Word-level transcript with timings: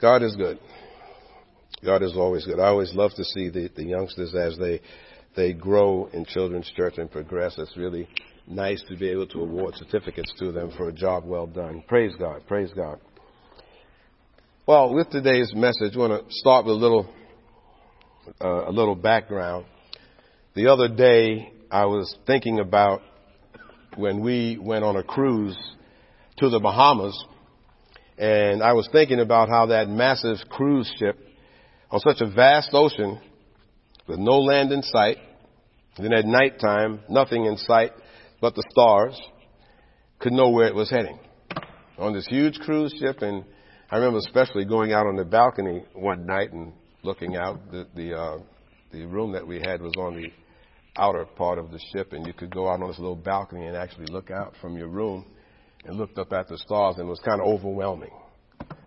God 0.00 0.22
is 0.22 0.36
good. 0.36 0.58
God 1.84 2.02
is 2.02 2.14
always 2.16 2.44
good. 2.44 2.58
I 2.58 2.66
always 2.66 2.94
love 2.94 3.12
to 3.16 3.24
see 3.24 3.48
the, 3.48 3.70
the 3.74 3.84
youngsters 3.84 4.34
as 4.34 4.56
they 4.58 4.80
they 5.36 5.52
grow 5.52 6.08
in 6.12 6.24
children's 6.24 6.70
church 6.74 6.94
and 6.96 7.10
progress. 7.10 7.56
It's 7.58 7.76
really 7.76 8.08
nice 8.46 8.82
to 8.88 8.96
be 8.96 9.08
able 9.10 9.26
to 9.28 9.40
award 9.40 9.74
certificates 9.76 10.32
to 10.38 10.50
them 10.50 10.72
for 10.76 10.88
a 10.88 10.92
job 10.92 11.24
well 11.26 11.46
done. 11.46 11.84
Praise 11.86 12.14
God. 12.18 12.42
Praise 12.46 12.70
God. 12.74 12.98
Well, 14.66 14.94
with 14.94 15.10
today's 15.10 15.52
message, 15.54 15.94
I 15.94 15.98
want 15.98 16.28
to 16.28 16.34
start 16.34 16.64
with 16.64 16.74
a 16.74 16.78
little 16.78 17.08
uh, 18.40 18.68
a 18.68 18.72
little 18.72 18.96
background. 18.96 19.66
The 20.54 20.68
other 20.68 20.88
day, 20.88 21.52
I 21.70 21.84
was 21.84 22.16
thinking 22.26 22.58
about 22.58 23.02
when 23.96 24.20
we 24.20 24.58
went 24.60 24.84
on 24.84 24.96
a 24.96 25.02
cruise 25.02 25.56
to 26.38 26.48
the 26.48 26.58
Bahamas, 26.58 27.24
and 28.18 28.62
I 28.62 28.72
was 28.72 28.88
thinking 28.92 29.20
about 29.20 29.48
how 29.48 29.66
that 29.66 29.88
massive 29.88 30.38
cruise 30.48 30.90
ship 30.98 31.18
on 31.90 32.00
such 32.00 32.20
a 32.20 32.30
vast 32.30 32.70
ocean 32.72 33.20
with 34.06 34.18
no 34.18 34.38
land 34.38 34.72
in 34.72 34.82
sight, 34.82 35.18
then 35.98 36.12
at 36.12 36.24
nighttime, 36.24 37.00
nothing 37.08 37.44
in 37.44 37.56
sight 37.56 37.92
but 38.40 38.54
the 38.54 38.62
stars, 38.70 39.18
could 40.18 40.32
know 40.32 40.50
where 40.50 40.66
it 40.66 40.74
was 40.74 40.90
heading. 40.90 41.18
On 41.98 42.12
this 42.12 42.26
huge 42.26 42.58
cruise 42.60 42.94
ship, 42.98 43.22
and 43.22 43.44
I 43.90 43.96
remember 43.96 44.18
especially 44.18 44.64
going 44.64 44.92
out 44.92 45.06
on 45.06 45.16
the 45.16 45.24
balcony 45.24 45.84
one 45.94 46.26
night 46.26 46.52
and 46.52 46.72
looking 47.02 47.36
out. 47.36 47.70
The 47.70 47.86
the, 47.94 48.14
uh, 48.14 48.38
the 48.92 49.06
room 49.06 49.32
that 49.32 49.46
we 49.46 49.60
had 49.60 49.80
was 49.80 49.92
on 49.98 50.16
the 50.16 50.30
outer 50.96 51.24
part 51.24 51.58
of 51.58 51.70
the 51.70 51.80
ship, 51.92 52.12
and 52.12 52.26
you 52.26 52.32
could 52.32 52.50
go 52.50 52.68
out 52.68 52.82
on 52.82 52.88
this 52.88 52.98
little 52.98 53.16
balcony 53.16 53.66
and 53.66 53.76
actually 53.76 54.06
look 54.06 54.30
out 54.30 54.54
from 54.60 54.76
your 54.76 54.88
room 54.88 55.24
and 55.86 55.96
looked 55.96 56.18
up 56.18 56.32
at 56.32 56.48
the 56.48 56.58
stars, 56.58 56.96
and 56.98 57.06
it 57.06 57.10
was 57.10 57.20
kind 57.20 57.40
of 57.40 57.46
overwhelming. 57.46 58.10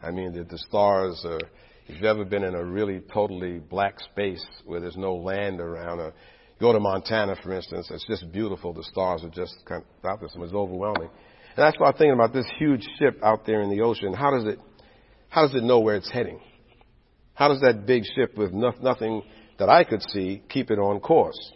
I 0.04 0.12
mean, 0.12 0.34
the, 0.34 0.44
the 0.44 0.58
stars 0.58 1.22
are. 1.26 1.40
If 1.88 1.96
you've 1.96 2.04
ever 2.04 2.24
been 2.24 2.44
in 2.44 2.54
a 2.54 2.64
really 2.64 3.02
totally 3.12 3.58
black 3.58 4.00
space 4.00 4.46
where 4.64 4.80
there's 4.80 4.96
no 4.96 5.16
land 5.16 5.60
around, 5.60 6.00
or 6.00 6.14
go 6.60 6.72
to 6.72 6.80
Montana, 6.80 7.36
for 7.42 7.52
instance, 7.52 7.90
it's 7.90 8.06
just 8.06 8.32
beautiful. 8.32 8.74
The 8.74 8.84
stars 8.84 9.24
are 9.24 9.30
just 9.30 9.56
kind 9.66 9.82
of 9.82 10.10
out 10.10 10.20
there. 10.20 10.30
So 10.32 10.44
it's 10.44 10.54
overwhelming. 10.54 11.10
And 11.56 11.66
I 11.66 11.72
started 11.72 11.98
thinking 11.98 12.14
about 12.14 12.32
this 12.32 12.46
huge 12.60 12.88
ship 13.00 13.20
out 13.24 13.48
there 13.48 13.62
in 13.62 13.72
the 13.72 13.82
ocean. 13.82 14.14
How 14.14 14.30
does 14.30 14.46
it, 14.46 14.60
how 15.30 15.48
does 15.48 15.56
it 15.56 15.64
know 15.64 15.80
where 15.80 15.96
it's 15.96 16.12
heading? 16.12 16.40
How 17.34 17.48
does 17.48 17.62
that 17.62 17.88
big 17.88 18.04
ship 18.16 18.38
with 18.38 18.54
no, 18.54 18.72
nothing 18.82 19.24
that 19.58 19.70
I 19.70 19.84
could 19.84 20.04
see 20.04 20.44
keep 20.48 20.70
it 20.70 20.78
on 20.78 21.00
course? 21.00 21.54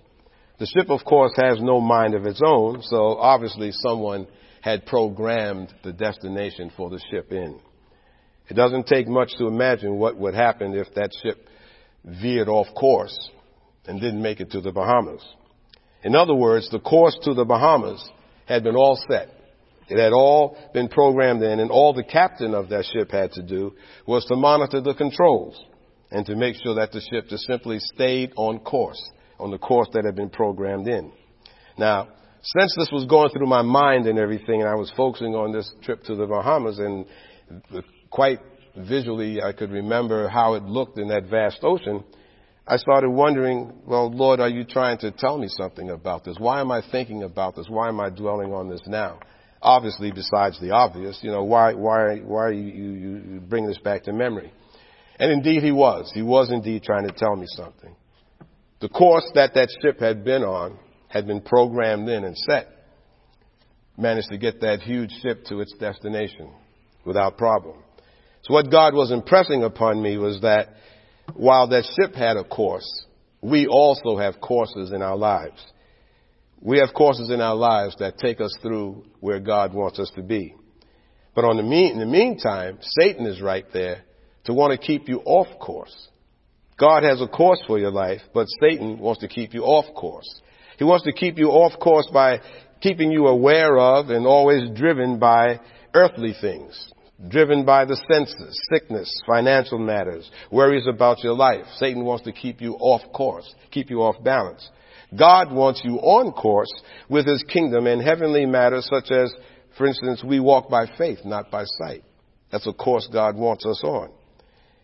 The 0.58 0.66
ship, 0.66 0.90
of 0.90 1.06
course, 1.06 1.34
has 1.38 1.62
no 1.62 1.80
mind 1.80 2.16
of 2.16 2.26
its 2.26 2.42
own, 2.44 2.82
so 2.82 3.18
obviously 3.18 3.72
someone 3.72 4.28
had 4.64 4.86
programmed 4.86 5.74
the 5.84 5.92
destination 5.92 6.72
for 6.78 6.90
the 6.90 7.00
ship 7.12 7.34
in. 7.34 7.60
It 8.48 8.54
doesn't 8.54 8.88
take 8.88 9.10
much 9.10 9.34
to 9.38 9.48
imagine 9.48 9.98
what 9.98 10.18
would 10.18 10.34
happen 10.34 10.74
if 10.74 10.88
that 10.96 11.12
ship 11.22 11.50
veered 12.06 12.48
off 12.48 12.68
course 12.74 13.30
and 13.86 14.00
didn't 14.00 14.22
make 14.22 14.40
it 14.40 14.52
to 14.52 14.62
the 14.62 14.72
Bahamas. 14.72 15.22
In 16.06 16.16
other 16.16 16.34
words, 16.34 16.70
the 16.70 16.80
course 16.80 17.18
to 17.24 17.34
the 17.34 17.44
Bahamas 17.44 18.10
had 18.46 18.64
been 18.64 18.78
all 18.78 18.98
set. 19.10 19.28
It 19.90 20.00
had 20.00 20.14
all 20.14 20.58
been 20.74 20.88
programmed 20.88 21.44
in, 21.44 21.60
and 21.60 21.70
all 21.70 21.92
the 21.94 22.06
captain 22.06 22.54
of 22.54 22.70
that 22.70 22.86
ship 22.86 23.12
had 23.12 23.34
to 23.34 23.44
do 23.44 23.74
was 24.08 24.24
to 24.26 24.38
monitor 24.38 24.80
the 24.80 24.94
controls 24.94 25.62
and 26.10 26.26
to 26.26 26.38
make 26.38 26.56
sure 26.64 26.76
that 26.76 26.94
the 26.94 27.02
ship 27.02 27.28
just 27.28 27.46
simply 27.48 27.80
stayed 27.80 28.32
on 28.38 28.60
course, 28.60 29.12
on 29.42 29.52
the 29.52 29.58
course 29.58 29.90
that 29.92 30.06
had 30.06 30.16
been 30.16 30.30
programmed 30.30 30.88
in. 30.88 31.12
Now, 31.78 32.08
since 32.44 32.76
this 32.76 32.90
was 32.92 33.06
going 33.06 33.30
through 33.30 33.48
my 33.48 33.62
mind 33.62 34.06
and 34.06 34.20
everything, 34.20 34.62
and 34.62 34.70
I 34.70 34.76
was 34.76 34.92
focusing 34.98 35.34
on 35.34 35.54
this 35.54 35.72
trip 35.82 36.04
to 36.04 36.16
the 36.16 36.28
Bahamas, 36.28 36.78
and 36.78 37.06
quite 38.10 38.40
visually 38.76 39.42
I 39.42 39.54
could 39.54 39.72
remember 39.72 40.28
how 40.28 40.56
it 40.56 40.64
looked 40.64 41.00
in 41.00 41.08
that 41.08 41.30
vast 41.30 41.60
ocean, 41.64 42.04
I 42.68 42.78
started 42.78 43.10
wondering, 43.10 43.74
well, 43.86 44.12
Lord, 44.12 44.40
are 44.40 44.50
you 44.50 44.66
trying 44.66 44.98
to 45.00 45.12
tell 45.12 45.38
me 45.38 45.48
something 45.50 45.90
about 45.90 46.26
this? 46.26 46.36
Why 46.38 46.60
am 46.60 46.72
I 46.72 46.82
thinking 46.92 47.24
about 47.24 47.56
this? 47.56 47.68
Why 47.70 47.88
am 47.88 48.00
I 48.00 48.10
dwelling 48.10 48.54
on 48.54 48.70
this 48.70 48.82
now? 48.88 49.20
Obviously, 49.62 50.12
besides 50.12 50.60
the 50.60 50.72
obvious, 50.72 51.20
you 51.22 51.32
know, 51.32 51.44
why, 51.44 51.74
why, 51.74 52.18
why 52.18 52.44
are 52.46 52.52
you, 52.52 52.64
you, 52.64 53.42
you 53.52 53.68
this 53.68 53.78
back 53.78 54.04
to 54.04 54.14
memory? 54.14 54.52
And 55.18 55.32
indeed 55.32 55.64
he 55.64 55.72
was. 55.72 56.12
He 56.14 56.22
was 56.22 56.52
indeed 56.52 56.84
trying 56.84 57.08
to 57.08 57.14
tell 57.14 57.36
me 57.36 57.46
something. 57.48 57.96
The 58.82 58.90
course 58.90 59.30
that 59.36 59.54
that 59.54 59.70
ship 59.82 60.00
had 60.02 60.26
been 60.26 60.44
on 60.44 60.78
had 61.14 61.28
been 61.28 61.42
programmed 61.42 62.10
in 62.10 62.24
and 62.24 62.36
set. 62.36 62.68
Managed 63.98 64.30
to 64.30 64.38
get 64.40 64.62
that 64.62 64.82
huge 64.82 65.12
ship 65.22 65.46
to 65.46 65.60
its 65.60 65.72
destination 65.78 66.50
without 67.06 67.38
problem. 67.38 67.78
So 68.42 68.56
what 68.56 68.72
God 68.72 68.96
was 68.96 69.12
impressing 69.12 69.64
upon 69.64 70.02
me 70.02 70.18
was 70.18 70.42
that 70.42 70.70
while 71.36 71.68
that 71.68 71.86
ship 71.96 72.16
had 72.16 72.36
a 72.36 72.44
course, 72.44 73.06
we 73.42 73.68
also 73.68 74.18
have 74.18 74.42
courses 74.42 74.92
in 74.92 75.04
our 75.04 75.16
lives. 75.16 75.64
We 76.60 76.80
have 76.80 76.96
courses 76.96 77.30
in 77.30 77.42
our 77.42 77.56
lives 77.56 77.96
that 78.00 78.18
take 78.18 78.42
us 78.42 78.58
through 78.64 79.06
where 79.20 79.40
God 79.40 79.76
wants 79.76 80.00
us 80.00 80.12
to 80.16 80.24
be. 80.24 80.56
But 81.36 81.44
the 81.44 81.62
mean, 81.62 81.94
in 81.94 82.00
the 82.00 82.06
meantime, 82.08 82.80
Satan 82.82 83.28
is 83.28 83.40
right 83.40 83.66
there 83.72 84.02
to 84.46 84.54
want 84.54 84.72
to 84.72 84.84
keep 84.84 85.08
you 85.08 85.20
off 85.20 85.60
course. 85.60 86.10
God 86.80 87.04
has 87.04 87.22
a 87.22 87.28
course 87.28 87.62
for 87.68 87.78
your 87.78 87.92
life, 87.92 88.22
but 88.34 88.48
Satan 88.60 88.98
wants 88.98 89.22
to 89.22 89.28
keep 89.28 89.54
you 89.54 89.64
off 89.64 89.94
course. 89.94 90.42
He 90.78 90.84
wants 90.84 91.06
to 91.06 91.14
keep 91.14 91.38
you 91.38 91.50
off 91.50 91.80
course 91.80 92.10
by 92.14 92.40
keeping 92.82 93.12
you 93.12 93.28
aware 93.28 93.78
of 93.78 94.10
and 94.10 94.26
always 94.26 94.70
driven 94.76 95.20
by 95.20 95.60
earthly 95.94 96.34
things, 96.40 96.92
driven 97.28 97.66
by 97.66 97.86
the 97.86 97.96
senses, 98.12 98.60
sickness, 98.72 99.12
financial 99.28 99.78
matters, 99.78 100.30
worries 100.52 100.88
about 100.88 101.24
your 101.24 101.34
life. 101.34 101.66
Satan 101.78 102.04
wants 102.04 102.26
to 102.26 102.32
keep 102.32 102.62
you 102.62 102.74
off 102.76 103.02
course, 103.14 103.54
keep 103.72 103.90
you 103.90 104.02
off 104.02 104.22
balance. 104.24 104.70
God 105.18 105.54
wants 105.54 105.82
you 105.84 105.98
on 105.98 106.32
course 106.32 106.72
with 107.08 107.28
his 107.28 107.44
kingdom 107.48 107.86
and 107.88 108.02
heavenly 108.02 108.46
matters 108.46 108.90
such 108.92 109.12
as, 109.12 109.32
for 109.78 109.86
instance, 109.86 110.24
we 110.24 110.40
walk 110.40 110.70
by 110.70 110.88
faith, 110.98 111.20
not 111.24 111.52
by 111.52 111.66
sight. 111.66 112.04
That's 112.52 112.68
a 112.68 112.74
course 112.74 113.08
God 113.12 113.36
wants 113.36 113.66
us 113.66 113.82
on 113.84 114.10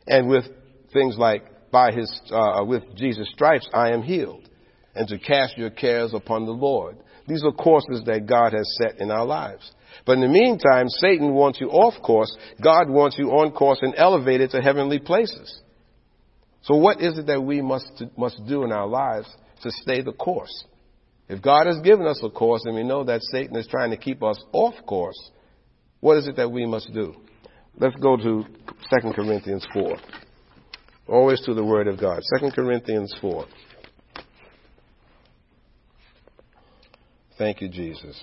and 0.09 0.27
with 0.27 0.45
things 0.91 1.17
like 1.17 1.71
by 1.71 1.91
his 1.91 2.21
uh, 2.31 2.63
with 2.66 2.83
Jesus 2.95 3.29
stripes 3.31 3.69
I 3.73 3.91
am 3.91 4.01
healed 4.01 4.49
and 4.95 5.07
to 5.07 5.17
cast 5.17 5.57
your 5.57 5.69
cares 5.69 6.13
upon 6.13 6.45
the 6.45 6.51
Lord. 6.51 6.97
These 7.27 7.44
are 7.44 7.51
courses 7.51 8.03
that 8.05 8.25
God 8.25 8.53
has 8.53 8.77
set 8.81 9.00
in 9.00 9.11
our 9.11 9.25
lives. 9.25 9.72
But 10.05 10.13
in 10.13 10.22
the 10.22 10.27
meantime, 10.27 10.89
Satan 10.89 11.33
wants 11.33 11.61
you 11.61 11.69
off 11.69 12.01
course. 12.01 12.35
God 12.63 12.89
wants 12.89 13.17
you 13.17 13.31
on 13.31 13.51
course 13.51 13.79
and 13.81 13.94
elevated 13.95 14.51
to 14.51 14.61
heavenly 14.61 15.00
places. 15.00 15.61
So 16.61 16.75
what 16.75 17.01
is 17.01 17.17
it 17.17 17.27
that 17.27 17.41
we 17.44 17.61
must, 17.61 18.03
must 18.17 18.41
do 18.47 18.63
in 18.63 18.72
our 18.72 18.88
lives 18.88 19.27
to 19.63 19.72
stay 19.72 20.01
the 20.01 20.11
course? 20.11 20.66
If 21.27 21.41
God 21.41 21.67
has 21.67 21.79
given 21.81 22.07
us 22.07 22.19
a 22.23 22.29
course 22.29 22.63
and 22.66 22.75
we 22.75 22.83
know 22.83 23.03
that 23.03 23.21
Satan 23.31 23.56
is 23.56 23.67
trying 23.67 23.91
to 23.91 23.97
keep 23.97 24.23
us 24.23 24.41
off 24.51 24.73
course, 24.88 25.31
what 26.00 26.17
is 26.17 26.27
it 26.27 26.35
that 26.38 26.51
we 26.51 26.66
must 26.66 26.91
do? 26.94 27.16
Let's 27.77 27.95
go 27.97 28.17
to 28.17 28.44
2 28.44 29.13
Corinthians 29.13 29.66
4. 29.73 29.97
Always 31.07 31.41
to 31.41 31.53
the 31.53 31.63
Word 31.63 31.88
of 31.88 32.00
God. 32.00 32.21
2 32.39 32.51
Corinthians 32.51 33.13
4. 33.21 33.45
Thank 37.39 37.61
you, 37.61 37.69
Jesus. 37.69 38.22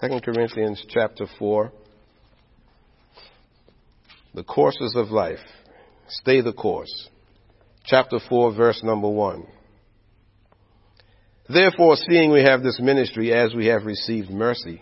2 0.00 0.20
Corinthians 0.24 0.82
chapter 0.88 1.26
4. 1.38 1.70
The 4.32 4.42
courses 4.42 4.94
of 4.96 5.10
life. 5.10 5.44
Stay 6.08 6.40
the 6.40 6.54
course. 6.54 7.10
Chapter 7.84 8.18
4, 8.26 8.54
verse 8.54 8.80
number 8.82 9.10
1. 9.10 9.46
Therefore, 11.50 11.96
seeing 11.96 12.32
we 12.32 12.42
have 12.42 12.62
this 12.62 12.80
ministry 12.80 13.34
as 13.34 13.54
we 13.54 13.66
have 13.66 13.84
received 13.84 14.30
mercy, 14.30 14.80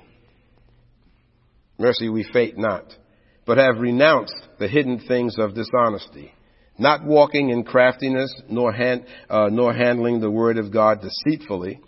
mercy 1.79 2.09
we 2.09 2.25
faint 2.33 2.57
not, 2.57 2.85
but 3.45 3.59
have 3.59 3.79
renounced 3.79 4.41
the 4.61 4.69
hidden 4.69 5.01
things 5.01 5.35
of 5.37 5.57
dishonesty, 5.57 6.33
not 6.79 7.05
walking 7.05 7.51
in 7.51 7.65
craftiness, 7.65 8.35
nor, 8.49 8.73
hand, 8.73 9.05
uh, 9.29 9.49
nor 9.51 9.73
handling 9.73 10.21
the 10.21 10.31
word 10.31 10.59
of 10.59 10.73
God 10.73 11.01
deceitfully, 11.01 11.81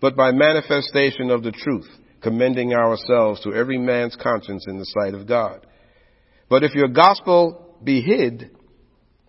but 0.00 0.16
by 0.16 0.32
manifestation 0.32 1.30
of 1.30 1.42
the 1.42 1.52
truth, 1.52 1.88
commending 2.20 2.74
ourselves 2.74 3.40
to 3.42 3.54
every 3.54 3.78
man's 3.78 4.16
conscience 4.16 4.66
in 4.66 4.78
the 4.78 4.84
sight 4.84 5.14
of 5.14 5.26
God. 5.26 5.66
But 6.48 6.64
if 6.64 6.74
your 6.74 6.88
gospel 6.88 7.76
be 7.82 8.00
hid, 8.00 8.50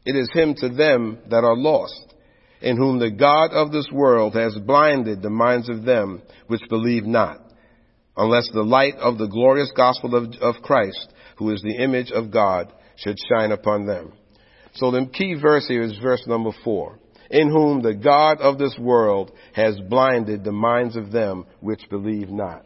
it 0.05 0.15
is 0.15 0.29
him 0.33 0.55
to 0.55 0.69
them 0.69 1.19
that 1.29 1.43
are 1.43 1.55
lost, 1.55 2.13
in 2.61 2.77
whom 2.77 2.99
the 2.99 3.11
God 3.11 3.51
of 3.51 3.71
this 3.71 3.89
world 3.91 4.33
has 4.35 4.57
blinded 4.65 5.21
the 5.21 5.29
minds 5.29 5.69
of 5.69 5.83
them 5.83 6.21
which 6.47 6.61
believe 6.69 7.05
not 7.05 7.43
unless 8.15 8.49
the 8.53 8.63
light 8.63 8.95
of 8.95 9.17
the 9.17 9.27
glorious 9.27 9.71
gospel 9.75 10.15
of, 10.15 10.33
of 10.41 10.61
Christ, 10.61 11.11
who 11.37 11.49
is 11.51 11.61
the 11.61 11.83
image 11.83 12.11
of 12.11 12.31
God, 12.31 12.71
should 12.95 13.17
shine 13.29 13.51
upon 13.51 13.85
them. 13.85 14.13
So 14.75 14.91
the 14.91 15.05
key 15.11 15.35
verse 15.35 15.67
here 15.67 15.83
is 15.83 15.97
verse 16.01 16.23
number 16.27 16.51
four. 16.63 16.99
In 17.29 17.49
whom 17.49 17.81
the 17.81 17.93
God 17.93 18.41
of 18.41 18.57
this 18.57 18.75
world 18.77 19.31
has 19.53 19.79
blinded 19.89 20.43
the 20.43 20.51
minds 20.51 20.95
of 20.95 21.11
them 21.11 21.45
which 21.61 21.89
believe 21.89 22.29
not. 22.29 22.65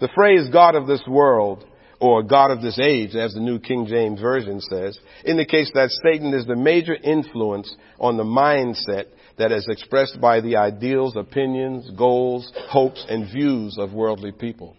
The 0.00 0.10
phrase 0.14 0.48
God 0.52 0.74
of 0.74 0.86
this 0.86 1.02
world 1.08 1.64
or 2.00 2.22
God 2.22 2.50
of 2.50 2.60
this 2.60 2.78
age, 2.78 3.14
as 3.14 3.32
the 3.32 3.40
New 3.40 3.58
King 3.58 3.86
James 3.86 4.20
Version 4.20 4.60
says, 4.60 4.98
indicates 5.24 5.70
that 5.74 5.90
Satan 6.04 6.34
is 6.34 6.44
the 6.46 6.56
major 6.56 6.94
influence 6.94 7.74
on 7.98 8.16
the 8.16 8.24
mindset 8.24 9.06
that 9.38 9.52
is 9.52 9.66
expressed 9.68 10.20
by 10.20 10.40
the 10.40 10.56
ideals, 10.56 11.16
opinions, 11.16 11.90
goals, 11.96 12.52
hopes, 12.68 13.04
and 13.08 13.32
views 13.32 13.76
of 13.78 13.92
worldly 13.92 14.32
people. 14.32 14.76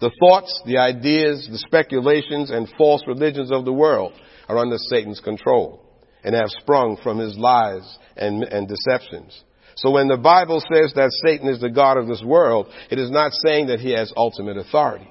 The 0.00 0.10
thoughts, 0.20 0.60
the 0.66 0.78
ideas, 0.78 1.48
the 1.50 1.58
speculations, 1.58 2.50
and 2.50 2.68
false 2.76 3.02
religions 3.06 3.50
of 3.50 3.64
the 3.64 3.72
world 3.72 4.12
are 4.48 4.58
under 4.58 4.76
Satan's 4.78 5.20
control 5.20 5.82
and 6.22 6.34
have 6.34 6.50
sprung 6.50 6.98
from 7.02 7.18
his 7.18 7.36
lies 7.36 7.98
and, 8.16 8.42
and 8.44 8.68
deceptions. 8.68 9.42
So 9.76 9.90
when 9.90 10.08
the 10.08 10.16
Bible 10.16 10.60
says 10.60 10.92
that 10.94 11.12
Satan 11.24 11.48
is 11.48 11.60
the 11.60 11.70
God 11.70 11.98
of 11.98 12.08
this 12.08 12.22
world, 12.22 12.68
it 12.90 12.98
is 12.98 13.10
not 13.10 13.32
saying 13.44 13.68
that 13.68 13.80
he 13.80 13.90
has 13.92 14.12
ultimate 14.16 14.56
authority. 14.56 15.08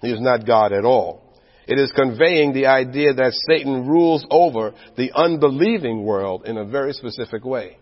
He 0.00 0.10
is 0.10 0.20
not 0.20 0.46
God 0.46 0.72
at 0.72 0.84
all. 0.84 1.30
It 1.66 1.78
is 1.78 1.92
conveying 1.92 2.52
the 2.52 2.66
idea 2.66 3.14
that 3.14 3.32
Satan 3.48 3.86
rules 3.86 4.26
over 4.30 4.74
the 4.96 5.12
unbelieving 5.14 6.02
world 6.02 6.44
in 6.44 6.56
a 6.56 6.64
very 6.64 6.92
specific 6.92 7.44
way. 7.44 7.78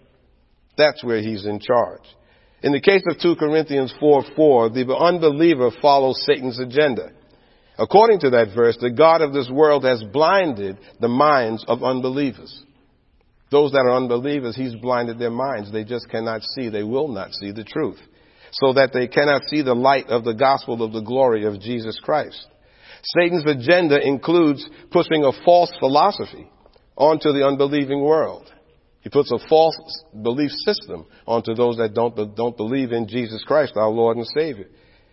That's 0.76 1.02
where 1.02 1.20
he's 1.22 1.46
in 1.46 1.60
charge. 1.60 2.02
In 2.62 2.72
the 2.72 2.80
case 2.80 3.02
of 3.08 3.18
2 3.18 3.36
Corinthians 3.36 3.94
4 4.00 4.24
4, 4.34 4.70
the 4.70 4.96
unbeliever 4.96 5.70
follows 5.80 6.22
Satan's 6.26 6.58
agenda. 6.58 7.12
According 7.78 8.20
to 8.20 8.30
that 8.30 8.48
verse, 8.54 8.76
the 8.80 8.90
God 8.90 9.22
of 9.22 9.32
this 9.32 9.48
world 9.48 9.84
has 9.84 10.02
blinded 10.12 10.78
the 11.00 11.08
minds 11.08 11.64
of 11.68 11.84
unbelievers. 11.84 12.64
Those 13.50 13.70
that 13.72 13.86
are 13.86 13.96
unbelievers, 13.96 14.56
he's 14.56 14.74
blinded 14.74 15.18
their 15.18 15.30
minds. 15.30 15.70
They 15.70 15.84
just 15.84 16.08
cannot 16.10 16.42
see, 16.42 16.68
they 16.68 16.82
will 16.82 17.08
not 17.08 17.32
see 17.32 17.52
the 17.52 17.64
truth. 17.64 18.00
So 18.50 18.72
that 18.72 18.92
they 18.92 19.06
cannot 19.06 19.44
see 19.44 19.62
the 19.62 19.74
light 19.74 20.08
of 20.08 20.24
the 20.24 20.34
gospel 20.34 20.82
of 20.82 20.92
the 20.92 21.00
glory 21.00 21.44
of 21.44 21.60
Jesus 21.60 22.00
Christ. 22.02 22.46
Satan's 23.02 23.46
agenda 23.46 24.00
includes 24.04 24.68
pushing 24.90 25.24
a 25.24 25.44
false 25.44 25.70
philosophy 25.78 26.50
onto 26.96 27.32
the 27.32 27.46
unbelieving 27.46 28.00
world. 28.00 28.50
He 29.08 29.10
puts 29.10 29.32
a 29.32 29.38
false 29.48 29.74
belief 30.22 30.50
system 30.50 31.06
onto 31.26 31.54
those 31.54 31.78
that 31.78 31.94
don't, 31.94 32.14
don't 32.36 32.56
believe 32.58 32.92
in 32.92 33.08
Jesus 33.08 33.42
Christ, 33.42 33.72
our 33.74 33.88
Lord 33.88 34.18
and 34.18 34.26
Savior. 34.36 34.66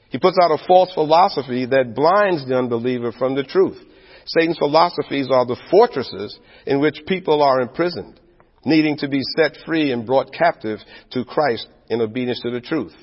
He 0.09 0.17
puts 0.17 0.35
out 0.43 0.51
a 0.51 0.61
false 0.67 0.93
philosophy 0.93 1.65
that 1.65 1.95
blinds 1.95 2.45
the 2.45 2.57
unbeliever 2.57 3.13
from 3.13 3.35
the 3.35 3.45
truth. 3.45 3.77
Satan's 4.25 4.57
philosophies 4.57 5.29
are 5.31 5.45
the 5.45 5.55
fortresses 5.71 6.37
in 6.65 6.81
which 6.81 7.03
people 7.07 7.41
are 7.41 7.61
imprisoned, 7.61 8.19
needing 8.65 8.97
to 8.97 9.07
be 9.07 9.21
set 9.37 9.55
free 9.65 9.93
and 9.93 10.05
brought 10.05 10.33
captive 10.33 10.79
to 11.11 11.23
Christ 11.23 11.65
in 11.87 12.01
obedience 12.01 12.41
to 12.41 12.51
the 12.51 12.59
truth. 12.59 12.93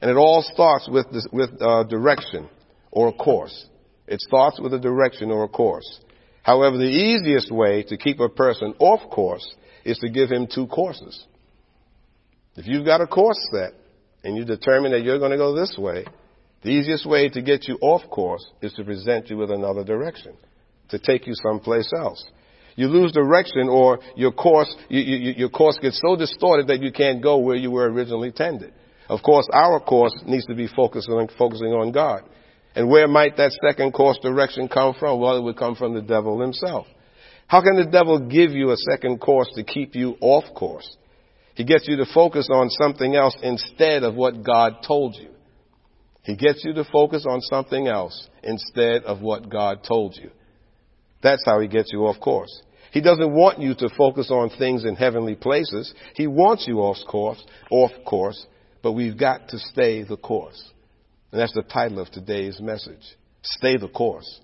And 0.00 0.08
it 0.08 0.16
all 0.16 0.42
starts 0.42 0.88
with, 0.88 1.10
this, 1.10 1.26
with 1.32 1.50
uh, 1.60 1.82
direction 1.82 2.48
or 2.92 3.08
a 3.08 3.12
course. 3.12 3.66
It 4.06 4.20
starts 4.20 4.60
with 4.60 4.72
a 4.72 4.78
direction 4.78 5.32
or 5.32 5.42
a 5.42 5.48
course. 5.48 5.98
However, 6.44 6.76
the 6.76 6.84
easiest 6.84 7.50
way 7.50 7.82
to 7.88 7.96
keep 7.96 8.20
a 8.20 8.28
person 8.28 8.74
off 8.78 9.10
course 9.10 9.44
is 9.88 9.98
to 9.98 10.08
give 10.10 10.30
him 10.30 10.46
two 10.52 10.66
courses. 10.66 11.24
If 12.56 12.66
you've 12.66 12.84
got 12.84 13.00
a 13.00 13.06
course 13.06 13.38
set 13.52 13.72
and 14.22 14.36
you 14.36 14.44
determine 14.44 14.92
that 14.92 15.02
you're 15.02 15.18
going 15.18 15.30
to 15.30 15.36
go 15.36 15.54
this 15.54 15.76
way, 15.78 16.04
the 16.62 16.70
easiest 16.70 17.06
way 17.06 17.28
to 17.30 17.40
get 17.40 17.68
you 17.68 17.78
off 17.80 18.08
course 18.10 18.44
is 18.60 18.72
to 18.74 18.84
present 18.84 19.30
you 19.30 19.36
with 19.38 19.50
another 19.50 19.84
direction, 19.84 20.36
to 20.90 20.98
take 20.98 21.26
you 21.26 21.32
someplace 21.34 21.90
else. 21.96 22.22
You 22.76 22.88
lose 22.88 23.12
direction 23.12 23.68
or 23.68 24.00
your 24.14 24.32
course, 24.32 24.74
you, 24.88 25.00
you, 25.00 25.34
your 25.36 25.48
course 25.48 25.78
gets 25.80 26.00
so 26.00 26.16
distorted 26.16 26.66
that 26.66 26.82
you 26.82 26.92
can't 26.92 27.22
go 27.22 27.38
where 27.38 27.56
you 27.56 27.70
were 27.70 27.90
originally 27.90 28.30
tended. 28.30 28.72
Of 29.08 29.22
course, 29.22 29.48
our 29.52 29.80
course 29.80 30.12
needs 30.26 30.44
to 30.46 30.54
be 30.54 30.68
focusing 30.68 31.14
on, 31.14 31.28
focusing 31.38 31.68
on 31.68 31.92
God. 31.92 32.24
And 32.74 32.90
where 32.90 33.08
might 33.08 33.36
that 33.38 33.52
second 33.66 33.92
course 33.92 34.18
direction 34.20 34.68
come 34.68 34.94
from? 34.98 35.18
Well, 35.18 35.38
it 35.38 35.42
would 35.42 35.56
come 35.56 35.74
from 35.76 35.94
the 35.94 36.02
devil 36.02 36.40
himself. 36.40 36.86
How 37.48 37.62
can 37.62 37.76
the 37.76 37.90
devil 37.90 38.28
give 38.28 38.50
you 38.50 38.70
a 38.70 38.76
second 38.76 39.20
course 39.20 39.50
to 39.54 39.64
keep 39.64 39.94
you 39.94 40.16
off 40.20 40.44
course? 40.54 40.96
He 41.54 41.64
gets 41.64 41.88
you 41.88 41.96
to 41.96 42.04
focus 42.14 42.48
on 42.52 42.68
something 42.68 43.16
else 43.16 43.36
instead 43.42 44.04
of 44.04 44.14
what 44.14 44.44
God 44.44 44.76
told 44.86 45.16
you. 45.16 45.30
He 46.22 46.36
gets 46.36 46.62
you 46.62 46.74
to 46.74 46.84
focus 46.84 47.24
on 47.26 47.40
something 47.40 47.88
else 47.88 48.28
instead 48.42 49.04
of 49.04 49.22
what 49.22 49.48
God 49.48 49.82
told 49.82 50.14
you. 50.14 50.30
That's 51.22 51.42
how 51.46 51.58
he 51.60 51.68
gets 51.68 51.90
you 51.90 52.06
off 52.06 52.20
course. 52.20 52.62
He 52.92 53.00
doesn't 53.00 53.34
want 53.34 53.60
you 53.60 53.74
to 53.76 53.88
focus 53.96 54.30
on 54.30 54.50
things 54.50 54.84
in 54.84 54.94
heavenly 54.94 55.34
places. 55.34 55.92
He 56.14 56.26
wants 56.26 56.66
you 56.68 56.80
off 56.80 56.98
course, 57.08 57.42
off 57.70 57.92
course, 58.06 58.46
but 58.82 58.92
we've 58.92 59.18
got 59.18 59.48
to 59.48 59.58
stay 59.58 60.04
the 60.04 60.18
course. 60.18 60.62
And 61.32 61.40
that's 61.40 61.54
the 61.54 61.62
title 61.62 62.00
of 62.00 62.10
today's 62.10 62.60
message. 62.60 63.16
Stay 63.42 63.78
the 63.78 63.88
course. 63.88 64.40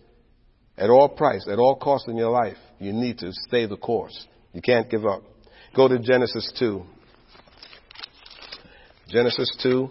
At 0.77 0.91
all 0.91 1.09
price, 1.09 1.47
at 1.51 1.59
all 1.59 1.77
cost 1.77 2.09
in 2.09 2.17
your 2.17 2.31
life, 2.31 2.57
you 2.79 2.93
need 2.93 3.19
to 3.19 3.31
stay 3.47 3.67
the 3.67 3.77
course. 3.77 4.27
You 4.53 4.61
can't 4.61 4.91
give 4.91 5.07
up. 5.07 5.23
Go 5.75 5.89
to 5.89 5.99
Genesis 5.99 6.53
2. 6.59 6.83
Genesis 9.09 9.57
2. 9.63 9.91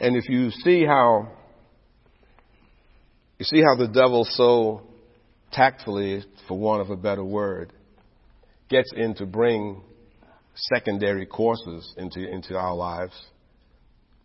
And 0.00 0.16
if 0.16 0.28
you 0.28 0.50
see 0.50 0.84
how 0.84 1.28
you 3.38 3.44
see 3.44 3.62
how 3.62 3.76
the 3.76 3.86
devil 3.86 4.24
so 4.24 4.82
tactfully, 5.52 6.24
for 6.48 6.58
want 6.58 6.82
of 6.82 6.90
a 6.90 6.96
better 6.96 7.24
word, 7.24 7.72
gets 8.68 8.92
in 8.94 9.14
to 9.16 9.26
bring 9.26 9.82
secondary 10.54 11.26
courses 11.26 11.94
into, 11.96 12.20
into 12.20 12.56
our 12.56 12.74
lives. 12.74 13.14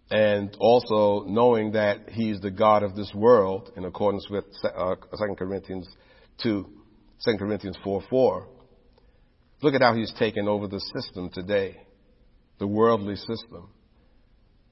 And 0.09 0.55
also 0.59 1.25
knowing 1.27 1.73
that 1.73 2.09
he's 2.09 2.39
the 2.39 2.51
God 2.51 2.83
of 2.83 2.95
this 2.95 3.11
world 3.13 3.71
in 3.75 3.83
accordance 3.83 4.27
with 4.29 4.45
uh, 4.63 4.95
2 4.95 5.35
Corinthians 5.37 5.87
2, 6.43 6.65
2 7.25 7.37
Corinthians 7.37 7.77
4 7.83 8.03
4. 8.09 8.47
Look 9.61 9.73
at 9.73 9.81
how 9.81 9.95
he's 9.95 10.13
taken 10.17 10.47
over 10.47 10.67
the 10.67 10.79
system 10.79 11.29
today, 11.33 11.81
the 12.59 12.67
worldly 12.67 13.15
system. 13.15 13.69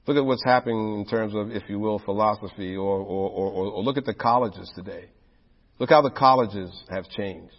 Look 0.06 0.16
at 0.16 0.24
what's 0.24 0.44
happening 0.44 1.00
in 1.00 1.06
terms 1.06 1.34
of, 1.34 1.50
if 1.50 1.64
you 1.68 1.80
will, 1.80 1.98
philosophy, 1.98 2.76
or, 2.76 2.98
or, 3.00 3.28
or, 3.28 3.66
or 3.72 3.82
look 3.82 3.96
at 3.96 4.04
the 4.04 4.14
colleges 4.14 4.70
today. 4.76 5.06
Look 5.78 5.90
how 5.90 6.02
the 6.02 6.10
colleges 6.10 6.70
have 6.90 7.08
changed. 7.10 7.54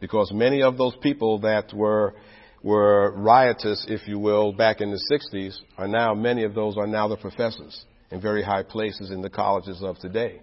Because 0.00 0.32
many 0.32 0.62
of 0.62 0.76
those 0.76 0.94
people 1.02 1.40
that 1.40 1.72
were, 1.72 2.14
were 2.62 3.12
riotous, 3.16 3.84
if 3.88 4.06
you 4.08 4.18
will, 4.18 4.52
back 4.52 4.80
in 4.80 4.90
the 4.90 5.00
60s 5.12 5.56
are 5.78 5.88
now, 5.88 6.14
many 6.14 6.44
of 6.44 6.54
those 6.54 6.76
are 6.76 6.86
now 6.86 7.08
the 7.08 7.16
professors 7.16 7.84
in 8.10 8.20
very 8.20 8.42
high 8.42 8.62
places 8.62 9.10
in 9.10 9.22
the 9.22 9.30
colleges 9.30 9.82
of 9.82 9.98
today. 9.98 10.40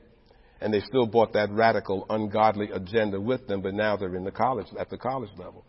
And 0.62 0.74
they 0.74 0.82
still 0.82 1.08
brought 1.08 1.34
that 1.34 1.52
radical, 1.52 2.06
ungodly 2.10 2.70
agenda 2.72 3.20
with 3.20 3.48
them, 3.48 3.62
but 3.62 3.74
now 3.74 3.98
they're 3.98 4.16
in 4.16 4.24
the 4.24 4.32
college, 4.32 4.68
at 4.80 4.90
the 4.90 4.98
college 4.98 5.32
level. 5.38 5.66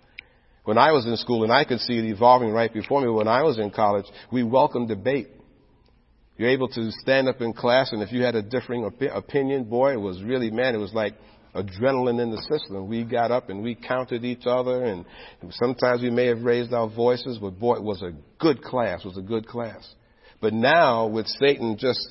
When 0.65 0.79
I 0.79 0.93
was 0.93 1.07
in 1.07 1.17
school, 1.17 1.43
and 1.43 1.53
I 1.53 1.65
could 1.65 1.81
see 1.81 1.99
it 1.99 2.05
evolving 2.05 2.51
right 2.51 2.73
before 2.73 3.01
me, 3.01 3.09
when 3.09 3.27
I 3.27 3.43
was 3.43 3.59
in 3.59 3.71
college, 3.71 4.07
we 4.31 4.43
welcomed 4.43 4.89
debate. 4.89 5.29
You're 6.43 6.51
able 6.51 6.71
to 6.71 6.91
stand 6.91 7.29
up 7.29 7.41
in 7.41 7.53
class, 7.53 7.93
and 7.93 8.03
if 8.03 8.11
you 8.11 8.25
had 8.25 8.35
a 8.35 8.43
differing 8.43 8.85
op- 8.85 9.01
opinion, 9.01 9.63
boy, 9.63 9.93
it 9.93 10.01
was 10.01 10.21
really, 10.25 10.51
man, 10.51 10.75
it 10.75 10.79
was 10.79 10.93
like 10.93 11.15
adrenaline 11.55 12.21
in 12.21 12.33
the 12.33 12.43
system. 12.51 12.89
We 12.89 13.05
got 13.05 13.31
up 13.31 13.49
and 13.49 13.63
we 13.63 13.77
counted 13.77 14.25
each 14.25 14.45
other, 14.45 14.83
and 14.83 15.05
sometimes 15.53 16.03
we 16.03 16.11
may 16.11 16.27
have 16.27 16.43
raised 16.43 16.73
our 16.73 16.91
voices, 16.91 17.39
but 17.39 17.61
boy, 17.61 17.77
it 17.77 17.85
was 17.85 18.03
a 18.03 18.11
good 18.41 18.61
class, 18.61 19.05
it 19.05 19.07
was 19.07 19.19
a 19.19 19.23
good 19.23 19.47
class. 19.47 19.89
But 20.41 20.53
now, 20.53 21.07
with 21.07 21.29
Satan 21.29 21.77
just 21.79 22.11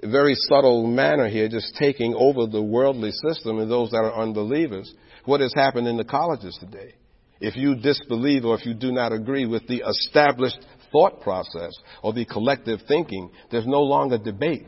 very 0.00 0.36
subtle 0.48 0.86
manner 0.86 1.28
here, 1.28 1.48
just 1.48 1.74
taking 1.76 2.14
over 2.14 2.46
the 2.46 2.62
worldly 2.62 3.10
system 3.10 3.58
and 3.58 3.68
those 3.68 3.90
that 3.90 4.04
are 4.04 4.14
unbelievers, 4.14 4.94
what 5.24 5.40
has 5.40 5.52
happened 5.56 5.88
in 5.88 5.96
the 5.96 6.04
colleges 6.04 6.56
today? 6.60 6.94
If 7.40 7.56
you 7.56 7.74
disbelieve 7.74 8.44
or 8.44 8.56
if 8.56 8.64
you 8.64 8.74
do 8.74 8.92
not 8.92 9.12
agree 9.12 9.44
with 9.44 9.66
the 9.66 9.82
established 9.88 10.64
thought 10.96 11.20
process 11.20 11.72
or 12.02 12.14
the 12.14 12.24
collective 12.24 12.80
thinking, 12.88 13.30
there's 13.50 13.66
no 13.66 13.82
longer 13.82 14.16
debate. 14.16 14.66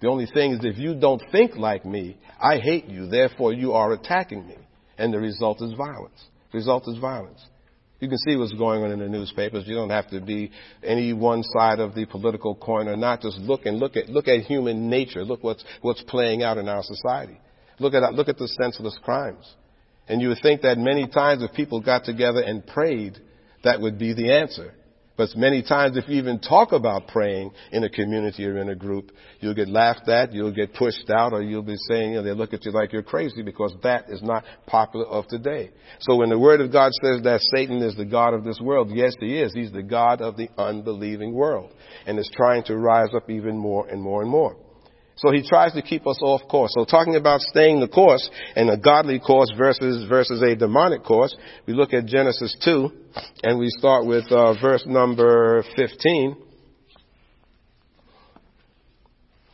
The 0.00 0.08
only 0.08 0.26
thing 0.26 0.52
is 0.52 0.60
if 0.64 0.78
you 0.78 0.98
don't 0.98 1.22
think 1.30 1.56
like 1.56 1.84
me, 1.84 2.18
I 2.42 2.58
hate 2.58 2.86
you, 2.86 3.06
therefore 3.06 3.52
you 3.52 3.72
are 3.74 3.92
attacking 3.92 4.46
me. 4.48 4.56
And 4.98 5.14
the 5.14 5.20
result 5.20 5.62
is 5.62 5.72
violence. 5.74 6.20
The 6.50 6.58
result 6.58 6.88
is 6.88 6.98
violence. 6.98 7.40
You 8.00 8.08
can 8.08 8.18
see 8.18 8.36
what's 8.36 8.52
going 8.54 8.82
on 8.82 8.90
in 8.90 8.98
the 8.98 9.08
newspapers. 9.08 9.64
You 9.66 9.74
don't 9.76 9.90
have 9.90 10.10
to 10.10 10.20
be 10.20 10.50
any 10.82 11.12
one 11.12 11.42
side 11.42 11.78
of 11.78 11.94
the 11.94 12.06
political 12.06 12.56
coin 12.56 12.88
or 12.88 12.96
not. 12.96 13.20
Just 13.20 13.38
look 13.38 13.66
and 13.66 13.78
look 13.78 13.96
at 13.96 14.08
look 14.08 14.26
at 14.26 14.40
human 14.40 14.88
nature. 14.88 15.22
Look 15.22 15.44
what's 15.44 15.62
what's 15.82 16.02
playing 16.04 16.42
out 16.42 16.56
in 16.58 16.68
our 16.68 16.82
society. 16.82 17.38
Look 17.78 17.92
at 17.94 18.14
look 18.14 18.28
at 18.28 18.38
the 18.38 18.48
senseless 18.48 18.98
crimes. 19.04 19.54
And 20.08 20.20
you 20.20 20.28
would 20.28 20.38
think 20.42 20.62
that 20.62 20.78
many 20.78 21.06
times 21.06 21.42
if 21.42 21.52
people 21.52 21.80
got 21.82 22.04
together 22.04 22.40
and 22.40 22.66
prayed, 22.66 23.18
that 23.64 23.80
would 23.80 23.98
be 23.98 24.14
the 24.14 24.32
answer. 24.32 24.72
But 25.20 25.36
many 25.36 25.62
times 25.62 25.98
if 25.98 26.08
you 26.08 26.16
even 26.16 26.38
talk 26.38 26.72
about 26.72 27.08
praying 27.08 27.50
in 27.72 27.84
a 27.84 27.90
community 27.90 28.46
or 28.46 28.56
in 28.56 28.70
a 28.70 28.74
group, 28.74 29.12
you'll 29.40 29.52
get 29.52 29.68
laughed 29.68 30.08
at, 30.08 30.32
you'll 30.32 30.50
get 30.50 30.72
pushed 30.72 31.10
out, 31.10 31.34
or 31.34 31.42
you'll 31.42 31.60
be 31.60 31.76
saying, 31.90 32.12
you 32.12 32.16
know, 32.16 32.22
they 32.22 32.32
look 32.32 32.54
at 32.54 32.64
you 32.64 32.72
like 32.72 32.94
you're 32.94 33.02
crazy 33.02 33.42
because 33.42 33.74
that 33.82 34.06
is 34.08 34.22
not 34.22 34.44
popular 34.66 35.04
of 35.04 35.26
today. 35.28 35.72
So 35.98 36.16
when 36.16 36.30
the 36.30 36.38
Word 36.38 36.62
of 36.62 36.72
God 36.72 36.92
says 37.02 37.20
that 37.24 37.42
Satan 37.54 37.82
is 37.82 37.94
the 37.96 38.06
God 38.06 38.32
of 38.32 38.44
this 38.44 38.60
world, 38.62 38.92
yes, 38.94 39.12
he 39.20 39.38
is. 39.38 39.52
He's 39.52 39.70
the 39.70 39.82
God 39.82 40.22
of 40.22 40.38
the 40.38 40.48
unbelieving 40.56 41.34
world. 41.34 41.70
And 42.06 42.18
is 42.18 42.30
trying 42.34 42.64
to 42.64 42.78
rise 42.78 43.10
up 43.14 43.28
even 43.28 43.58
more 43.58 43.86
and 43.88 44.00
more 44.00 44.22
and 44.22 44.30
more. 44.30 44.56
So 45.20 45.30
he 45.32 45.46
tries 45.46 45.74
to 45.74 45.82
keep 45.82 46.06
us 46.06 46.18
off 46.22 46.48
course. 46.48 46.72
So 46.74 46.86
talking 46.86 47.16
about 47.16 47.42
staying 47.42 47.80
the 47.80 47.88
course 47.88 48.28
and 48.56 48.70
a 48.70 48.78
godly 48.78 49.20
course 49.20 49.52
versus 49.56 50.08
versus 50.08 50.40
a 50.40 50.56
demonic 50.56 51.04
course, 51.04 51.36
we 51.66 51.74
look 51.74 51.92
at 51.92 52.06
Genesis 52.06 52.56
2 52.64 52.90
and 53.42 53.58
we 53.58 53.68
start 53.68 54.06
with 54.06 54.24
uh, 54.32 54.54
verse 54.60 54.82
number 54.86 55.62
15. 55.76 56.36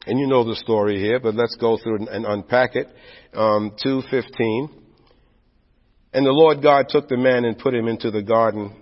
And 0.06 0.20
you 0.20 0.28
know 0.28 0.44
the 0.44 0.54
story 0.54 1.00
here, 1.00 1.18
but 1.18 1.35
let's 1.35 1.56
go 1.56 1.76
through 1.76 2.06
and 2.06 2.25
unpack 2.25 2.76
it. 2.76 2.87
Um, 3.35 3.73
2:15. 3.85 4.70
And 6.12 6.25
the 6.25 6.30
Lord 6.30 6.62
God 6.62 6.87
took 6.88 7.08
the 7.08 7.16
man 7.16 7.44
and 7.44 7.58
put 7.58 7.75
him 7.75 7.88
into 7.88 8.12
the 8.12 8.23
garden, 8.23 8.73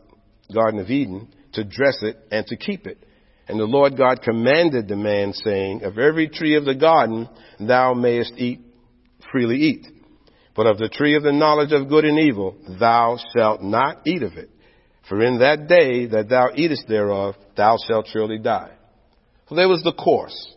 Garden 0.53 0.81
of 0.81 0.91
Eden, 0.91 1.29
to 1.55 1.65
dress 1.65 2.03
it 2.03 2.19
and 2.31 2.47
to 2.47 2.57
keep 2.57 2.87
it. 2.87 2.99
And 3.47 3.61
the 3.61 3.65
Lord 3.65 3.97
God 3.97 4.23
commanded 4.23 4.89
the 4.89 4.97
man, 4.97 5.33
saying, 5.33 5.83
Of 5.83 5.99
every 5.99 6.29
tree 6.29 6.57
of 6.57 6.65
the 6.65 6.75
garden 6.75 7.29
thou 7.61 7.93
mayest 7.93 8.35
eat, 8.37 8.61
freely 9.31 9.57
eat. 9.57 9.87
But 10.57 10.67
of 10.67 10.79
the 10.79 10.89
tree 10.89 11.17
of 11.17 11.23
the 11.23 11.33
knowledge 11.33 11.73
of 11.73 11.89
good 11.89 12.05
and 12.05 12.19
evil 12.19 12.57
thou 12.81 13.19
shalt 13.37 13.63
not 13.63 14.07
eat 14.07 14.23
of 14.23 14.35
it. 14.35 14.51
For 15.09 15.23
in 15.23 15.41
that 15.41 15.69
day 15.69 16.07
that 16.07 16.29
thou 16.29 16.51
eatest 16.55 16.89
thereof, 16.89 17.35
thou 17.57 17.77
shalt 17.87 18.07
surely 18.09 18.39
die. 18.39 18.71
So 19.49 19.55
there 19.55 19.69
was 19.69 19.83
the 19.83 19.93
course. 19.93 20.55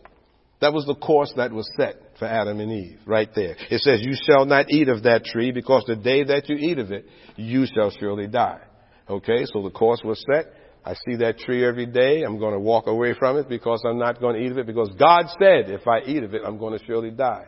That 0.60 0.72
was 0.72 0.86
the 0.86 0.94
course 0.94 1.32
that 1.36 1.52
was 1.52 1.70
set 1.76 1.96
for 2.18 2.24
Adam 2.24 2.58
and 2.60 2.72
Eve, 2.72 2.98
right 3.06 3.28
there. 3.34 3.56
It 3.70 3.80
says, 3.82 4.00
You 4.02 4.14
shall 4.14 4.44
not 4.44 4.70
eat 4.70 4.88
of 4.88 5.04
that 5.04 5.24
tree, 5.24 5.52
because 5.52 5.84
the 5.86 5.96
day 5.96 6.24
that 6.24 6.48
you 6.48 6.56
eat 6.56 6.78
of 6.78 6.90
it, 6.90 7.06
you 7.36 7.66
shall 7.66 7.90
surely 7.90 8.26
die. 8.26 8.60
Okay, 9.08 9.44
so 9.44 9.62
the 9.62 9.70
course 9.70 10.00
was 10.04 10.22
set. 10.32 10.46
I 10.84 10.94
see 10.94 11.16
that 11.16 11.38
tree 11.38 11.64
every 11.64 11.86
day. 11.86 12.22
I'm 12.22 12.38
going 12.38 12.54
to 12.54 12.60
walk 12.60 12.86
away 12.86 13.14
from 13.18 13.36
it 13.36 13.48
because 13.48 13.82
I'm 13.86 13.98
not 13.98 14.20
going 14.20 14.36
to 14.36 14.42
eat 14.42 14.52
of 14.52 14.58
it 14.58 14.66
because 14.66 14.90
God 14.98 15.26
said 15.38 15.70
if 15.70 15.86
I 15.86 16.00
eat 16.06 16.22
of 16.22 16.34
it, 16.34 16.42
I'm 16.44 16.58
going 16.58 16.78
to 16.78 16.84
surely 16.84 17.10
die. 17.10 17.46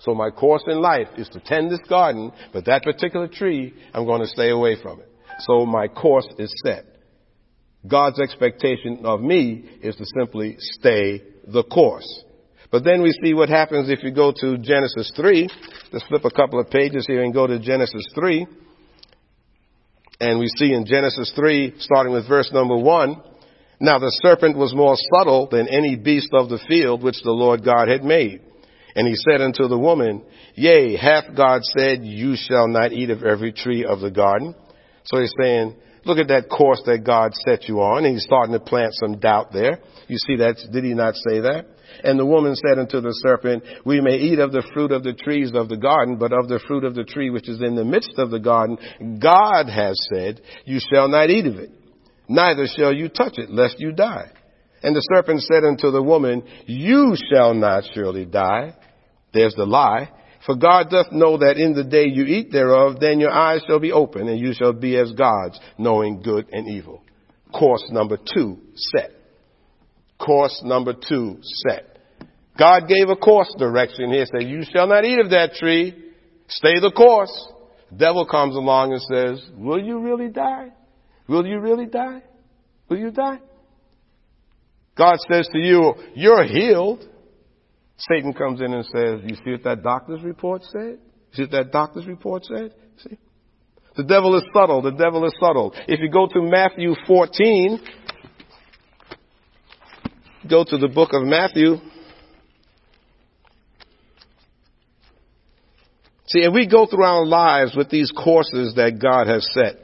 So 0.00 0.14
my 0.14 0.30
course 0.30 0.64
in 0.66 0.80
life 0.80 1.08
is 1.16 1.28
to 1.28 1.40
tend 1.40 1.70
this 1.70 1.80
garden, 1.88 2.32
but 2.52 2.64
that 2.66 2.82
particular 2.82 3.28
tree, 3.28 3.72
I'm 3.94 4.04
going 4.04 4.20
to 4.20 4.26
stay 4.26 4.50
away 4.50 4.76
from 4.82 5.00
it. 5.00 5.08
So 5.40 5.64
my 5.64 5.86
course 5.88 6.26
is 6.38 6.52
set. 6.64 6.84
God's 7.86 8.20
expectation 8.20 9.00
of 9.04 9.20
me 9.20 9.64
is 9.82 9.96
to 9.96 10.04
simply 10.18 10.56
stay 10.58 11.22
the 11.46 11.64
course. 11.64 12.24
But 12.70 12.84
then 12.84 13.02
we 13.02 13.12
see 13.22 13.34
what 13.34 13.48
happens 13.48 13.90
if 13.90 14.02
you 14.02 14.12
go 14.12 14.32
to 14.32 14.58
Genesis 14.58 15.12
3. 15.14 15.48
Let's 15.92 16.06
flip 16.06 16.24
a 16.24 16.30
couple 16.30 16.58
of 16.58 16.70
pages 16.70 17.04
here 17.06 17.22
and 17.22 17.34
go 17.34 17.46
to 17.46 17.58
Genesis 17.58 18.06
3. 18.14 18.46
And 20.22 20.38
we 20.38 20.46
see 20.56 20.72
in 20.72 20.86
Genesis 20.86 21.32
3, 21.34 21.74
starting 21.80 22.12
with 22.12 22.28
verse 22.28 22.48
number 22.52 22.76
1, 22.76 23.20
Now 23.80 23.98
the 23.98 24.16
serpent 24.22 24.56
was 24.56 24.72
more 24.72 24.94
subtle 25.12 25.48
than 25.50 25.66
any 25.66 25.96
beast 25.96 26.28
of 26.32 26.48
the 26.48 26.60
field 26.68 27.02
which 27.02 27.20
the 27.24 27.32
Lord 27.32 27.64
God 27.64 27.88
had 27.88 28.04
made. 28.04 28.40
And 28.94 29.08
he 29.08 29.16
said 29.16 29.40
unto 29.40 29.66
the 29.66 29.76
woman, 29.76 30.22
Yea, 30.54 30.96
hath 30.96 31.34
God 31.36 31.62
said, 31.64 32.04
You 32.04 32.36
shall 32.36 32.68
not 32.68 32.92
eat 32.92 33.10
of 33.10 33.24
every 33.24 33.52
tree 33.52 33.84
of 33.84 33.98
the 33.98 34.12
garden? 34.12 34.54
So 35.06 35.18
he's 35.18 35.34
saying, 35.42 35.74
Look 36.04 36.18
at 36.18 36.28
that 36.28 36.48
course 36.48 36.82
that 36.86 37.02
God 37.04 37.34
set 37.34 37.68
you 37.68 37.80
on. 37.80 38.04
And 38.04 38.14
he's 38.14 38.22
starting 38.22 38.52
to 38.52 38.60
plant 38.60 38.94
some 38.94 39.18
doubt 39.18 39.52
there. 39.52 39.80
You 40.06 40.18
see 40.18 40.36
that? 40.36 40.56
Did 40.72 40.84
he 40.84 40.94
not 40.94 41.14
say 41.16 41.40
that? 41.40 41.66
And 42.04 42.18
the 42.18 42.26
woman 42.26 42.54
said 42.56 42.78
unto 42.78 43.00
the 43.00 43.12
serpent, 43.22 43.64
We 43.84 44.00
may 44.00 44.16
eat 44.16 44.38
of 44.38 44.52
the 44.52 44.68
fruit 44.72 44.92
of 44.92 45.02
the 45.02 45.12
trees 45.12 45.52
of 45.54 45.68
the 45.68 45.76
garden, 45.76 46.16
but 46.16 46.32
of 46.32 46.48
the 46.48 46.60
fruit 46.66 46.84
of 46.84 46.94
the 46.94 47.04
tree 47.04 47.30
which 47.30 47.48
is 47.48 47.60
in 47.60 47.74
the 47.74 47.84
midst 47.84 48.14
of 48.18 48.30
the 48.30 48.40
garden, 48.40 48.78
God 49.20 49.68
has 49.68 49.98
said, 50.12 50.40
You 50.64 50.80
shall 50.80 51.08
not 51.08 51.30
eat 51.30 51.46
of 51.46 51.56
it, 51.56 51.70
neither 52.28 52.66
shall 52.66 52.92
you 52.92 53.08
touch 53.08 53.38
it, 53.38 53.50
lest 53.50 53.78
you 53.78 53.92
die. 53.92 54.30
And 54.82 54.96
the 54.96 55.06
serpent 55.14 55.42
said 55.42 55.64
unto 55.64 55.90
the 55.90 56.02
woman, 56.02 56.42
You 56.66 57.14
shall 57.32 57.54
not 57.54 57.84
surely 57.94 58.24
die. 58.24 58.74
There's 59.32 59.54
the 59.54 59.64
lie. 59.64 60.10
For 60.44 60.56
God 60.56 60.90
doth 60.90 61.12
know 61.12 61.38
that 61.38 61.56
in 61.56 61.72
the 61.72 61.84
day 61.84 62.06
you 62.06 62.24
eat 62.24 62.50
thereof, 62.50 62.98
then 62.98 63.20
your 63.20 63.30
eyes 63.30 63.62
shall 63.66 63.78
be 63.78 63.92
open, 63.92 64.28
and 64.28 64.40
you 64.40 64.52
shall 64.54 64.72
be 64.72 64.96
as 64.96 65.12
gods, 65.12 65.60
knowing 65.78 66.20
good 66.20 66.48
and 66.50 66.68
evil. 66.68 67.04
Course 67.52 67.84
number 67.90 68.16
two, 68.16 68.58
set. 68.74 69.10
Course 70.24 70.60
number 70.64 70.94
two, 70.94 71.38
set. 71.66 71.98
God 72.58 72.86
gave 72.86 73.08
a 73.08 73.16
course 73.16 73.52
direction 73.58 74.12
here. 74.12 74.24
Said, 74.26 74.48
you 74.48 74.62
shall 74.72 74.86
not 74.86 75.04
eat 75.04 75.18
of 75.18 75.30
that 75.30 75.54
tree. 75.54 75.94
Stay 76.48 76.78
the 76.80 76.92
course. 76.92 77.48
Devil 77.96 78.26
comes 78.26 78.54
along 78.54 78.92
and 78.92 79.02
says, 79.02 79.50
will 79.56 79.82
you 79.82 79.98
really 79.98 80.28
die? 80.28 80.68
Will 81.28 81.46
you 81.46 81.60
really 81.60 81.86
die? 81.86 82.22
Will 82.88 82.98
you 82.98 83.10
die? 83.10 83.40
God 84.96 85.16
says 85.30 85.48
to 85.52 85.58
you, 85.58 85.94
you're 86.14 86.44
healed. 86.44 87.08
Satan 87.96 88.32
comes 88.32 88.60
in 88.60 88.72
and 88.72 88.84
says, 88.84 89.20
you 89.24 89.36
see 89.44 89.52
what 89.52 89.64
that 89.64 89.82
doctor's 89.82 90.22
report 90.22 90.62
said? 90.64 90.98
You 90.98 91.34
see 91.34 91.42
what 91.42 91.50
that 91.52 91.72
doctor's 91.72 92.06
report 92.06 92.44
said? 92.44 92.74
See? 93.02 93.18
The 93.96 94.04
devil 94.04 94.36
is 94.36 94.44
subtle. 94.54 94.82
The 94.82 94.90
devil 94.90 95.24
is 95.26 95.34
subtle. 95.40 95.74
If 95.86 96.00
you 96.00 96.10
go 96.10 96.26
to 96.26 96.42
Matthew 96.42 96.94
14, 97.06 97.80
go 100.48 100.64
to 100.64 100.78
the 100.78 100.88
book 100.88 101.10
of 101.12 101.22
Matthew, 101.22 101.76
See, 106.32 106.42
and 106.44 106.54
we 106.54 106.66
go 106.66 106.86
through 106.86 107.04
our 107.04 107.26
lives 107.26 107.76
with 107.76 107.90
these 107.90 108.10
courses 108.10 108.74
that 108.76 108.98
God 108.98 109.26
has 109.26 109.46
set. 109.52 109.76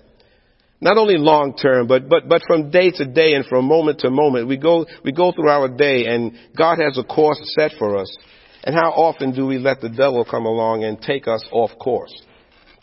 Not 0.80 0.96
only 0.96 1.18
long 1.18 1.54
term, 1.54 1.86
but, 1.86 2.08
but, 2.08 2.26
but 2.26 2.42
from 2.46 2.70
day 2.70 2.90
to 2.90 3.04
day 3.04 3.34
and 3.34 3.44
from 3.44 3.66
moment 3.66 4.00
to 4.00 4.10
moment. 4.10 4.48
We 4.48 4.56
go, 4.56 4.86
we 5.04 5.12
go 5.12 5.32
through 5.32 5.50
our 5.50 5.68
day 5.68 6.06
and 6.06 6.32
God 6.56 6.78
has 6.78 6.96
a 6.96 7.04
course 7.04 7.38
set 7.58 7.72
for 7.78 7.98
us. 7.98 8.16
And 8.64 8.74
how 8.74 8.90
often 8.92 9.34
do 9.34 9.46
we 9.46 9.58
let 9.58 9.80
the 9.80 9.90
devil 9.90 10.24
come 10.24 10.46
along 10.46 10.84
and 10.84 11.00
take 11.00 11.28
us 11.28 11.46
off 11.52 11.70
course? 11.78 12.14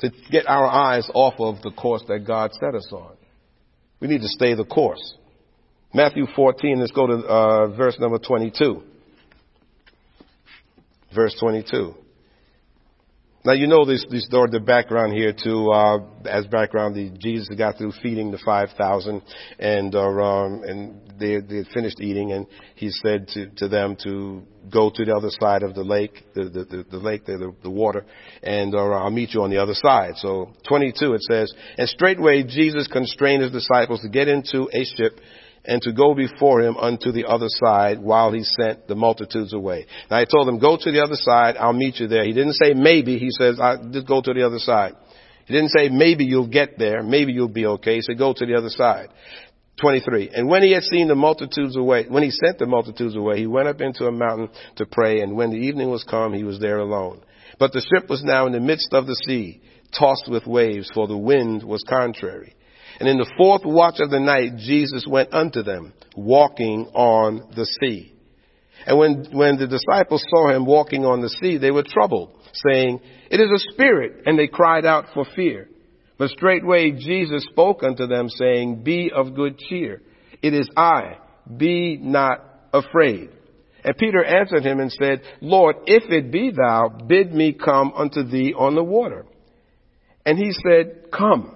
To 0.02 0.12
get 0.30 0.48
our 0.48 0.68
eyes 0.68 1.10
off 1.14 1.36
of 1.40 1.64
the 1.64 1.72
course 1.72 2.04
that 2.08 2.28
God 2.28 2.52
set 2.54 2.76
us 2.76 2.92
on. 2.92 3.16
We 4.00 4.10
need 4.10 4.22
to 4.22 4.28
stay 4.28 4.54
the 4.54 4.66
course. 4.66 5.16
Matthew 5.96 6.26
14, 6.36 6.78
let's 6.82 6.92
go 6.92 7.08
to 7.08 7.14
uh, 7.14 7.68
verse 7.70 7.98
number 8.02 8.20
22. 8.20 8.84
Verse 11.16 11.34
22. 11.40 11.96
Now 13.46 13.54
you 13.54 13.68
know 13.68 13.86
this, 13.86 14.06
this 14.10 14.26
story, 14.26 14.50
the 14.52 14.60
background 14.60 15.14
here 15.14 15.32
too. 15.32 15.72
Uh, 15.72 16.00
as 16.26 16.48
background, 16.48 16.96
the, 16.96 17.18
Jesus 17.18 17.48
got 17.56 17.78
through 17.78 17.94
feeding 18.04 18.32
the 18.32 18.40
five 18.44 18.70
thousand, 18.76 19.22
and 19.58 19.94
uh, 19.94 20.00
um, 20.02 20.64
and 20.64 21.00
they 21.20 21.40
they 21.40 21.58
had 21.58 21.68
finished 21.68 22.02
eating, 22.02 22.32
and 22.32 22.48
he 22.74 22.90
said 22.90 23.28
to 23.30 23.52
to 23.58 23.68
them 23.68 23.96
to 24.04 24.42
go 24.74 24.90
to 24.94 25.06
the 25.06 25.16
other 25.16 25.30
side 25.40 25.62
of 25.62 25.76
the 25.76 25.84
lake, 25.84 26.26
the 26.34 26.46
the, 26.46 26.66
the, 26.66 26.86
the 26.90 26.98
lake, 26.98 27.26
the, 27.28 27.54
the 27.62 27.70
water, 27.70 28.04
and 28.42 28.74
uh, 28.74 28.80
I'll 28.80 29.12
meet 29.12 29.36
you 29.36 29.44
on 29.44 29.52
the 29.52 29.62
other 29.62 29.76
side. 29.76 30.16
So 30.16 30.52
22 30.68 31.14
it 31.14 31.22
says, 31.22 31.54
and 31.78 31.88
straightway 31.88 32.42
Jesus 32.42 32.88
constrained 32.88 33.44
his 33.44 33.52
disciples 33.52 34.02
to 34.02 34.10
get 34.10 34.28
into 34.28 34.68
a 34.74 34.84
ship 34.98 35.20
and 35.68 35.82
to 35.82 35.92
go 35.92 36.14
before 36.14 36.62
him 36.62 36.78
unto 36.78 37.12
the 37.12 37.26
other 37.26 37.48
side 37.48 38.00
while 38.00 38.32
he 38.32 38.44
sent 38.44 38.88
the 38.88 38.96
multitudes 38.96 39.54
away. 39.54 39.86
Now 40.10 40.18
I 40.18 40.26
told 40.26 40.48
them, 40.48 40.60
go 40.60 40.78
to 40.80 40.92
the 40.92 41.02
other 41.02 41.16
side, 41.16 41.58
I'll 41.58 41.74
meet 41.74 42.00
you 42.00 42.08
there. 42.08 42.24
He 42.24 42.34
didn't 42.34 42.54
say 42.54 42.74
maybe, 42.74 43.18
he 43.18 43.30
says, 43.32 43.60
just 43.92 44.08
go 44.08 44.22
to 44.22 44.34
the 44.34 44.46
other 44.46 44.60
side. 44.60 44.96
He 45.46 45.54
didn't 45.54 45.70
say 45.70 45.90
maybe 45.90 46.26
you'll 46.26 46.48
get 46.48 46.78
there, 46.78 47.04
maybe 47.04 47.32
you'll 47.32 47.48
be 47.48 47.66
okay. 47.66 47.96
He 47.96 48.02
said 48.02 48.18
go 48.18 48.34
to 48.34 48.46
the 48.46 48.56
other 48.56 48.70
side. 48.70 49.10
23. 49.82 50.32
And 50.34 50.48
when 50.48 50.64
he 50.64 50.72
had 50.72 50.84
seen 50.84 51.08
the 51.08 51.16
multitudes 51.16 51.76
away, 51.76 52.06
when 52.08 52.24
he 52.24 52.32
sent 52.32 52.60
the 52.60 52.66
multitudes 52.66 53.16
away, 53.16 53.40
he 53.40 53.48
went 53.48 53.68
up 53.68 53.82
into 53.82 54.06
a 54.06 54.12
mountain 54.12 54.50
to 54.78 54.86
pray, 54.86 55.20
and 55.20 55.36
when 55.36 55.52
the 55.52 55.58
evening 55.58 55.90
was 55.90 56.04
come, 56.04 56.34
he 56.34 56.44
was 56.44 56.60
there 56.60 56.80
alone. 56.80 57.22
But 57.60 57.74
the 57.74 57.82
ship 57.82 58.10
was 58.10 58.24
now 58.24 58.48
in 58.48 58.54
the 58.54 58.60
midst 58.60 58.94
of 58.94 59.06
the 59.06 59.16
sea, 59.16 59.62
tossed 59.98 60.30
with 60.30 60.48
waves, 60.48 60.90
for 60.94 61.08
the 61.08 61.18
wind 61.18 61.64
was 61.64 61.84
contrary. 61.88 62.56
And 63.00 63.10
in 63.10 63.18
the 63.18 63.32
fourth 63.38 63.64
watch 63.66 63.96
of 64.00 64.10
the 64.10 64.20
night, 64.20 64.58
Jesus 64.58 65.06
went 65.08 65.34
unto 65.34 65.64
them, 65.64 65.94
walking 66.16 66.88
on 66.94 67.52
the 67.56 67.66
sea. 67.66 68.14
And 68.86 68.98
when, 68.98 69.26
when 69.32 69.58
the 69.58 69.68
disciples 69.68 70.24
saw 70.30 70.50
him 70.50 70.66
walking 70.66 71.06
on 71.06 71.22
the 71.22 71.30
sea, 71.30 71.58
they 71.58 71.72
were 71.72 71.84
troubled, 71.84 72.32
saying, 72.70 73.02
It 73.30 73.40
is 73.40 73.50
a 73.50 73.74
spirit, 73.74 74.24
and 74.26 74.38
they 74.38 74.48
cried 74.48 74.86
out 74.86 75.06
for 75.14 75.26
fear. 75.36 75.68
But 76.18 76.30
straightway 76.30 76.92
Jesus 76.92 77.46
spoke 77.52 77.84
unto 77.84 78.08
them, 78.08 78.30
saying, 78.30 78.84
Be 78.84 79.12
of 79.14 79.36
good 79.36 79.58
cheer. 79.58 80.02
It 80.42 80.54
is 80.54 80.70
I. 80.78 81.18
Be 81.58 81.98
not 81.98 82.40
afraid. 82.74 83.30
And 83.84 83.98
Peter 83.98 84.24
answered 84.24 84.66
him 84.66 84.80
and 84.80 84.92
said, 84.92 85.22
Lord, 85.42 85.76
if 85.86 86.10
it 86.10 86.32
be 86.32 86.52
thou, 86.52 86.90
bid 87.08 87.34
me 87.34 87.54
come 87.54 87.94
unto 87.96 88.24
thee 88.24 88.54
on 88.58 88.76
the 88.76 88.84
water. 88.84 89.26
And 90.26 90.38
he 90.38 90.52
said, 90.52 91.12
Come. 91.12 91.56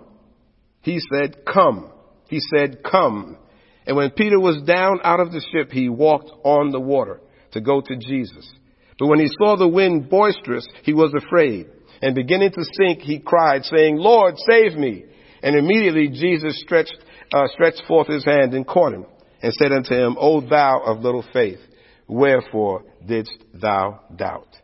He 0.89 1.00
said, 1.13 1.46
Come. 1.46 1.91
He 2.29 2.39
said, 2.39 2.81
Come. 2.84 3.38
And 3.86 3.96
when 3.96 4.10
Peter 4.10 4.39
was 4.39 4.63
down 4.63 5.00
out 5.03 5.19
of 5.19 5.31
the 5.31 5.46
ship, 5.51 5.72
he 5.72 5.88
walked 5.88 6.31
on 6.43 6.72
the 6.72 6.79
water 6.79 7.22
to 7.51 7.62
go 7.62 7.79
to 7.79 7.96
Jesus. 7.96 8.51
But 8.98 9.05
when 9.05 9.19
he 9.19 9.29
saw 9.39 9.55
the 9.55 9.67
wind 9.67 10.10
boisterous, 10.10 10.65
he 10.81 10.93
was 10.93 11.13
afraid. 11.13 11.67
And 12.01 12.15
beginning 12.15 12.53
to 12.53 12.63
sink, 12.63 13.01
he 13.01 13.19
cried, 13.19 13.65
saying, 13.65 13.98
Lord, 13.98 14.34
save 14.50 14.74
me. 14.74 15.05
And 15.43 15.55
immediately 15.55 16.08
Jesus 16.08 16.60
stretched, 16.60 16.98
uh, 17.31 17.46
stretched 17.53 17.84
forth 17.88 18.08
his 18.08 18.25
hand 18.25 18.55
and 18.55 18.65
caught 18.65 18.93
him 18.93 19.05
and 19.43 19.53
said 19.53 19.72
unto 19.72 19.93
him, 19.93 20.17
O 20.19 20.41
thou 20.41 20.81
of 20.88 21.01
little 21.01 21.25
faith, 21.31 21.60
wherefore 22.08 22.84
didst 23.05 23.38
thou 23.53 24.00
doubt? 24.15 24.58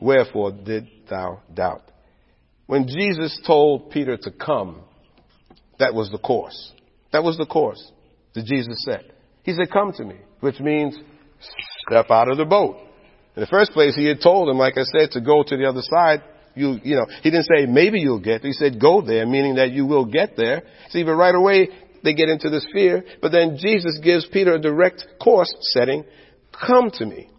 Wherefore 0.00 0.50
did 0.50 0.88
thou 1.08 1.40
doubt? 1.54 1.88
When 2.66 2.88
Jesus 2.88 3.40
told 3.46 3.92
Peter 3.92 4.16
to 4.16 4.30
come, 4.32 4.82
that 5.82 5.94
was 5.94 6.10
the 6.10 6.18
course. 6.18 6.72
That 7.12 7.22
was 7.22 7.36
the 7.36 7.46
course 7.46 7.92
that 8.34 8.44
Jesus 8.46 8.82
said. 8.84 9.12
He 9.42 9.52
said, 9.52 9.70
come 9.70 9.92
to 9.92 10.04
me, 10.04 10.16
which 10.40 10.60
means 10.60 10.96
step 11.86 12.10
out 12.10 12.30
of 12.30 12.38
the 12.38 12.44
boat. 12.44 12.76
In 13.34 13.40
the 13.40 13.46
first 13.46 13.72
place, 13.72 13.94
he 13.94 14.06
had 14.06 14.20
told 14.22 14.48
him, 14.48 14.58
like 14.58 14.78
I 14.78 14.84
said, 14.84 15.10
to 15.12 15.20
go 15.20 15.42
to 15.42 15.56
the 15.56 15.66
other 15.68 15.82
side. 15.82 16.22
You, 16.54 16.78
you 16.84 16.96
know, 16.96 17.06
he 17.22 17.30
didn't 17.30 17.46
say 17.46 17.66
maybe 17.66 17.98
you'll 17.98 18.20
get 18.20 18.42
there. 18.42 18.50
He 18.50 18.52
said 18.52 18.80
go 18.80 19.00
there, 19.00 19.26
meaning 19.26 19.56
that 19.56 19.70
you 19.70 19.86
will 19.86 20.04
get 20.04 20.36
there. 20.36 20.62
See, 20.90 21.02
but 21.02 21.14
right 21.14 21.34
away, 21.34 21.68
they 22.04 22.14
get 22.14 22.28
into 22.28 22.50
this 22.50 22.66
fear. 22.72 23.04
But 23.20 23.32
then 23.32 23.56
Jesus 23.58 23.98
gives 24.02 24.26
Peter 24.26 24.54
a 24.54 24.60
direct 24.60 25.06
course 25.22 25.52
setting. 25.72 26.04
Come 26.66 26.90
to 26.94 27.06
me. 27.06 27.30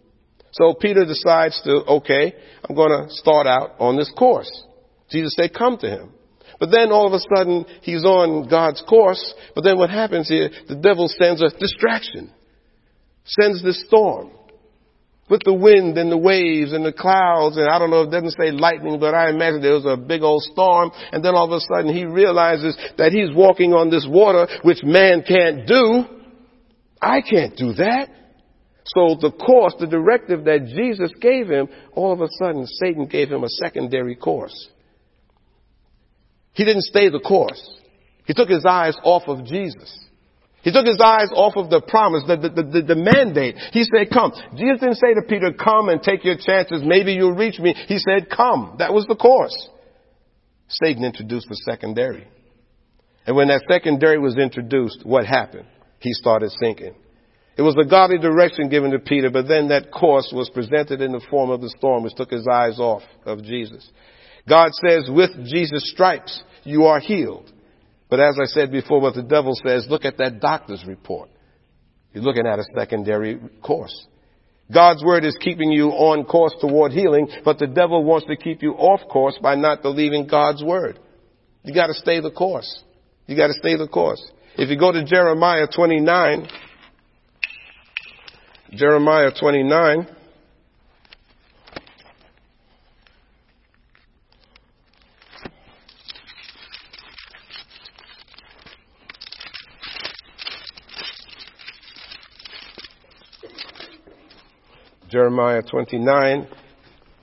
So 0.52 0.74
Peter 0.74 1.06
decides 1.06 1.62
to, 1.64 1.84
okay, 1.98 2.34
I'm 2.68 2.76
going 2.76 2.92
to 2.92 3.14
start 3.14 3.48
out 3.48 3.76
on 3.80 3.98
this 3.98 4.12
course. 4.18 4.52
Jesus 5.10 5.36
said, 5.36 5.54
come 5.54 5.78
to 5.78 5.88
him. 5.88 6.14
But 6.64 6.72
then 6.72 6.94
all 6.94 7.06
of 7.06 7.12
a 7.12 7.20
sudden, 7.36 7.66
he's 7.82 8.06
on 8.06 8.48
God's 8.48 8.82
course. 8.88 9.34
But 9.54 9.66
then 9.66 9.78
what 9.78 9.90
happens 9.90 10.30
here, 10.30 10.50
the 10.70 10.78
devil 10.78 11.10
sends 11.10 11.44
a 11.44 11.50
distraction. 11.60 12.32
Sends 13.26 13.62
this 13.62 13.84
storm. 13.86 14.32
With 15.30 15.42
the 15.44 15.54
wind 15.54 15.98
and 15.98 16.10
the 16.10 16.18
waves 16.18 16.72
and 16.72 16.86
the 16.86 16.94
clouds, 16.94 17.58
and 17.58 17.68
I 17.68 17.78
don't 17.80 17.90
know, 17.90 18.04
if 18.04 18.08
it 18.08 18.12
doesn't 18.12 18.42
say 18.42 18.52
lightning, 18.52 18.98
but 18.98 19.14
I 19.14 19.30
imagine 19.30 19.62
there 19.62 19.74
was 19.74 19.86
a 19.86 19.98
big 19.98 20.22
old 20.22 20.42
storm, 20.44 20.92
and 21.12 21.22
then 21.22 21.36
all 21.36 21.52
of 21.52 21.52
a 21.52 21.60
sudden 21.60 21.94
he 21.94 22.06
realizes 22.06 22.78
that 22.98 23.12
he's 23.12 23.36
walking 23.36 23.74
on 23.74 23.90
this 23.90 24.08
water, 24.10 24.48
which 24.62 24.86
man 24.86 25.22
can't 25.28 25.68
do. 25.68 26.06
I 27.02 27.20
can't 27.20 27.58
do 27.58 27.74
that. 27.74 28.08
So 28.86 29.18
the 29.20 29.32
course, 29.32 29.76
the 29.82 29.88
directive 29.88 30.46
that 30.46 30.68
Jesus 30.68 31.12
gave 31.20 31.50
him, 31.50 31.68
all 31.92 32.14
of 32.14 32.22
a 32.22 32.30
sudden 32.40 32.66
Satan 32.66 33.08
gave 33.08 33.30
him 33.30 33.44
a 33.44 33.50
secondary 33.50 34.16
course. 34.16 34.70
He 36.54 36.66
didn't 36.66 36.84
stay 36.84 37.10
the 37.10 37.20
course. 37.20 37.62
He 38.26 38.34
took 38.34 38.50
his 38.50 38.66
eyes 38.66 38.96
off 39.04 39.24
of 39.28 39.46
Jesus. 39.46 40.00
He 40.64 40.72
took 40.72 40.86
his 40.86 41.00
eyes 41.04 41.28
off 41.34 41.58
of 41.58 41.70
the 41.70 41.82
promise, 41.82 42.24
the, 42.26 42.38
the, 42.38 42.50
the, 42.50 42.82
the, 42.82 42.96
mandate. 42.96 43.58
He 43.74 43.84
said, 43.84 44.08
come. 44.14 44.32
Jesus 44.56 44.80
didn't 44.80 44.96
say 44.96 45.14
to 45.14 45.22
Peter, 45.28 45.52
come 45.52 45.90
and 45.90 46.02
take 46.02 46.24
your 46.24 46.38
chances. 46.38 46.82
Maybe 46.86 47.14
you'll 47.14 47.36
reach 47.36 47.60
me. 47.60 47.76
He 47.88 48.00
said, 48.00 48.30
come. 48.30 48.78
That 48.80 48.94
was 48.94 49.06
the 49.06 49.16
course. 49.16 49.70
Satan 50.70 51.04
introduced 51.04 51.50
the 51.50 51.60
secondary. 51.70 52.26
And 53.26 53.36
when 53.36 53.50
that 53.50 53.64
secondary 53.70 54.20
was 54.20 54.38
introduced, 54.38 55.06
what 55.06 55.26
happened? 55.26 55.66
He 56.00 56.14
started 56.14 56.52
sinking. 56.62 56.96
It 57.58 57.62
was 57.62 57.76
the 57.76 57.86
godly 57.86 58.18
direction 58.18 58.70
given 58.70 58.92
to 58.92 59.00
Peter, 59.00 59.30
but 59.30 59.48
then 59.48 59.68
that 59.68 59.92
course 59.92 60.32
was 60.34 60.50
presented 60.50 61.02
in 61.02 61.12
the 61.12 61.22
form 61.30 61.50
of 61.50 61.62
the 61.62 61.70
storm, 61.78 62.04
which 62.04 62.16
took 62.16 62.32
his 62.32 62.48
eyes 62.48 62.80
off 62.80 63.04
of 63.26 63.44
Jesus. 63.44 63.88
God 64.48 64.72
says, 64.74 65.10
with 65.10 65.32
Jesus' 65.46 65.90
stripes, 65.92 66.44
you 66.64 66.86
are 66.86 67.00
healed. 67.00 67.52
But 68.10 68.20
as 68.20 68.38
I 68.42 68.46
said 68.46 68.72
before, 68.72 69.00
what 69.00 69.16
the 69.16 69.24
devil 69.24 69.54
says, 69.66 69.88
look 69.90 70.06
at 70.06 70.18
that 70.18 70.40
doctor's 70.40 70.84
report. 70.86 71.30
You're 72.14 72.24
looking 72.24 72.46
at 72.46 72.60
a 72.60 72.66
secondary 72.76 73.40
course. 73.64 74.08
God's 74.72 75.04
word 75.04 75.26
is 75.26 75.38
keeping 75.42 75.72
you 75.72 75.90
on 75.90 76.26
course 76.26 76.54
toward 76.62 76.92
healing, 76.92 77.28
but 77.44 77.60
the 77.60 77.68
devil 77.68 78.04
wants 78.04 78.28
to 78.28 78.36
keep 78.36 78.62
you 78.62 78.74
off 78.74 79.08
course 79.10 79.38
by 79.42 79.56
not 79.56 79.82
believing 79.82 80.28
God's 80.28 80.64
word. 80.64 81.00
You 81.64 81.74
gotta 81.74 81.94
stay 81.94 82.20
the 82.20 82.32
course. 82.32 82.84
You 83.28 83.36
gotta 83.36 83.54
stay 83.54 83.78
the 83.78 83.88
course. 83.88 84.22
If 84.56 84.70
you 84.70 84.78
go 84.78 84.92
to 84.92 85.04
Jeremiah 85.04 85.68
29, 85.74 86.48
Jeremiah 88.74 89.32
29, 89.40 90.08
Jeremiah 105.14 105.62
29, 105.62 106.48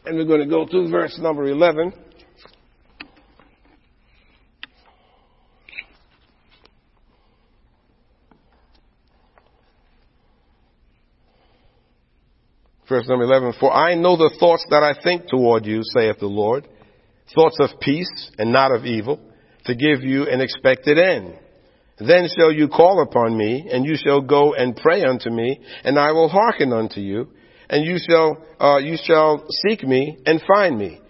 and 0.07 0.17
we're 0.17 0.25
going 0.25 0.39
to 0.39 0.47
go 0.47 0.65
to 0.65 0.89
verse 0.89 1.19
number 1.21 1.49
11. 1.49 1.93
Verse 12.89 13.09
number 13.09 13.25
11, 13.25 13.55
For 13.59 13.73
I 13.73 13.97
know 13.97 14.17
the 14.17 14.37
thoughts 14.39 14.65
that 14.71 14.85
I 14.85 14.95
think 15.03 15.27
toward 15.27 15.67
you, 15.67 15.81
saith 15.83 16.21
the 16.21 16.27
Lord, 16.27 16.69
thoughts 17.35 17.57
of 17.59 17.81
peace 17.81 18.31
and 18.39 18.53
not 18.53 18.71
of 18.71 18.87
evil, 18.87 19.19
to 19.65 19.75
give 19.75 20.05
you 20.05 20.29
an 20.29 20.41
expected 20.41 20.97
end. 20.97 21.35
Then 21.99 22.29
shall 22.39 22.53
you 22.53 22.69
call 22.69 23.03
upon 23.03 23.37
me, 23.37 23.69
and 23.69 23.85
you 23.85 23.97
shall 23.97 24.21
go 24.21 24.55
and 24.55 24.77
pray 24.77 25.03
unto 25.03 25.29
me, 25.29 25.59
and 25.83 25.99
I 25.99 26.13
will 26.13 26.29
hearken 26.29 26.73
unto 26.73 27.01
you 27.01 27.31
and 27.71 27.87
you 27.87 27.99
shall, 27.99 28.45
uh, 28.61 28.79
you 28.79 28.99
shall 29.03 29.47
seek 29.49 29.85
me 29.85 30.19
and 30.27 30.43
find 30.47 30.77
me 30.77 31.01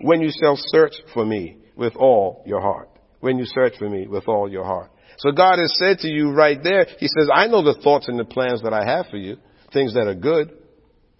when 0.00 0.20
you 0.20 0.30
shall 0.30 0.54
search 0.56 0.92
for 1.14 1.24
me 1.24 1.56
with 1.74 1.96
all 1.96 2.44
your 2.46 2.60
heart. 2.60 2.90
When 3.20 3.38
you 3.38 3.46
search 3.46 3.74
for 3.78 3.88
me 3.88 4.06
with 4.06 4.28
all 4.28 4.48
your 4.48 4.64
heart. 4.64 4.90
So 5.18 5.32
God 5.32 5.58
has 5.58 5.72
said 5.78 5.98
to 6.00 6.08
you 6.08 6.30
right 6.30 6.62
there, 6.62 6.86
He 6.98 7.08
says, 7.08 7.28
I 7.32 7.46
know 7.46 7.62
the 7.62 7.80
thoughts 7.82 8.08
and 8.08 8.18
the 8.18 8.24
plans 8.24 8.62
that 8.62 8.72
I 8.72 8.84
have 8.84 9.06
for 9.10 9.16
you, 9.16 9.36
things 9.72 9.94
that 9.94 10.06
are 10.06 10.14
good. 10.14 10.52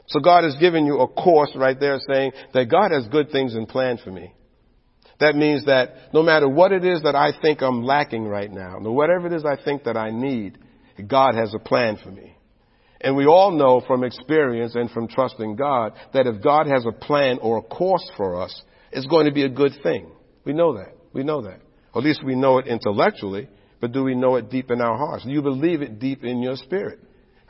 So 0.07 0.21
God 0.21 0.45
has 0.45 0.57
given 0.57 0.87
you 0.87 1.01
a 1.01 1.09
course 1.09 1.53
right 1.55 1.79
there 1.79 1.99
saying 2.11 2.33
that 2.53 2.71
God 2.71 2.91
has 2.91 3.07
good 3.09 3.31
things 3.31 3.55
in 3.55 3.67
plan 3.67 3.99
for 4.03 4.11
me. 4.11 4.35
That 5.19 5.35
means 5.35 5.67
that 5.67 6.13
no 6.15 6.23
matter 6.23 6.49
what 6.49 6.73
it 6.73 6.85
is 6.85 7.03
that 7.03 7.15
I 7.15 7.33
think 7.41 7.63
I'm 7.63 7.83
lacking 7.85 8.25
right 8.25 8.51
now, 8.51 8.79
no 8.81 8.93
whatever 8.93 9.27
it 9.27 9.33
is 9.35 9.45
I 9.45 9.63
think 9.63 9.85
that 9.85 9.97
I 9.97 10.11
need, 10.11 10.59
God 11.07 11.35
has 11.35 11.55
a 11.55 11.59
plan 11.59 11.99
for 12.03 12.11
me. 12.11 12.37
And 13.01 13.17
we 13.17 13.27
all 13.27 13.51
know 13.51 13.83
from 13.87 14.05
experience 14.05 14.75
and 14.75 14.91
from 14.91 15.09
trusting 15.09 15.57
God 15.57 15.93
that 16.13 16.27
if 16.27 16.43
God 16.43 16.67
has 16.67 16.85
a 16.87 16.93
plan 16.93 17.39
or 17.41 17.59
a 17.59 17.63
course 17.63 18.09
for 18.17 18.41
us, 18.41 18.63
it's 18.93 19.07
going 19.07 19.27
to 19.27 19.33
be 19.33 19.45
a 19.45 19.49
good 19.49 19.73
thing. 19.83 20.11
We 20.45 20.53
know 20.53 20.77
that. 20.77 20.93
We 21.13 21.23
know 21.23 21.43
that. 21.43 21.61
At 21.95 22.03
least 22.03 22.23
we 22.25 22.35
know 22.35 22.59
it 22.59 22.67
intellectually, 22.67 23.49
but 23.81 23.93
do 23.93 24.05
we 24.05 24.15
know 24.15 24.37
it 24.37 24.51
deep 24.51 24.71
in 24.71 24.81
our 24.81 24.97
hearts? 24.97 25.25
You 25.27 25.43
believe 25.43 25.83
it 25.83 25.99
deep 25.99 26.25
in 26.25 26.43
your 26.43 26.57
spirit? 26.57 27.01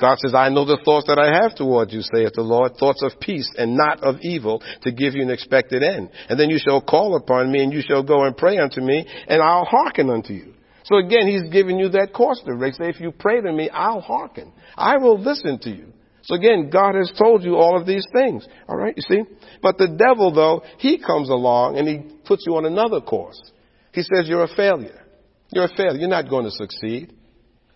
God 0.00 0.18
says, 0.18 0.34
I 0.34 0.48
know 0.48 0.64
the 0.64 0.80
thoughts 0.82 1.08
that 1.08 1.18
I 1.18 1.42
have 1.42 1.54
toward 1.54 1.92
you, 1.92 2.00
saith 2.00 2.32
the 2.34 2.42
Lord, 2.42 2.76
thoughts 2.76 3.02
of 3.02 3.20
peace 3.20 3.50
and 3.58 3.76
not 3.76 4.02
of 4.02 4.16
evil 4.22 4.62
to 4.82 4.92
give 4.92 5.14
you 5.14 5.22
an 5.22 5.30
expected 5.30 5.82
end. 5.82 6.08
And 6.28 6.40
then 6.40 6.48
you 6.48 6.58
shall 6.58 6.80
call 6.80 7.16
upon 7.16 7.52
me 7.52 7.62
and 7.62 7.72
you 7.72 7.82
shall 7.86 8.02
go 8.02 8.24
and 8.24 8.34
pray 8.34 8.56
unto 8.56 8.80
me 8.80 9.06
and 9.28 9.42
I'll 9.42 9.66
hearken 9.66 10.08
unto 10.08 10.32
you. 10.32 10.54
So 10.84 10.96
again, 10.96 11.26
he's 11.26 11.50
giving 11.52 11.78
you 11.78 11.90
that 11.90 12.12
course 12.12 12.40
Say, 12.44 12.88
if 12.88 13.00
you 13.00 13.12
pray 13.12 13.40
to 13.40 13.52
me, 13.52 13.68
I'll 13.70 14.00
hearken. 14.00 14.52
I 14.76 14.96
will 14.98 15.18
listen 15.18 15.58
to 15.60 15.70
you. 15.70 15.92
So 16.22 16.36
again, 16.36 16.70
God 16.70 16.94
has 16.94 17.12
told 17.18 17.42
you 17.42 17.56
all 17.56 17.78
of 17.78 17.86
these 17.86 18.04
things. 18.12 18.46
All 18.68 18.76
right, 18.76 18.94
you 18.96 19.02
see? 19.02 19.22
But 19.62 19.78
the 19.78 19.88
devil, 19.88 20.32
though, 20.32 20.62
he 20.78 20.98
comes 20.98 21.28
along 21.28 21.78
and 21.78 21.88
he 21.88 22.14
puts 22.24 22.44
you 22.46 22.56
on 22.56 22.66
another 22.66 23.00
course. 23.00 23.40
He 23.92 24.02
says 24.02 24.28
you're 24.28 24.44
a 24.44 24.54
failure. 24.54 25.04
You're 25.50 25.64
a 25.64 25.76
failure. 25.76 25.98
You're 25.98 26.08
not 26.08 26.28
going 26.28 26.44
to 26.44 26.50
succeed. 26.50 27.14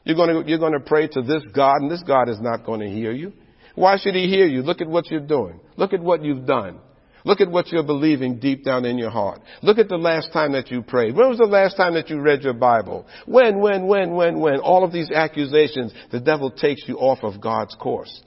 You're 0.05 0.17
going 0.17 0.45
to, 0.45 0.49
you're 0.49 0.59
going 0.59 0.75
to 0.75 0.85
pray 0.85 1.09
to 1.09 1.23
this 1.23 1.43
God 1.55 1.77
and 1.81 1.91
this 1.91 2.03
God 2.07 2.29
is 2.29 2.39
not 2.41 2.65
going 2.65 2.81
to 2.81 2.89
hear 2.89 3.13
you. 3.13 3.33
Why 3.75 3.97
should 3.99 4.15
he 4.15 4.29
hear 4.29 4.47
you? 4.47 4.63
Look 4.63 4.81
at 4.81 4.89
what 4.89 5.11
you're 5.11 5.21
doing. 5.21 5.59
Look 5.77 5.93
at 5.93 6.01
what 6.01 6.23
you've 6.23 6.47
done. 6.47 6.79
Look 7.25 7.41
at 7.41 7.51
what 7.51 7.73
you're 7.73 7.83
believing 7.83 8.39
deep 8.39 8.65
down 8.65 8.85
in 8.85 8.99
your 8.99 9.11
heart. 9.11 9.41
Look 9.63 9.79
at 9.79 9.89
the 9.89 9.97
last 9.97 10.31
time 10.33 10.53
that 10.53 10.71
you 10.71 10.83
prayed. 10.83 11.17
When 11.17 11.31
was 11.31 11.39
the 11.39 11.45
last 11.45 11.77
time 11.77 11.95
that 11.95 12.11
you 12.11 12.21
read 12.21 12.43
your 12.43 12.53
Bible? 12.53 13.07
When, 13.25 13.61
when, 13.61 13.87
when, 13.87 14.15
when, 14.15 14.39
when? 14.41 14.61
All 14.61 14.85
of 14.85 14.93
these 14.93 15.11
accusations, 15.11 15.93
the 16.13 16.21
devil 16.21 16.51
takes 16.51 16.83
you 16.87 16.97
off 16.99 17.21
of 17.23 17.41
God's 17.41 17.75
course 17.77 18.23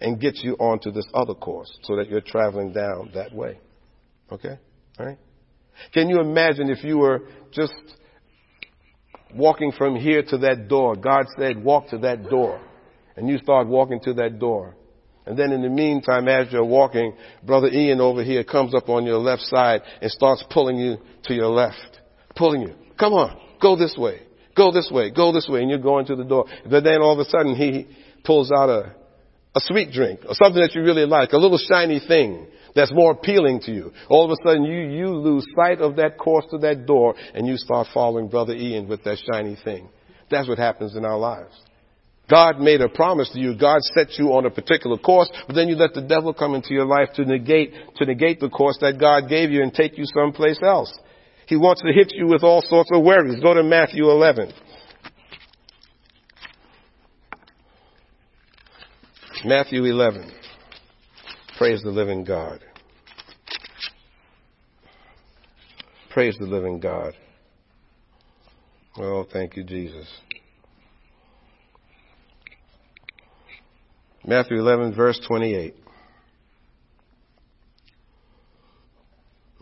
and 0.00 0.18
gets 0.18 0.42
you 0.42 0.54
onto 0.54 0.90
this 0.90 1.06
other 1.12 1.34
course 1.34 1.70
so 1.82 1.96
that 1.96 2.08
you're 2.08 2.22
traveling 2.22 2.72
down 2.72 3.10
that 3.14 3.34
way. 3.34 3.60
Okay? 4.32 4.58
Alright? 4.98 5.18
Can 5.92 6.08
you 6.08 6.20
imagine 6.20 6.70
if 6.70 6.82
you 6.82 6.98
were 6.98 7.28
just 7.52 7.74
walking 9.34 9.72
from 9.72 9.96
here 9.96 10.22
to 10.22 10.38
that 10.38 10.68
door? 10.68 10.96
God 10.96 11.26
said, 11.38 11.62
walk 11.62 11.88
to 11.88 11.98
that 11.98 12.30
door. 12.30 12.60
And 13.16 13.28
you 13.28 13.36
start 13.38 13.66
walking 13.66 14.00
to 14.04 14.14
that 14.14 14.38
door. 14.38 14.74
And 15.28 15.38
then 15.38 15.52
in 15.52 15.62
the 15.62 15.68
meantime, 15.68 16.26
as 16.26 16.50
you're 16.50 16.64
walking, 16.64 17.14
Brother 17.44 17.68
Ian 17.68 18.00
over 18.00 18.24
here 18.24 18.42
comes 18.42 18.74
up 18.74 18.88
on 18.88 19.04
your 19.04 19.18
left 19.18 19.42
side 19.42 19.82
and 20.00 20.10
starts 20.10 20.42
pulling 20.50 20.78
you 20.78 20.96
to 21.24 21.34
your 21.34 21.48
left. 21.48 22.00
Pulling 22.34 22.62
you. 22.62 22.74
Come 22.98 23.12
on. 23.12 23.38
Go 23.60 23.76
this 23.76 23.96
way. 23.98 24.22
Go 24.58 24.72
this 24.72 24.90
way, 24.90 25.10
go 25.10 25.30
this 25.32 25.48
way, 25.48 25.60
and 25.60 25.70
you're 25.70 25.78
going 25.78 26.04
to 26.06 26.16
the 26.16 26.24
door. 26.24 26.46
But 26.68 26.82
then 26.82 27.00
all 27.00 27.12
of 27.12 27.20
a 27.20 27.30
sudden 27.30 27.54
he 27.54 27.86
pulls 28.24 28.50
out 28.50 28.68
a, 28.68 28.92
a 29.54 29.60
sweet 29.60 29.92
drink 29.92 30.20
or 30.28 30.34
something 30.34 30.60
that 30.60 30.74
you 30.74 30.82
really 30.82 31.06
like, 31.06 31.32
a 31.32 31.38
little 31.38 31.58
shiny 31.58 32.00
thing 32.00 32.48
that's 32.74 32.92
more 32.92 33.12
appealing 33.12 33.60
to 33.60 33.70
you. 33.72 33.92
All 34.08 34.24
of 34.24 34.32
a 34.32 34.36
sudden 34.44 34.64
you, 34.64 34.80
you 34.80 35.10
lose 35.10 35.46
sight 35.56 35.80
of 35.80 35.94
that 35.96 36.18
course 36.18 36.44
to 36.50 36.58
that 36.58 36.86
door 36.86 37.14
and 37.34 37.46
you 37.46 37.56
start 37.56 37.86
following 37.94 38.26
Brother 38.28 38.52
Ian 38.52 38.88
with 38.88 39.04
that 39.04 39.18
shiny 39.32 39.56
thing. 39.64 39.88
That's 40.28 40.48
what 40.48 40.58
happens 40.58 40.96
in 40.96 41.04
our 41.04 41.18
lives. 41.18 41.54
God 42.28 42.60
made 42.60 42.80
a 42.80 42.88
promise 42.88 43.30
to 43.30 43.38
you. 43.38 43.56
God 43.56 43.80
set 43.94 44.18
you 44.18 44.32
on 44.34 44.44
a 44.44 44.50
particular 44.50 44.98
course, 44.98 45.30
but 45.46 45.54
then 45.54 45.68
you 45.68 45.76
let 45.76 45.94
the 45.94 46.02
devil 46.02 46.34
come 46.34 46.54
into 46.54 46.74
your 46.74 46.84
life 46.84 47.08
to 47.14 47.24
negate, 47.24 47.72
to 47.96 48.04
negate 48.04 48.40
the 48.40 48.50
course 48.50 48.76
that 48.80 49.00
God 49.00 49.28
gave 49.28 49.50
you 49.50 49.62
and 49.62 49.72
take 49.72 49.96
you 49.96 50.04
someplace 50.04 50.58
else. 50.62 50.92
He 51.46 51.56
wants 51.56 51.80
to 51.82 51.92
hit 51.92 52.12
you 52.14 52.26
with 52.26 52.42
all 52.42 52.60
sorts 52.60 52.90
of 52.92 53.02
worries. 53.02 53.40
Go 53.40 53.54
to 53.54 53.62
Matthew 53.62 54.10
11. 54.10 54.52
Matthew 59.46 59.84
11. 59.84 60.30
Praise 61.56 61.80
the 61.82 61.90
living 61.90 62.24
God. 62.24 62.60
Praise 66.10 66.36
the 66.38 66.46
living 66.46 66.80
God. 66.80 67.14
Oh, 68.98 69.24
thank 69.32 69.56
you, 69.56 69.64
Jesus. 69.64 70.08
Matthew 74.28 74.58
11, 74.58 74.94
verse 74.94 75.18
28. 75.26 75.74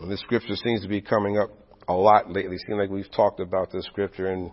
And 0.01 0.11
this 0.11 0.19
scripture 0.19 0.57
seems 0.57 0.81
to 0.81 0.89
be 0.89 0.99
coming 0.99 1.37
up 1.37 1.51
a 1.87 1.93
lot 1.93 2.29
lately. 2.29 2.57
It 2.57 2.63
seems 2.67 2.77
like 2.77 2.89
we've 2.89 3.09
talked 3.09 3.39
about 3.39 3.71
this 3.71 3.85
scripture 3.85 4.29
in 4.29 4.51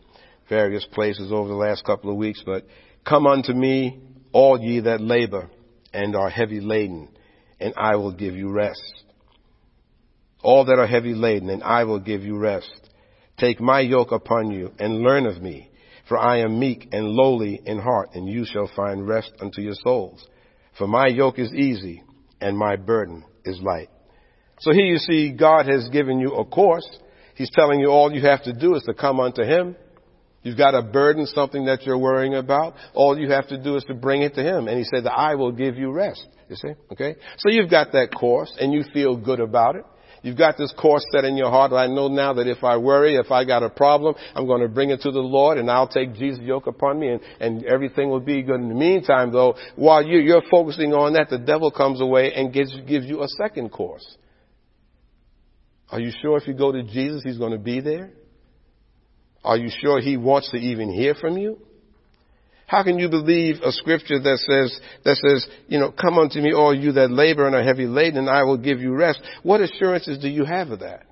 various 0.49 0.87
places 0.93 1.33
over 1.33 1.49
the 1.49 1.57
last 1.57 1.85
couple 1.85 2.13
of 2.13 2.17
weeks. 2.17 2.45
But 2.47 2.65
come 3.05 3.27
unto 3.27 3.53
me, 3.53 4.05
all 4.31 4.57
ye 4.57 4.79
that 4.83 5.01
labor 5.01 5.51
and 5.93 6.15
are 6.15 6.31
heavy 6.31 6.61
laden, 6.61 7.09
and 7.59 7.75
I 7.77 7.97
will 7.97 8.13
give 8.13 8.37
you 8.37 8.53
rest. 8.53 9.03
All 10.45 10.67
that 10.67 10.79
are 10.79 10.87
heavy 10.87 11.15
laden, 11.15 11.51
and 11.51 11.65
I 11.65 11.83
will 11.83 11.99
give 11.99 12.23
you 12.23 12.39
rest. 12.39 12.71
Take 13.37 13.61
my 13.61 13.81
yoke 13.81 14.13
upon 14.13 14.53
you 14.53 14.71
and 14.79 15.01
learn 15.01 15.27
of 15.27 15.43
me, 15.43 15.73
for 16.09 16.19
I 16.19 16.39
am 16.39 16.59
meek 16.59 16.89
and 16.93 17.09
lowly 17.09 17.61
in 17.65 17.79
heart, 17.79 18.11
and 18.15 18.29
you 18.29 18.45
shall 18.45 18.71
find 18.75 19.07
rest 19.07 19.33
unto 19.41 19.61
your 19.61 19.75
souls. 19.75 20.27
For 20.79 20.87
my 20.87 21.07
yoke 21.07 21.39
is 21.39 21.53
easy 21.53 22.03
and 22.41 22.59
my 22.59 22.77
burden 22.77 23.25
is 23.45 23.61
light. 23.61 23.89
So 24.61 24.73
here 24.73 24.85
you 24.85 24.99
see 24.99 25.33
God 25.33 25.67
has 25.67 25.89
given 25.89 26.19
you 26.19 26.33
a 26.33 26.45
course. 26.45 26.87
He's 27.35 27.51
telling 27.51 27.81
you 27.81 27.89
all 27.89 28.13
you 28.13 28.23
have 28.23 28.43
to 28.45 28.53
do 28.53 28.75
is 28.75 28.83
to 28.85 28.95
come 28.95 29.21
unto 29.21 29.43
Him. 29.43 29.77
You've 30.43 30.59
got 30.59 30.75
a 30.75 30.83
burden, 30.83 31.27
something 31.27 31.67
that 31.67 31.85
you're 31.85 31.99
worrying 31.99 32.35
about. 32.35 32.75
All 32.93 33.19
you 33.19 33.31
have 33.31 33.49
to 33.49 33.63
do 33.63 33.77
is 33.77 33.85
to 33.85 33.95
bring 33.95 34.23
it 34.23 34.35
to 34.35 34.43
Him. 34.43 34.69
And 34.69 34.79
He 34.79 34.85
said 34.85 35.07
I 35.07 35.37
will 35.37 35.53
give 35.53 35.77
you 35.77 35.91
rest. 35.91 36.27
You 36.49 36.57
see? 36.57 36.75
Okay? 36.93 37.17
So 37.39 37.51
you've 37.51 37.71
got 37.71 37.93
that 37.93 38.15
course 38.15 38.55
and 38.61 38.73
you 38.73 38.85
feel 38.93 39.17
good 39.17 39.41
about 39.41 39.77
it. 39.77 39.85
You've 40.25 40.39
got 40.39 40.57
this 40.57 40.73
course 40.81 41.05
set 41.13 41.27
in 41.27 41.37
your 41.37 41.51
heart. 41.51 41.73
I 41.73 41.87
know 41.87 42.09
now 42.09 42.33
that 42.33 42.47
if 42.47 42.65
I 42.65 42.79
worry, 42.79 43.17
if 43.17 43.31
I 43.31 43.45
got 43.45 43.63
a 43.63 43.69
problem, 43.69 44.15
I'm 44.35 44.47
going 44.47 44.63
to 44.63 44.69
bring 44.69 44.89
it 44.89 45.03
to 45.03 45.11
the 45.11 45.21
Lord 45.21 45.59
and 45.59 45.71
I'll 45.71 45.87
take 45.87 46.15
Jesus' 46.15 46.41
yoke 46.41 46.67
upon 46.67 46.99
me 46.99 47.09
and, 47.09 47.21
and 47.41 47.65
everything 47.67 48.09
will 48.09 48.21
be 48.21 48.43
good. 48.43 48.59
In 48.59 48.71
the 48.71 48.75
meantime 48.75 49.33
though, 49.33 49.55
while 49.77 50.03
you, 50.03 50.19
you're 50.21 50.43
focusing 50.51 50.95
on 50.95 51.13
that, 51.13 51.29
the 51.29 51.37
devil 51.37 51.71
comes 51.71 52.01
away 52.01 52.33
and 52.33 52.55
gives, 52.55 52.75
gives 52.89 53.05
you 53.05 53.23
a 53.23 53.29
second 53.29 53.69
course. 53.69 54.17
Are 55.91 56.01
you 56.01 56.11
sure 56.23 56.39
if 56.39 56.49
you 56.49 56.55
go 56.55 56.73
to 56.73 56.83
Jesus, 56.83 57.23
He's 57.23 57.37
going 57.37 57.53
to 57.53 57.59
be 57.59 57.81
there? 57.81 58.11
Are 59.45 59.59
you 59.59 59.69
sure 59.83 60.01
He 60.01 60.17
wants 60.17 60.51
to 60.53 60.57
even 60.57 60.91
hear 60.91 61.15
from 61.15 61.37
you? 61.37 61.59
How 62.67 62.83
can 62.83 62.99
you 62.99 63.09
believe 63.09 63.57
a 63.63 63.73
scripture 63.73 64.19
that 64.19 64.39
says, 64.39 64.81
that 65.05 65.17
says, 65.17 65.47
you 65.69 65.79
know, 65.79 65.93
come 65.93 66.19
unto 66.19 66.41
me 66.41 66.55
all 66.55 66.75
you 66.75 66.93
that 66.93 67.11
labor 67.11 67.47
and 67.47 67.55
are 67.55 67.63
heavy 67.63 67.87
laden 67.87 68.21
and 68.21 68.31
I 68.31 68.43
will 68.45 68.57
give 68.57 68.81
you 68.81 68.95
rest? 68.95 69.21
What 69.43 69.61
assurances 69.61 70.19
do 70.19 70.29
you 70.29 70.45
have 70.45 70.71
of 70.71 70.81
that? 70.81 71.03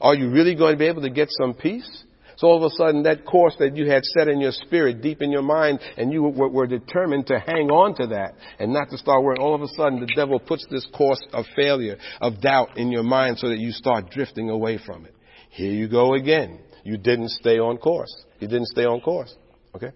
Are 0.00 0.14
you 0.14 0.30
really 0.30 0.54
going 0.54 0.74
to 0.74 0.78
be 0.78 0.86
able 0.86 1.02
to 1.02 1.10
get 1.10 1.28
some 1.30 1.54
peace? 1.54 2.04
So 2.38 2.46
all 2.46 2.56
of 2.56 2.72
a 2.72 2.74
sudden 2.74 3.02
that 3.02 3.26
course 3.26 3.54
that 3.58 3.76
you 3.76 3.90
had 3.90 4.02
set 4.02 4.26
in 4.26 4.40
your 4.40 4.52
spirit, 4.52 5.02
deep 5.02 5.20
in 5.20 5.30
your 5.30 5.42
mind, 5.42 5.78
and 5.98 6.10
you 6.10 6.22
were, 6.22 6.48
were 6.48 6.66
determined 6.66 7.26
to 7.26 7.38
hang 7.38 7.70
on 7.70 7.94
to 7.96 8.06
that 8.08 8.34
and 8.58 8.72
not 8.72 8.88
to 8.90 8.98
start 8.98 9.22
worrying, 9.22 9.42
all 9.42 9.54
of 9.54 9.60
a 9.60 9.68
sudden 9.68 10.00
the 10.00 10.10
devil 10.16 10.40
puts 10.40 10.66
this 10.70 10.86
course 10.96 11.22
of 11.34 11.44
failure, 11.54 11.98
of 12.20 12.40
doubt 12.40 12.78
in 12.78 12.90
your 12.90 13.02
mind 13.02 13.38
so 13.38 13.50
that 13.50 13.58
you 13.58 13.72
start 13.72 14.10
drifting 14.10 14.48
away 14.48 14.78
from 14.84 15.04
it. 15.04 15.14
Here 15.50 15.70
you 15.70 15.86
go 15.86 16.14
again. 16.14 16.60
You 16.82 16.96
didn't 16.96 17.28
stay 17.28 17.58
on 17.58 17.76
course. 17.76 18.24
You 18.38 18.48
didn't 18.48 18.68
stay 18.68 18.86
on 18.86 19.02
course. 19.02 19.34
Okay? 19.74 19.90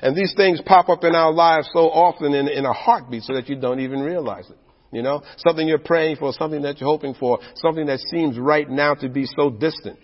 And 0.00 0.16
these 0.16 0.32
things 0.36 0.60
pop 0.64 0.88
up 0.88 1.04
in 1.04 1.14
our 1.14 1.32
lives 1.32 1.68
so 1.72 1.90
often 1.90 2.34
in, 2.34 2.48
in 2.48 2.64
a 2.64 2.72
heartbeat 2.72 3.24
so 3.24 3.34
that 3.34 3.48
you 3.48 3.56
don't 3.56 3.80
even 3.80 4.00
realize 4.00 4.48
it. 4.48 4.58
You 4.92 5.02
know, 5.02 5.22
something 5.38 5.66
you're 5.66 5.78
praying 5.78 6.16
for, 6.16 6.32
something 6.32 6.62
that 6.62 6.80
you're 6.80 6.88
hoping 6.88 7.14
for, 7.14 7.38
something 7.56 7.86
that 7.86 8.00
seems 8.10 8.38
right 8.38 8.68
now 8.68 8.94
to 8.94 9.08
be 9.08 9.24
so 9.24 9.48
distant. 9.48 9.98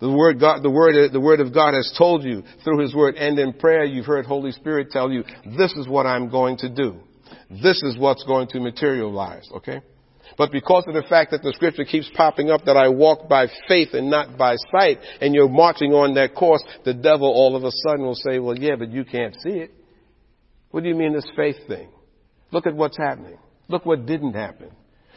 The 0.00 0.10
word 0.10 0.38
God, 0.38 0.62
the 0.62 0.70
word, 0.70 1.12
the 1.12 1.20
word 1.20 1.40
of 1.40 1.52
God 1.52 1.74
has 1.74 1.92
told 1.96 2.24
you 2.24 2.42
through 2.62 2.80
His 2.80 2.94
word 2.94 3.16
and 3.16 3.38
in 3.38 3.52
prayer 3.54 3.84
you've 3.84 4.06
heard 4.06 4.26
Holy 4.26 4.52
Spirit 4.52 4.90
tell 4.90 5.10
you, 5.10 5.24
this 5.56 5.72
is 5.72 5.88
what 5.88 6.06
I'm 6.06 6.28
going 6.30 6.58
to 6.58 6.68
do. 6.68 7.00
This 7.50 7.82
is 7.82 7.96
what's 7.98 8.24
going 8.24 8.48
to 8.48 8.60
materialize, 8.60 9.48
okay? 9.56 9.80
But 10.36 10.52
because 10.52 10.84
of 10.88 10.94
the 10.94 11.04
fact 11.08 11.30
that 11.30 11.42
the 11.42 11.52
scripture 11.52 11.84
keeps 11.84 12.10
popping 12.14 12.50
up 12.50 12.64
that 12.64 12.76
I 12.76 12.88
walk 12.88 13.28
by 13.28 13.46
faith 13.68 13.90
and 13.92 14.10
not 14.10 14.36
by 14.36 14.56
sight, 14.72 14.98
and 15.20 15.34
you're 15.34 15.48
marching 15.48 15.92
on 15.92 16.14
that 16.14 16.34
course, 16.34 16.64
the 16.84 16.94
devil 16.94 17.28
all 17.28 17.56
of 17.56 17.64
a 17.64 17.70
sudden 17.70 18.04
will 18.04 18.14
say, 18.14 18.38
well, 18.38 18.58
yeah, 18.58 18.76
but 18.78 18.90
you 18.90 19.04
can't 19.04 19.34
see 19.42 19.50
it. 19.50 19.70
What 20.70 20.82
do 20.82 20.88
you 20.88 20.94
mean 20.94 21.12
this 21.12 21.30
faith 21.36 21.56
thing? 21.68 21.88
Look 22.50 22.66
at 22.66 22.74
what's 22.74 22.96
happening. 22.96 23.38
Look 23.68 23.86
what 23.86 24.06
didn't 24.06 24.34
happen. 24.34 24.70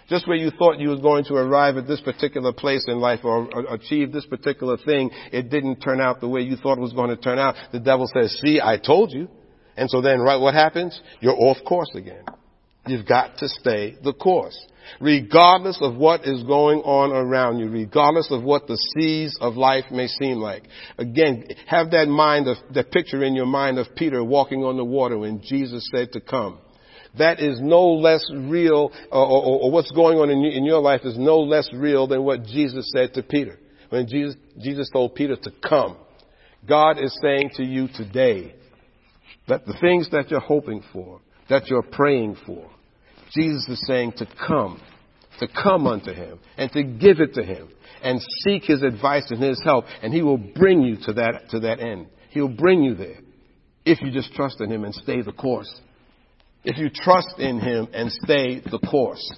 Just 0.09 0.27
where 0.27 0.37
you 0.37 0.51
thought 0.51 0.79
you 0.79 0.89
was 0.89 1.01
going 1.01 1.25
to 1.25 1.33
arrive 1.33 1.75
at 1.75 1.87
this 1.87 1.99
particular 1.99 2.53
place 2.53 2.85
in 2.87 2.99
life 2.99 3.21
or, 3.23 3.53
or, 3.53 3.73
achieve 3.73 4.13
this 4.13 4.25
particular 4.25 4.77
thing, 4.77 5.11
it 5.33 5.49
didn't 5.49 5.81
turn 5.81 5.99
out 5.99 6.21
the 6.21 6.29
way 6.29 6.41
you 6.41 6.55
thought 6.55 6.77
it 6.77 6.81
was 6.81 6.93
going 6.93 7.09
to 7.09 7.17
turn 7.17 7.39
out. 7.39 7.55
The 7.73 7.79
devil 7.79 8.07
says, 8.13 8.37
see, 8.41 8.61
I 8.63 8.77
told 8.77 9.11
you. 9.11 9.27
And 9.75 9.89
so 9.89 10.01
then, 10.01 10.19
right, 10.19 10.37
what 10.37 10.53
happens? 10.53 10.99
You're 11.19 11.35
off 11.35 11.57
course 11.65 11.91
again. 11.93 12.23
You've 12.87 13.05
got 13.05 13.37
to 13.39 13.49
stay 13.49 13.97
the 14.01 14.13
course 14.13 14.57
regardless 14.99 15.79
of 15.81 15.95
what 15.95 16.25
is 16.25 16.43
going 16.43 16.79
on 16.79 17.11
around 17.11 17.59
you, 17.59 17.69
regardless 17.69 18.29
of 18.31 18.43
what 18.43 18.67
the 18.67 18.77
seas 18.95 19.37
of 19.41 19.55
life 19.55 19.85
may 19.91 20.07
seem 20.07 20.37
like. 20.37 20.63
Again, 20.97 21.45
have 21.67 21.91
that 21.91 22.07
mind 22.07 22.47
of, 22.47 22.57
that 22.73 22.91
picture 22.91 23.23
in 23.23 23.35
your 23.35 23.45
mind 23.45 23.77
of 23.79 23.87
Peter 23.95 24.23
walking 24.23 24.63
on 24.63 24.77
the 24.77 24.85
water 24.85 25.17
when 25.17 25.41
Jesus 25.41 25.87
said 25.93 26.11
to 26.13 26.21
come. 26.21 26.59
That 27.17 27.39
is 27.39 27.59
no 27.61 27.93
less 27.93 28.23
real, 28.31 28.91
or, 29.11 29.25
or, 29.25 29.61
or 29.61 29.71
what's 29.71 29.91
going 29.91 30.19
on 30.19 30.29
in, 30.29 30.43
in 30.43 30.65
your 30.65 30.81
life 30.81 31.01
is 31.03 31.17
no 31.17 31.39
less 31.39 31.69
real 31.73 32.07
than 32.07 32.23
what 32.23 32.43
Jesus 32.43 32.91
said 32.93 33.13
to 33.15 33.23
Peter. 33.23 33.57
When 33.89 34.07
Jesus, 34.07 34.35
Jesus 34.59 34.89
told 34.91 35.15
Peter 35.15 35.35
to 35.35 35.51
come. 35.67 35.97
God 36.67 36.99
is 36.99 37.17
saying 37.21 37.51
to 37.55 37.63
you 37.63 37.87
today 37.87 38.53
that 39.47 39.65
the 39.65 39.77
things 39.79 40.09
that 40.11 40.29
you're 40.29 40.39
hoping 40.39 40.83
for, 40.91 41.21
that 41.49 41.67
you're 41.67 41.83
praying 41.83 42.35
for, 42.45 42.69
Jesus 43.33 43.67
is 43.67 43.83
saying 43.87 44.13
to 44.17 44.27
come, 44.47 44.81
to 45.39 45.47
come 45.47 45.87
unto 45.87 46.13
him 46.13 46.39
and 46.57 46.71
to 46.71 46.83
give 46.83 47.19
it 47.19 47.33
to 47.35 47.43
him 47.43 47.69
and 48.01 48.21
seek 48.45 48.63
his 48.63 48.81
advice 48.83 49.29
and 49.29 49.41
his 49.41 49.61
help 49.63 49.85
and 50.01 50.13
he 50.13 50.21
will 50.21 50.37
bring 50.37 50.81
you 50.81 50.97
to 51.05 51.13
that, 51.13 51.49
to 51.51 51.59
that 51.61 51.79
end. 51.79 52.07
He'll 52.29 52.47
bring 52.47 52.83
you 52.83 52.95
there 52.95 53.19
if 53.85 54.01
you 54.01 54.11
just 54.11 54.33
trust 54.33 54.61
in 54.61 54.71
him 54.71 54.83
and 54.83 54.93
stay 54.93 55.21
the 55.21 55.31
course. 55.31 55.73
If 56.63 56.77
you 56.77 56.89
trust 56.89 57.39
in 57.39 57.59
him 57.59 57.87
and 57.93 58.11
stay 58.11 58.59
the 58.59 58.79
course. 58.79 59.31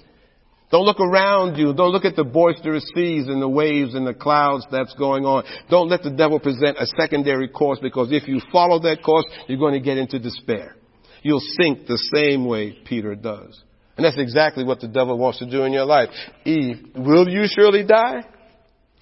Don't 0.70 0.84
look 0.84 1.00
around 1.00 1.56
you. 1.56 1.74
Don't 1.74 1.90
look 1.90 2.04
at 2.04 2.16
the 2.16 2.24
boisterous 2.24 2.88
seas 2.94 3.26
and 3.26 3.42
the 3.42 3.48
waves 3.48 3.94
and 3.94 4.06
the 4.06 4.14
clouds 4.14 4.64
that's 4.70 4.94
going 4.94 5.24
on. 5.24 5.44
Don't 5.68 5.88
let 5.88 6.02
the 6.02 6.10
devil 6.10 6.38
present 6.38 6.76
a 6.78 6.86
secondary 6.86 7.48
course 7.48 7.80
because 7.80 8.12
if 8.12 8.28
you 8.28 8.40
follow 8.52 8.78
that 8.80 9.02
course, 9.02 9.24
you're 9.48 9.58
going 9.58 9.74
to 9.74 9.80
get 9.80 9.98
into 9.98 10.18
despair. 10.18 10.76
You'll 11.22 11.42
sink 11.60 11.86
the 11.86 11.98
same 12.14 12.46
way 12.46 12.78
Peter 12.84 13.14
does. 13.14 13.60
And 14.00 14.06
that's 14.06 14.16
exactly 14.16 14.64
what 14.64 14.80
the 14.80 14.88
devil 14.88 15.18
wants 15.18 15.40
to 15.40 15.50
do 15.50 15.64
in 15.64 15.74
your 15.74 15.84
life. 15.84 16.08
Eve, 16.46 16.92
will 16.96 17.28
you 17.28 17.44
surely 17.46 17.84
die? 17.84 18.22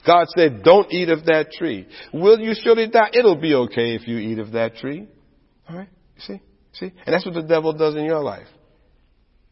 God 0.04 0.26
said, 0.36 0.64
don't 0.64 0.92
eat 0.92 1.08
of 1.08 1.24
that 1.26 1.52
tree. 1.52 1.86
Will 2.12 2.40
you 2.40 2.52
surely 2.60 2.88
die? 2.88 3.10
It'll 3.12 3.40
be 3.40 3.54
okay 3.54 3.94
if 3.94 4.08
you 4.08 4.18
eat 4.18 4.40
of 4.40 4.50
that 4.54 4.74
tree. 4.74 5.06
Alright? 5.70 5.88
See? 6.18 6.40
See? 6.72 6.86
And 7.06 7.14
that's 7.14 7.24
what 7.24 7.36
the 7.36 7.44
devil 7.44 7.72
does 7.74 7.94
in 7.94 8.06
your 8.06 8.18
life. 8.18 8.48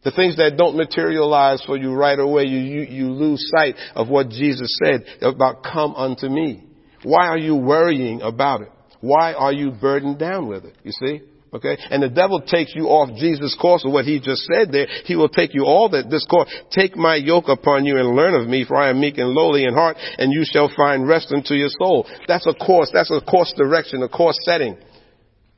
The 0.02 0.10
things 0.10 0.36
that 0.38 0.56
don't 0.58 0.76
materialize 0.76 1.62
for 1.64 1.76
you 1.76 1.92
right 1.94 2.18
away, 2.18 2.46
you, 2.46 2.58
you, 2.58 2.80
you 2.80 3.12
lose 3.12 3.48
sight 3.56 3.76
of 3.94 4.08
what 4.08 4.30
Jesus 4.30 4.76
said 4.82 5.04
about 5.22 5.62
come 5.62 5.94
unto 5.94 6.28
me. 6.28 6.64
Why 7.04 7.28
are 7.28 7.38
you 7.38 7.54
worrying 7.54 8.20
about 8.20 8.62
it? 8.62 8.72
Why 9.00 9.32
are 9.32 9.52
you 9.52 9.70
burdened 9.70 10.18
down 10.18 10.48
with 10.48 10.64
it? 10.64 10.74
You 10.82 10.90
see? 10.90 11.20
Okay? 11.54 11.78
And 11.90 12.02
the 12.02 12.08
devil 12.08 12.40
takes 12.40 12.74
you 12.74 12.86
off 12.86 13.16
Jesus' 13.16 13.56
course 13.60 13.84
of 13.84 13.92
what 13.92 14.04
he 14.04 14.20
just 14.20 14.48
said 14.52 14.72
there. 14.72 14.86
He 15.04 15.16
will 15.16 15.28
take 15.28 15.54
you 15.54 15.64
all 15.64 15.88
that 15.90 16.10
this 16.10 16.26
course. 16.26 16.52
Take 16.70 16.96
my 16.96 17.16
yoke 17.16 17.48
upon 17.48 17.86
you 17.86 17.98
and 17.98 18.16
learn 18.16 18.34
of 18.34 18.48
me, 18.48 18.64
for 18.64 18.76
I 18.76 18.90
am 18.90 19.00
meek 19.00 19.18
and 19.18 19.30
lowly 19.30 19.64
in 19.64 19.72
heart, 19.72 19.96
and 20.18 20.32
you 20.32 20.44
shall 20.44 20.70
find 20.76 21.06
rest 21.06 21.32
unto 21.32 21.54
your 21.54 21.70
soul. 21.78 22.06
That's 22.28 22.46
a 22.46 22.54
course, 22.54 22.90
that's 22.92 23.10
a 23.10 23.20
course 23.20 23.52
direction, 23.56 24.02
a 24.02 24.08
course 24.08 24.38
setting. 24.42 24.76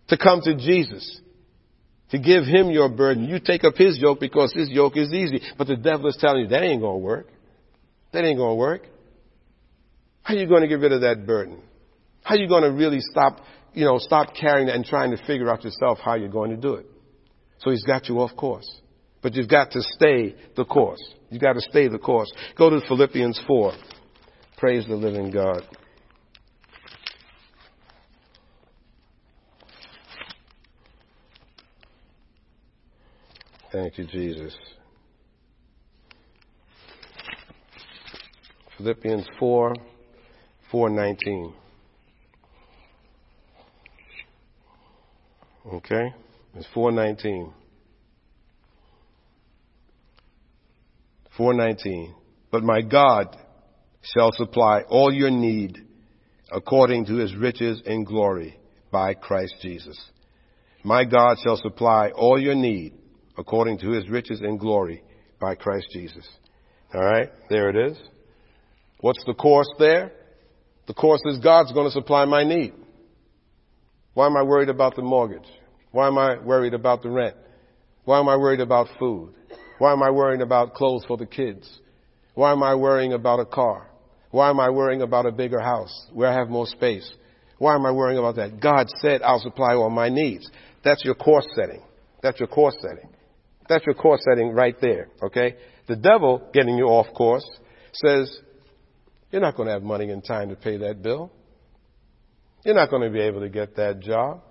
To 0.08 0.16
come 0.16 0.40
to 0.42 0.56
Jesus. 0.56 1.20
To 2.10 2.18
give 2.18 2.44
him 2.44 2.70
your 2.70 2.88
burden. 2.88 3.24
You 3.24 3.38
take 3.38 3.64
up 3.64 3.74
his 3.76 3.98
yoke 3.98 4.20
because 4.20 4.52
his 4.52 4.70
yoke 4.70 4.96
is 4.96 5.12
easy. 5.12 5.42
But 5.58 5.66
the 5.66 5.76
devil 5.76 6.06
is 6.08 6.16
telling 6.18 6.42
you 6.42 6.48
that 6.48 6.62
ain't 6.62 6.80
gonna 6.80 6.98
work. 6.98 7.26
That 8.12 8.24
ain't 8.24 8.38
gonna 8.38 8.54
work. 8.54 8.82
How 10.22 10.34
are 10.34 10.38
you 10.38 10.46
to 10.46 10.68
get 10.68 10.80
rid 10.80 10.92
of 10.92 11.02
that 11.02 11.26
burden? 11.26 11.62
How 12.22 12.34
are 12.34 12.38
you 12.38 12.48
to 12.48 12.72
really 12.72 13.00
stop, 13.00 13.40
you 13.74 13.84
know, 13.84 13.98
stop 13.98 14.34
carrying 14.34 14.68
and 14.68 14.84
trying 14.84 15.10
to 15.10 15.16
figure 15.26 15.50
out 15.50 15.64
yourself 15.64 15.98
how 16.04 16.14
you're 16.14 16.28
going 16.28 16.50
to 16.50 16.56
do 16.56 16.74
it? 16.74 16.86
So 17.58 17.70
he's 17.70 17.84
got 17.84 18.08
you 18.08 18.20
off 18.20 18.36
course. 18.36 18.80
But 19.22 19.34
you've 19.34 19.48
got 19.48 19.72
to 19.72 19.82
stay 19.82 20.34
the 20.56 20.64
course. 20.64 21.02
You've 21.30 21.42
got 21.42 21.54
to 21.54 21.60
stay 21.60 21.88
the 21.88 21.98
course. 21.98 22.32
Go 22.56 22.70
to 22.70 22.80
Philippians 22.86 23.40
4. 23.46 23.72
Praise 24.56 24.86
the 24.86 24.94
living 24.94 25.30
God. 25.30 25.62
Thank 33.72 33.98
you, 33.98 34.06
Jesus. 34.06 34.56
Philippians 38.78 39.26
4, 39.38 39.74
419. 40.70 41.52
Okay? 45.74 46.14
It's 46.54 46.66
419. 46.74 47.52
419. 51.36 52.14
But 52.50 52.62
my 52.62 52.80
God 52.80 53.36
shall 54.02 54.32
supply 54.32 54.82
all 54.88 55.12
your 55.12 55.30
need 55.30 55.78
according 56.50 57.06
to 57.06 57.16
his 57.16 57.34
riches 57.36 57.82
in 57.84 58.04
glory 58.04 58.58
by 58.90 59.14
Christ 59.14 59.54
Jesus. 59.60 59.98
My 60.82 61.04
God 61.04 61.36
shall 61.44 61.56
supply 61.56 62.10
all 62.14 62.40
your 62.40 62.54
need 62.54 62.94
according 63.36 63.78
to 63.78 63.90
his 63.90 64.08
riches 64.08 64.40
in 64.40 64.56
glory 64.56 65.02
by 65.40 65.54
Christ 65.54 65.88
Jesus. 65.92 66.26
All 66.94 67.04
right? 67.04 67.28
There 67.50 67.68
it 67.68 67.90
is. 67.90 67.98
What's 69.00 69.22
the 69.26 69.34
course 69.34 69.68
there? 69.78 70.12
The 70.86 70.94
course 70.94 71.20
is 71.26 71.38
God's 71.38 71.72
going 71.72 71.86
to 71.86 71.92
supply 71.92 72.24
my 72.24 72.44
need. 72.44 72.72
Why 74.18 74.26
am 74.26 74.36
I 74.36 74.42
worried 74.42 74.68
about 74.68 74.96
the 74.96 75.02
mortgage? 75.02 75.46
Why 75.92 76.08
am 76.08 76.18
I 76.18 76.38
worried 76.42 76.74
about 76.74 77.04
the 77.04 77.08
rent? 77.08 77.36
Why 78.04 78.18
am 78.18 78.28
I 78.28 78.36
worried 78.36 78.58
about 78.58 78.88
food? 78.98 79.32
Why 79.78 79.92
am 79.92 80.02
I 80.02 80.10
worrying 80.10 80.42
about 80.42 80.74
clothes 80.74 81.04
for 81.06 81.16
the 81.16 81.24
kids? 81.24 81.78
Why 82.34 82.50
am 82.50 82.60
I 82.64 82.74
worrying 82.74 83.12
about 83.12 83.38
a 83.38 83.44
car? 83.44 83.88
Why 84.32 84.50
am 84.50 84.58
I 84.58 84.70
worrying 84.70 85.02
about 85.02 85.26
a 85.26 85.30
bigger 85.30 85.60
house 85.60 86.08
where 86.12 86.28
I 86.28 86.34
have 86.34 86.48
more 86.48 86.66
space? 86.66 87.08
Why 87.58 87.76
am 87.76 87.86
I 87.86 87.92
worrying 87.92 88.18
about 88.18 88.34
that? 88.34 88.58
God 88.58 88.88
said 89.00 89.22
I'll 89.22 89.38
supply 89.38 89.74
all 89.74 89.88
my 89.88 90.08
needs. 90.08 90.50
That's 90.82 91.04
your 91.04 91.14
course 91.14 91.46
setting. 91.54 91.84
That's 92.20 92.40
your 92.40 92.48
course 92.48 92.76
setting. 92.80 93.10
That's 93.68 93.86
your 93.86 93.94
course 93.94 94.20
setting 94.28 94.50
right 94.50 94.74
there, 94.80 95.10
okay? 95.22 95.54
The 95.86 95.94
devil, 95.94 96.50
getting 96.52 96.76
you 96.76 96.86
off 96.86 97.06
course, 97.14 97.48
says, 97.92 98.36
you're 99.30 99.42
not 99.42 99.54
going 99.54 99.68
to 99.68 99.74
have 99.74 99.84
money 99.84 100.10
and 100.10 100.24
time 100.24 100.48
to 100.48 100.56
pay 100.56 100.76
that 100.78 101.02
bill. 101.04 101.30
You're 102.64 102.74
not 102.74 102.90
going 102.90 103.02
to 103.02 103.10
be 103.10 103.20
able 103.20 103.40
to 103.40 103.48
get 103.48 103.76
that 103.76 104.00
job. 104.00 104.42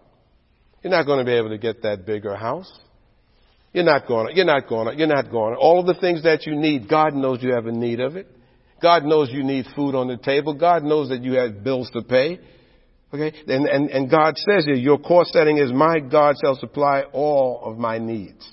You're 0.84 0.92
not 0.92 1.06
going 1.06 1.20
to 1.20 1.26
be 1.26 1.34
able 1.34 1.50
to 1.50 1.58
get 1.58 1.84
that 1.84 2.06
bigger 2.06 2.36
house. 2.36 2.72
You're 3.74 3.84
not 3.84 4.08
going 4.08 4.28
to, 4.28 4.36
you're 4.36 4.46
not 4.46 4.68
going 4.68 4.88
to, 4.88 4.98
you're 4.98 5.08
not 5.08 5.30
going 5.30 5.54
to. 5.54 5.60
All 5.60 5.80
of 5.80 5.86
the 5.86 6.00
things 6.00 6.24
that 6.24 6.46
you 6.46 6.56
need, 6.56 6.90
God 6.90 7.14
knows 7.14 7.44
you 7.44 7.54
have 7.54 7.66
a 7.66 7.72
need 7.72 8.00
of 8.00 8.16
it. 8.16 8.28
God 8.82 9.04
knows 9.04 9.30
you 9.32 9.44
need 9.44 9.66
food 9.76 9.96
on 9.96 10.08
the 10.08 10.18
table. 10.18 10.54
God 10.54 10.84
knows 10.84 11.10
that 11.10 11.24
you 11.24 11.34
have 11.34 11.64
bills 11.64 11.90
to 11.94 12.02
pay. 12.02 12.40
Okay? 13.14 13.34
And, 13.48 13.66
and, 13.68 13.90
and 13.90 14.10
God 14.10 14.36
says 14.38 14.66
here, 14.66 14.76
your 14.76 14.98
course 14.98 15.32
setting 15.32 15.58
is 15.58 15.72
my 15.72 16.00
God 16.00 16.36
shall 16.42 16.56
supply 16.56 17.04
all 17.12 17.62
of 17.64 17.78
my 17.78 17.98
needs. 17.98 18.50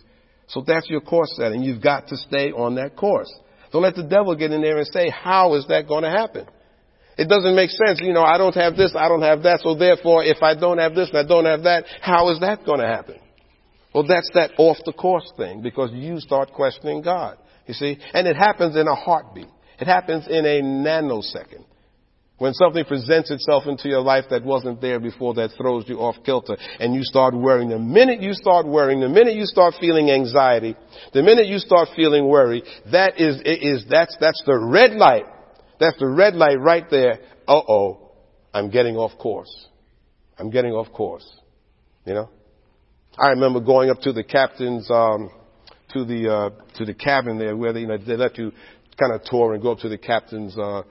So 0.49 0.63
that's 0.67 0.89
your 0.89 1.01
course 1.01 1.33
setting. 1.37 1.63
You've 1.63 1.83
got 1.83 2.09
to 2.09 2.17
stay 2.17 2.53
on 2.53 2.77
that 2.77 2.97
course. 2.97 3.33
Don't 3.73 3.83
let 3.83 3.97
the 3.97 4.05
devil 4.05 4.37
get 4.37 4.53
in 4.53 4.63
there 4.63 4.79
and 4.79 4.87
say, 4.87 5.11
how 5.11 5.55
is 5.55 5.67
that 5.69 5.89
going 5.89 6.05
to 6.05 6.11
happen? 6.11 6.47
It 7.17 7.29
doesn't 7.29 7.55
make 7.55 7.71
sense. 7.71 8.01
You 8.01 8.13
know, 8.13 8.23
I 8.23 8.39
don't 8.39 8.55
have 8.55 8.77
this, 8.77 8.95
I 8.97 9.09
don't 9.09 9.23
have 9.23 9.43
that, 9.45 9.61
so 9.61 9.75
therefore 9.75 10.25
if 10.25 10.43
I 10.43 10.55
don't 10.55 10.79
have 10.79 10.95
this 10.95 11.09
and 11.11 11.19
I 11.19 11.27
don't 11.27 11.45
have 11.45 11.63
that, 11.63 11.85
how 12.01 12.31
is 12.31 12.41
that 12.41 12.65
going 12.65 12.81
to 12.81 12.87
happen? 12.87 13.19
Well, 13.95 14.07
that's 14.07 14.29
that 14.35 14.53
off 14.59 14.79
the 14.85 14.93
course 14.93 15.31
thing 15.37 15.63
because 15.63 15.91
you 15.93 16.19
start 16.19 16.53
questioning 16.53 17.03
God. 17.03 17.39
You 17.67 17.75
see? 17.75 17.99
And 18.13 18.27
it 18.27 18.37
happens 18.37 18.77
in 18.77 18.89
a 18.89 18.95
heartbeat. 18.95 19.49
It 19.79 19.87
happens 19.87 20.27
in 20.29 20.45
a 20.45 20.61
nanosecond. 20.61 21.65
When 22.39 22.53
something 22.53 22.85
presents 22.85 23.31
itself 23.31 23.65
into 23.67 23.89
your 23.89 24.01
life 24.01 24.25
that 24.31 24.45
wasn't 24.45 24.81
there 24.81 24.99
before 24.99 25.35
that 25.35 25.51
throws 25.57 25.85
you 25.89 25.99
off 26.01 26.17
kilter 26.27 26.57
and 26.81 26.93
you 26.93 27.05
start 27.05 27.33
worrying, 27.33 27.69
the 27.69 27.79
minute 27.79 28.21
you 28.21 28.35
start 28.35 28.67
worrying, 28.67 29.01
the 29.01 29.09
minute 29.09 29.35
you 29.35 29.47
start 29.47 29.75
feeling 29.81 30.11
anxiety, 30.11 30.75
the 31.13 31.23
minute 31.23 31.47
you 31.47 31.61
start 31.61 31.91
feeling 31.95 32.27
worry, 32.27 32.65
that 32.91 33.21
is, 33.21 33.41
is, 33.45 33.87
that's, 33.89 34.17
that's 34.19 34.43
the 34.47 34.59
red 34.59 34.95
light. 34.95 35.27
That's 35.81 35.99
the 35.99 36.07
red 36.07 36.35
light 36.35 36.61
right 36.61 36.89
there. 36.91 37.21
Uh 37.47 37.61
oh, 37.69 38.13
I'm 38.53 38.71
getting 38.71 38.97
off 38.97 39.19
course. 39.19 39.69
I'm 40.39 40.51
getting 40.51 40.73
off 40.73 40.93
course. 40.93 41.29
You 42.05 42.15
know? 42.15 42.31
I 43.17 43.29
remember 43.29 43.61
going 43.61 43.91
up 43.91 44.01
to 44.01 44.13
the 44.13 44.25
captain's, 44.25 44.91
um, 44.91 45.31
to 45.93 46.05
the, 46.05 46.33
uh, 46.33 46.51
to 46.79 46.85
the 46.85 46.95
cabin 46.95 47.39
there 47.39 47.57
where 47.57 47.73
they, 47.73 47.81
you 47.81 47.87
know, 47.87 47.97
they 47.97 48.17
let 48.17 48.37
you 48.37 48.53
kind 48.99 49.13
of 49.13 49.23
tour 49.25 49.55
and 49.55 49.63
go 49.63 49.73
up 49.73 49.79
to 49.81 49.89
the 49.89 49.99
captain's, 49.99 50.57
uh, 50.59 50.83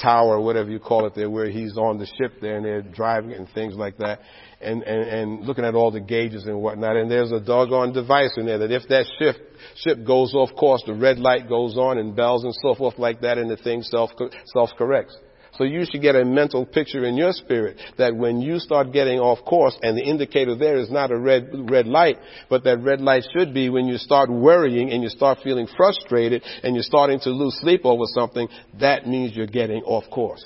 tower 0.00 0.40
whatever 0.40 0.70
you 0.70 0.78
call 0.78 1.06
it 1.06 1.14
there 1.14 1.30
where 1.30 1.50
he's 1.50 1.76
on 1.76 1.98
the 1.98 2.06
ship 2.06 2.40
there 2.40 2.56
and 2.56 2.64
they're 2.64 2.82
driving 2.82 3.30
it 3.30 3.38
and 3.38 3.48
things 3.50 3.74
like 3.74 3.96
that 3.98 4.20
and, 4.60 4.82
and, 4.82 5.08
and 5.08 5.46
looking 5.46 5.64
at 5.64 5.74
all 5.74 5.90
the 5.90 6.00
gauges 6.00 6.46
and 6.46 6.60
whatnot 6.60 6.96
and 6.96 7.10
there's 7.10 7.32
a 7.32 7.40
doggone 7.40 7.92
device 7.92 8.32
in 8.36 8.46
there 8.46 8.58
that 8.58 8.70
if 8.70 8.82
that 8.88 9.06
ship 9.18 9.36
ship 9.76 10.06
goes 10.06 10.34
off 10.34 10.54
course 10.54 10.82
the 10.86 10.94
red 10.94 11.18
light 11.18 11.48
goes 11.48 11.76
on 11.76 11.98
and 11.98 12.14
bells 12.14 12.44
and 12.44 12.54
so 12.62 12.74
forth 12.74 12.98
like 12.98 13.20
that 13.20 13.38
and 13.38 13.50
the 13.50 13.56
thing 13.56 13.82
self 13.82 14.10
self 14.52 14.70
corrects 14.76 15.16
so 15.56 15.64
you 15.64 15.84
should 15.90 16.02
get 16.02 16.16
a 16.16 16.24
mental 16.24 16.66
picture 16.66 17.04
in 17.04 17.16
your 17.16 17.32
spirit 17.32 17.78
that 17.98 18.14
when 18.14 18.40
you 18.40 18.58
start 18.58 18.92
getting 18.92 19.18
off 19.18 19.44
course 19.44 19.76
and 19.82 19.96
the 19.96 20.02
indicator 20.02 20.56
there 20.56 20.76
is 20.76 20.90
not 20.90 21.10
a 21.10 21.18
red, 21.18 21.48
red 21.70 21.86
light, 21.86 22.18
but 22.48 22.64
that 22.64 22.78
red 22.82 23.00
light 23.00 23.24
should 23.36 23.54
be 23.54 23.68
when 23.68 23.86
you 23.86 23.96
start 23.98 24.30
worrying 24.30 24.90
and 24.90 25.02
you 25.02 25.08
start 25.08 25.38
feeling 25.42 25.66
frustrated 25.76 26.42
and 26.62 26.74
you're 26.74 26.82
starting 26.82 27.20
to 27.20 27.30
lose 27.30 27.58
sleep 27.60 27.82
over 27.84 28.04
something, 28.06 28.48
that 28.80 29.06
means 29.06 29.36
you're 29.36 29.46
getting 29.46 29.82
off 29.82 30.04
course. 30.10 30.44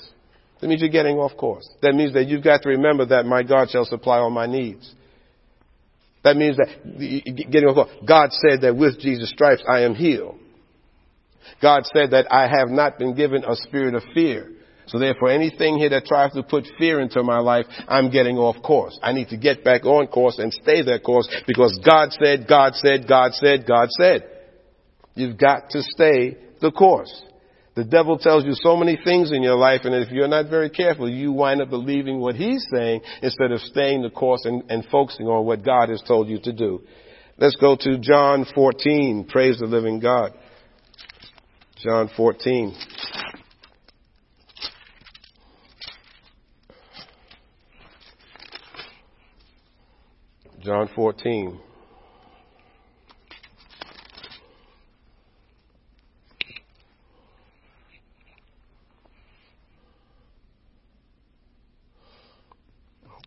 That 0.61 0.67
means 0.67 0.81
you're 0.81 0.91
getting 0.91 1.17
off 1.17 1.35
course. 1.37 1.67
That 1.81 1.95
means 1.95 2.13
that 2.13 2.27
you've 2.27 2.43
got 2.43 2.61
to 2.63 2.69
remember 2.69 3.05
that 3.07 3.25
my 3.25 3.43
God 3.43 3.69
shall 3.69 3.85
supply 3.85 4.17
all 4.17 4.29
my 4.29 4.45
needs. 4.45 4.93
That 6.23 6.37
means 6.37 6.57
that 6.57 7.49
getting 7.51 7.67
off 7.67 7.75
course. 7.75 7.89
God 8.07 8.29
said 8.31 8.61
that 8.61 8.75
with 8.75 8.99
Jesus' 8.99 9.31
stripes 9.31 9.63
I 9.67 9.81
am 9.81 9.95
healed. 9.95 10.37
God 11.61 11.83
said 11.93 12.11
that 12.11 12.31
I 12.31 12.47
have 12.47 12.69
not 12.69 12.99
been 12.99 13.15
given 13.15 13.43
a 13.43 13.55
spirit 13.55 13.95
of 13.95 14.03
fear, 14.13 14.51
so 14.91 14.99
therefore 14.99 15.29
anything 15.29 15.77
here 15.77 15.89
that 15.89 16.05
tries 16.05 16.33
to 16.33 16.43
put 16.43 16.67
fear 16.77 16.99
into 16.99 17.23
my 17.23 17.39
life, 17.39 17.65
I'm 17.87 18.11
getting 18.11 18.37
off 18.37 18.61
course. 18.61 18.99
I 19.01 19.13
need 19.13 19.29
to 19.29 19.37
get 19.37 19.63
back 19.63 19.85
on 19.85 20.07
course 20.07 20.37
and 20.37 20.51
stay 20.51 20.81
that 20.81 21.03
course 21.05 21.29
because 21.47 21.79
God 21.85 22.09
said, 22.11 22.45
God 22.45 22.75
said, 22.75 23.07
God 23.07 23.33
said, 23.33 23.65
God 23.65 23.87
said. 23.91 24.23
You've 25.15 25.37
got 25.37 25.69
to 25.69 25.81
stay 25.81 26.37
the 26.59 26.71
course. 26.71 27.23
The 27.75 27.85
devil 27.85 28.17
tells 28.17 28.43
you 28.43 28.51
so 28.53 28.75
many 28.75 28.99
things 29.01 29.31
in 29.31 29.41
your 29.41 29.55
life, 29.55 29.81
and 29.85 29.95
if 29.95 30.11
you're 30.11 30.27
not 30.27 30.49
very 30.49 30.69
careful, 30.69 31.09
you 31.09 31.31
wind 31.31 31.61
up 31.61 31.69
believing 31.69 32.19
what 32.19 32.35
he's 32.35 32.65
saying 32.75 32.99
instead 33.21 33.53
of 33.53 33.61
staying 33.61 34.01
the 34.01 34.09
course 34.09 34.43
and, 34.43 34.69
and 34.69 34.85
focusing 34.91 35.27
on 35.27 35.45
what 35.45 35.63
God 35.63 35.87
has 35.87 36.03
told 36.05 36.27
you 36.27 36.37
to 36.43 36.51
do. 36.51 36.81
Let's 37.37 37.55
go 37.55 37.77
to 37.79 37.97
John 37.97 38.45
14. 38.53 39.27
Praise 39.29 39.57
the 39.59 39.67
living 39.67 40.01
God. 40.01 40.33
John 41.81 42.09
14. 42.15 42.75
John 50.63 50.87
14. 50.95 51.59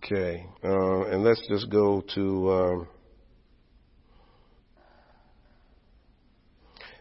Okay, 0.05 0.47
uh, 0.63 1.07
and 1.07 1.25
let's 1.25 1.41
just 1.49 1.71
go 1.71 2.05
to 2.15 2.53
um, 2.53 2.89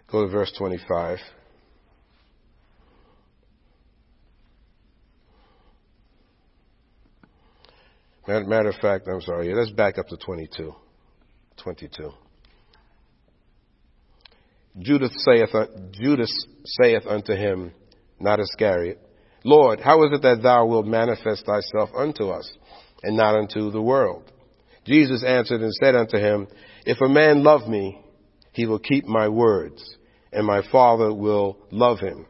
go 0.10 0.26
to 0.26 0.32
verse 0.32 0.52
25. 0.58 1.20
Matter 8.28 8.70
of 8.70 8.76
fact, 8.76 9.08
I'm 9.08 9.22
sorry. 9.22 9.54
Let's 9.54 9.72
back 9.72 9.98
up 9.98 10.08
to 10.08 10.18
22. 10.18 10.74
22. 11.58 12.12
Judas 14.80 15.12
saith, 15.26 15.50
Judas 15.92 16.48
saith 16.66 17.06
unto 17.06 17.34
him, 17.34 17.74
not 18.20 18.40
Iscariot, 18.40 19.00
Lord, 19.44 19.82
how 19.82 20.04
is 20.06 20.12
it 20.14 20.22
that 20.22 20.42
thou 20.42 20.66
wilt 20.66 20.86
manifest 20.86 21.46
thyself 21.46 21.90
unto 21.96 22.30
us, 22.30 22.50
and 23.04 23.18
not 23.18 23.36
unto 23.36 23.72
the 23.72 23.82
world? 23.82 24.32
Jesus 24.86 25.24
answered 25.26 25.62
and 25.62 25.74
said 25.74 25.96
unto 25.96 26.18
him, 26.18 26.48
If 26.86 27.02
a 27.02 27.10
man 27.10 27.44
love 27.44 27.68
me, 27.68 28.02
he 28.54 28.66
will 28.66 28.80
keep 28.80 29.06
my 29.06 29.28
words, 29.28 29.98
and 30.32 30.48
my 30.48 30.62
Father 30.72 31.14
will 31.14 31.58
love 31.72 32.00
him, 32.00 32.26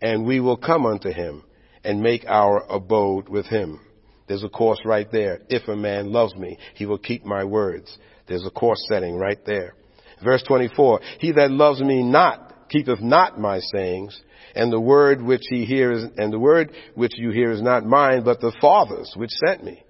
and 0.00 0.24
we 0.24 0.40
will 0.40 0.56
come 0.56 0.86
unto 0.86 1.10
him, 1.10 1.42
and 1.82 2.00
make 2.00 2.24
our 2.26 2.64
abode 2.70 3.28
with 3.28 3.46
him. 3.46 3.80
There's 4.26 4.44
a 4.44 4.48
course 4.48 4.80
right 4.84 5.10
there. 5.10 5.40
If 5.48 5.68
a 5.68 5.76
man 5.76 6.12
loves 6.12 6.34
me, 6.34 6.58
he 6.74 6.86
will 6.86 6.98
keep 6.98 7.24
my 7.24 7.44
words. 7.44 7.96
There's 8.26 8.46
a 8.46 8.50
course 8.50 8.84
setting 8.88 9.16
right 9.16 9.38
there. 9.44 9.74
Verse 10.22 10.42
24, 10.46 11.00
he 11.18 11.32
that 11.32 11.50
loves 11.50 11.80
me 11.80 12.02
not 12.02 12.44
keepeth 12.68 13.00
not 13.00 13.38
my 13.38 13.60
sayings, 13.60 14.18
and 14.54 14.72
the 14.72 14.80
word 14.80 15.22
which 15.22 15.42
he 15.48 15.64
hears, 15.64 16.04
and 16.16 16.32
the 16.32 16.38
word 16.38 16.72
which 16.94 17.12
you 17.16 17.30
hear 17.30 17.50
is 17.50 17.62
not 17.62 17.84
mine, 17.84 18.24
but 18.24 18.40
the 18.40 18.54
Father's 18.60 19.12
which 19.16 19.30
sent 19.46 19.64
me. 19.64 19.82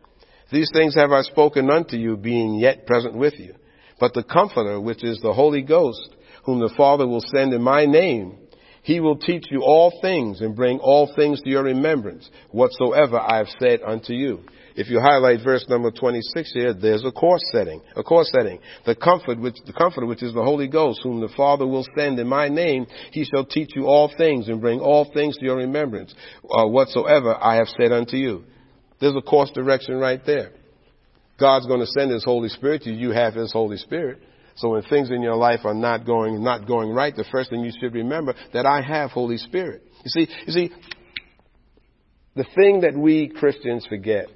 These 0.52 0.70
things 0.72 0.94
have 0.94 1.12
I 1.12 1.22
spoken 1.22 1.70
unto 1.70 1.96
you, 1.96 2.16
being 2.16 2.56
yet 2.56 2.86
present 2.86 3.14
with 3.14 3.38
you. 3.38 3.54
But 3.98 4.14
the 4.14 4.22
Comforter, 4.22 4.80
which 4.80 5.02
is 5.02 5.18
the 5.20 5.32
Holy 5.32 5.62
Ghost, 5.62 6.14
whom 6.44 6.60
the 6.60 6.74
Father 6.76 7.06
will 7.06 7.24
send 7.34 7.52
in 7.52 7.62
my 7.62 7.86
name, 7.86 8.38
he 8.84 9.00
will 9.00 9.16
teach 9.16 9.44
you 9.50 9.62
all 9.62 9.98
things 10.02 10.42
and 10.42 10.54
bring 10.54 10.78
all 10.78 11.10
things 11.16 11.40
to 11.40 11.48
your 11.48 11.62
remembrance, 11.62 12.28
whatsoever 12.50 13.18
I 13.18 13.38
have 13.38 13.48
said 13.58 13.80
unto 13.82 14.12
you. 14.12 14.40
If 14.76 14.90
you 14.90 15.00
highlight 15.00 15.42
verse 15.42 15.64
number 15.70 15.90
26 15.90 16.52
here, 16.52 16.74
there's 16.74 17.04
a 17.04 17.10
course 17.10 17.42
setting, 17.50 17.80
a 17.96 18.02
course 18.02 18.30
setting. 18.36 18.58
The 18.84 18.94
comfort 18.94 19.40
which, 19.40 19.56
the 19.66 19.72
comforter 19.72 20.06
which 20.06 20.22
is 20.22 20.34
the 20.34 20.42
Holy 20.42 20.68
Ghost, 20.68 21.00
whom 21.02 21.22
the 21.22 21.32
Father 21.34 21.66
will 21.66 21.86
send 21.96 22.18
in 22.18 22.28
my 22.28 22.48
name, 22.48 22.86
he 23.10 23.24
shall 23.24 23.46
teach 23.46 23.70
you 23.74 23.86
all 23.86 24.12
things 24.18 24.48
and 24.48 24.60
bring 24.60 24.80
all 24.80 25.10
things 25.14 25.38
to 25.38 25.44
your 25.46 25.56
remembrance, 25.56 26.14
uh, 26.50 26.66
whatsoever 26.66 27.34
I 27.34 27.56
have 27.56 27.68
said 27.68 27.90
unto 27.90 28.18
you. 28.18 28.44
There's 29.00 29.16
a 29.16 29.22
course 29.22 29.50
direction 29.52 29.96
right 29.96 30.20
there. 30.26 30.50
God's 31.40 31.66
going 31.66 31.80
to 31.80 31.86
send 31.86 32.10
His 32.10 32.24
Holy 32.24 32.50
Spirit 32.50 32.82
to 32.82 32.90
you. 32.90 33.08
You 33.08 33.10
have 33.14 33.32
His 33.32 33.50
Holy 33.50 33.78
Spirit. 33.78 34.18
So 34.56 34.70
when 34.70 34.82
things 34.82 35.10
in 35.10 35.22
your 35.22 35.34
life 35.34 35.60
are 35.64 35.74
not 35.74 36.06
going, 36.06 36.42
not 36.42 36.66
going 36.66 36.90
right, 36.90 37.14
the 37.14 37.24
first 37.30 37.50
thing 37.50 37.60
you 37.60 37.72
should 37.80 37.94
remember 37.94 38.34
that 38.52 38.66
I 38.66 38.82
have 38.82 39.10
Holy 39.10 39.36
Spirit. 39.36 39.82
You 40.04 40.10
see, 40.10 40.32
you 40.46 40.52
see, 40.52 40.72
the 42.36 42.44
thing 42.54 42.82
that 42.82 42.96
we 42.96 43.28
Christians 43.28 43.86
forget, 43.86 44.26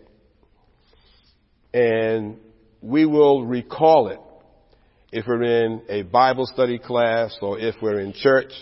and 1.73 2.39
we 2.81 3.07
will 3.07 3.45
recall 3.45 4.09
it 4.09 4.21
if 5.13 5.27
we're 5.27 5.43
in 5.43 5.83
a 5.89 6.03
Bible 6.03 6.47
study 6.47 6.79
class 6.79 7.37
or 7.41 7.59
if 7.59 7.77
we're 7.81 8.01
in 8.01 8.13
church 8.13 8.53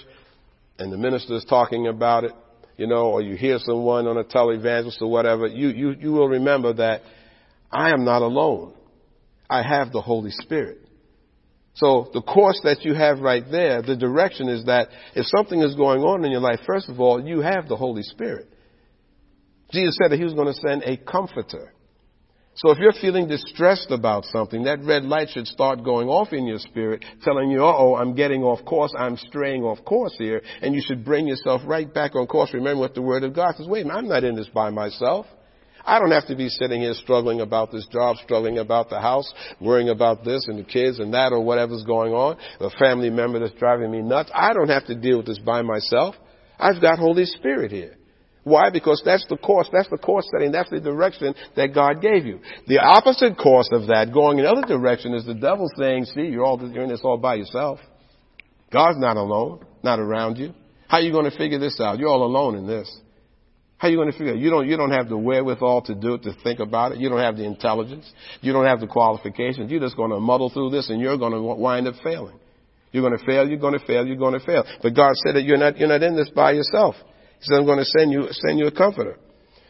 and 0.79 0.92
the 0.92 0.97
minister 0.97 1.35
is 1.35 1.45
talking 1.49 1.87
about 1.87 2.25
it, 2.25 2.33
you 2.77 2.87
know, 2.87 3.07
or 3.07 3.23
you 3.23 3.37
hear 3.37 3.59
someone 3.59 4.07
on 4.07 4.19
a 4.19 4.25
televangelist 4.25 5.01
or 5.01 5.11
whatever, 5.11 5.47
you, 5.47 5.69
you, 5.69 5.90
you 5.99 6.12
will 6.12 6.29
remember 6.29 6.75
that 6.75 7.03
I 7.71 7.90
am 7.90 8.05
not 8.05 8.23
alone. 8.23 8.75
I 9.49 9.62
have 9.62 9.92
the 9.92 10.03
Holy 10.03 10.31
Spirit. 10.31 10.86
So 11.77 12.11
the 12.12 12.23
course 12.23 12.59
that 12.65 12.85
you 12.85 12.95
have 12.95 13.21
right 13.21 13.45
there, 13.51 13.83
the 13.83 13.97
direction 13.97 14.49
is 14.49 14.65
that 14.65 14.89
if 15.15 15.27
something 15.27 15.61
is 15.61 15.75
going 15.75 16.03
on 16.03 16.25
in 16.25 16.31
your 16.31 16.41
life, 16.41 16.61
first 16.67 16.89
of 16.89 17.01
all, 17.01 17.25
you 17.25 17.41
have 17.41 17.69
the 17.69 17.77
Holy 17.77 18.03
Spirit. 18.03 18.49
Jesus 19.73 19.97
said 20.01 20.11
that 20.11 20.17
he 20.17 20.25
was 20.25 20.35
going 20.35 20.53
to 20.53 20.61
send 20.67 20.83
a 20.85 20.97
comforter. 20.97 21.73
So 22.55 22.71
if 22.71 22.79
you're 22.79 22.95
feeling 22.95 23.29
distressed 23.29 23.91
about 23.91 24.25
something, 24.25 24.65
that 24.65 24.83
red 24.83 25.05
light 25.05 25.29
should 25.29 25.47
start 25.47 25.85
going 25.85 26.09
off 26.09 26.33
in 26.33 26.47
your 26.47 26.59
spirit, 26.59 27.05
telling 27.23 27.51
you, 27.51 27.61
oh, 27.62 27.95
I'm 27.95 28.15
getting 28.15 28.43
off 28.43 28.65
course, 28.65 28.95
I'm 28.99 29.19
straying 29.19 29.62
off 29.62 29.85
course 29.85 30.15
here, 30.17 30.41
and 30.62 30.75
you 30.75 30.81
should 30.83 31.05
bring 31.05 31.27
yourself 31.29 31.61
right 31.67 31.93
back 31.93 32.15
on 32.17 32.27
course. 32.27 32.55
Remember 32.55 32.81
what 32.81 32.95
the 32.95 33.03
Word 33.03 33.25
of 33.25 33.35
God 33.35 33.57
says. 33.57 33.67
Wait 33.69 33.83
a 33.83 33.89
minute, 33.89 33.99
I'm 33.99 34.09
not 34.09 34.25
in 34.25 34.35
this 34.35 34.49
by 34.49 34.71
myself. 34.71 35.27
I 35.87 36.01
don't 36.01 36.11
have 36.11 36.27
to 36.27 36.35
be 36.37 36.49
sitting 36.49 36.81
here 36.81 36.94
struggling 36.94 37.40
about 37.40 37.70
this 37.70 37.87
job, 37.87 38.16
struggling 38.25 38.59
about 38.59 38.90
the 38.90 39.01
house, 39.01 39.33
worrying 39.61 39.88
about 39.88 40.25
this 40.25 40.46
and 40.49 40.59
the 40.59 40.64
kids 40.64 40.99
and 40.99 41.14
that 41.14 41.33
or 41.33 41.44
whatever's 41.44 41.85
going 41.85 42.12
on, 42.12 42.37
the 42.59 42.70
family 42.79 43.09
member 43.09 43.38
that's 43.38 43.55
driving 43.55 43.92
me 43.92 44.03
nuts. 44.03 44.31
I 44.35 44.53
don't 44.53 44.68
have 44.68 44.87
to 44.87 44.96
deal 44.96 45.18
with 45.18 45.27
this 45.27 45.38
by 45.38 45.62
myself. 45.62 46.16
I've 46.59 46.83
got 46.83 46.99
Holy 46.99 47.25
Spirit 47.25 47.70
here. 47.70 47.96
Why? 48.42 48.70
Because 48.70 49.03
that's 49.05 49.27
the 49.29 49.37
course, 49.37 49.68
that's 49.72 49.88
the 49.88 49.99
course 49.99 50.29
setting, 50.33 50.53
that's 50.53 50.70
the 50.70 50.81
direction 50.81 51.35
that 51.57 51.75
God 51.75 52.01
gave 52.01 52.27
you. 52.27 52.40
The 52.68 52.79
opposite 52.79 53.37
course 53.37 53.68
of 53.72 53.88
that, 53.88 54.12
going 54.12 54.38
in 54.38 54.44
the 54.44 54.51
other 54.51 54.66
direction, 54.66 55.14
is 55.14 55.25
the 55.25 55.35
devil 55.35 55.66
saying, 55.77 56.05
see, 56.07 56.27
you're 56.27 56.44
all, 56.44 56.61
in 56.61 56.88
this 56.88 57.01
all 57.03 57.18
by 57.18 57.35
yourself. 57.35 57.81
God's 58.72 58.99
not 58.99 59.16
alone, 59.16 59.64
not 59.83 59.99
around 59.99 60.38
you. 60.38 60.55
How 60.88 60.99
are 60.99 61.01
you 61.01 61.11
going 61.11 61.29
to 61.29 61.37
figure 61.37 61.59
this 61.59 61.81
out? 61.81 61.99
You're 61.99 62.09
all 62.09 62.25
alone 62.25 62.57
in 62.57 62.66
this. 62.66 63.01
How 63.79 63.89
are 63.89 63.91
you 63.91 63.99
going 63.99 64.11
to 64.11 64.17
figure 64.17 64.33
it? 64.33 64.39
You 64.39 64.49
don't, 64.49 64.67
you 64.67 64.77
don't 64.77 64.91
have 64.91 65.09
the 65.09 65.19
wherewithal 65.19 65.83
to 65.83 65.95
do 65.95 66.15
it, 66.15 66.23
to 66.23 66.33
think 66.43 66.61
about 66.61 66.93
it. 66.93 66.99
You 66.99 67.11
don't 67.11 67.21
have 67.21 67.37
the 67.37 67.45
intelligence. 67.45 68.11
You 68.41 68.53
don't 68.55 68.65
have 68.65 68.81
the 68.81 68.87
qualifications. 68.87 69.71
You're 69.71 69.81
just 69.81 69.97
going 69.97 70.11
to 70.11 70.21
muddle 70.21 70.49
through 70.49 70.71
this 70.71 70.89
and 70.89 71.01
you're 71.01 71.19
going 71.19 71.33
to 71.33 71.43
wind 71.43 71.87
up 71.87 71.95
failing. 72.03 72.39
You're 72.93 73.07
going 73.07 73.19
to 73.19 73.27
fail, 73.27 73.47
you're 73.47 73.59
going 73.59 73.79
to 73.79 73.87
fail, 73.87 74.07
you're 74.07 74.17
going 74.17 74.39
to 74.39 74.45
fail. 74.45 74.65
But 74.83 74.95
God 74.95 75.15
said 75.17 75.35
that 75.35 75.43
you're 75.43 75.59
not, 75.59 75.77
you're 75.77 75.89
not 75.89 76.03
in 76.03 76.17
this 76.17 76.31
by 76.31 76.53
yourself. 76.53 76.95
He 77.41 77.43
said, 77.43 77.57
I'm 77.57 77.67
going 77.67 77.79
to 77.79 77.85
send 77.85 78.11
you, 78.11 78.29
send 78.31 78.59
you 78.59 78.67
a 78.67 78.73
comforter. 78.73 79.19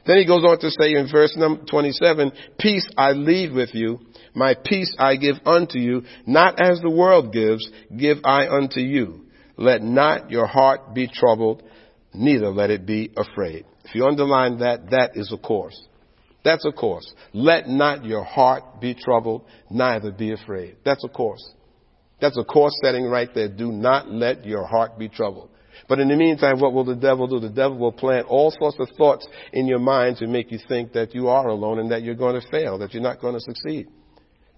Then 0.06 0.18
he 0.18 0.26
goes 0.26 0.44
on 0.44 0.60
to 0.60 0.70
say 0.70 0.92
in 0.92 1.08
verse 1.10 1.36
number 1.36 1.64
27, 1.64 2.30
peace 2.60 2.88
I 2.96 3.12
leave 3.12 3.52
with 3.52 3.70
you. 3.74 3.98
My 4.34 4.54
peace 4.54 4.94
I 4.98 5.16
give 5.16 5.36
unto 5.44 5.78
you. 5.78 6.02
Not 6.26 6.60
as 6.60 6.80
the 6.80 6.90
world 6.90 7.32
gives, 7.32 7.68
give 7.96 8.18
I 8.22 8.46
unto 8.46 8.78
you. 8.78 9.22
Let 9.56 9.82
not 9.82 10.30
your 10.30 10.46
heart 10.46 10.94
be 10.94 11.08
troubled, 11.08 11.64
neither 12.14 12.50
let 12.50 12.70
it 12.70 12.86
be 12.86 13.10
afraid. 13.16 13.64
If 13.86 13.94
you 13.94 14.06
underline 14.06 14.58
that, 14.58 14.90
that 14.90 15.16
is 15.16 15.32
a 15.32 15.38
course. 15.38 15.80
That's 16.44 16.64
a 16.64 16.72
course. 16.72 17.12
Let 17.32 17.68
not 17.68 18.04
your 18.04 18.24
heart 18.24 18.80
be 18.80 18.94
troubled, 18.94 19.44
neither 19.70 20.10
be 20.12 20.32
afraid. 20.32 20.76
That's 20.84 21.04
a 21.04 21.08
course. 21.08 21.44
That's 22.20 22.38
a 22.38 22.44
course 22.44 22.78
setting 22.82 23.04
right 23.06 23.28
there. 23.34 23.48
Do 23.48 23.72
not 23.72 24.10
let 24.10 24.44
your 24.44 24.66
heart 24.66 24.98
be 24.98 25.08
troubled. 25.08 25.50
But 25.88 26.00
in 26.00 26.08
the 26.08 26.16
meantime, 26.16 26.58
what 26.58 26.72
will 26.72 26.84
the 26.84 26.96
devil 26.96 27.26
do? 27.26 27.38
The 27.38 27.48
devil 27.52 27.78
will 27.78 27.92
plant 27.92 28.26
all 28.28 28.50
sorts 28.50 28.76
of 28.80 28.88
thoughts 28.96 29.26
in 29.52 29.66
your 29.66 29.78
mind 29.78 30.16
to 30.18 30.26
make 30.26 30.50
you 30.50 30.58
think 30.68 30.92
that 30.94 31.14
you 31.14 31.28
are 31.28 31.46
alone 31.46 31.78
and 31.78 31.90
that 31.90 32.02
you're 32.02 32.14
going 32.14 32.40
to 32.40 32.48
fail, 32.48 32.78
that 32.78 32.94
you're 32.94 33.02
not 33.02 33.20
going 33.20 33.34
to 33.34 33.40
succeed. 33.40 33.86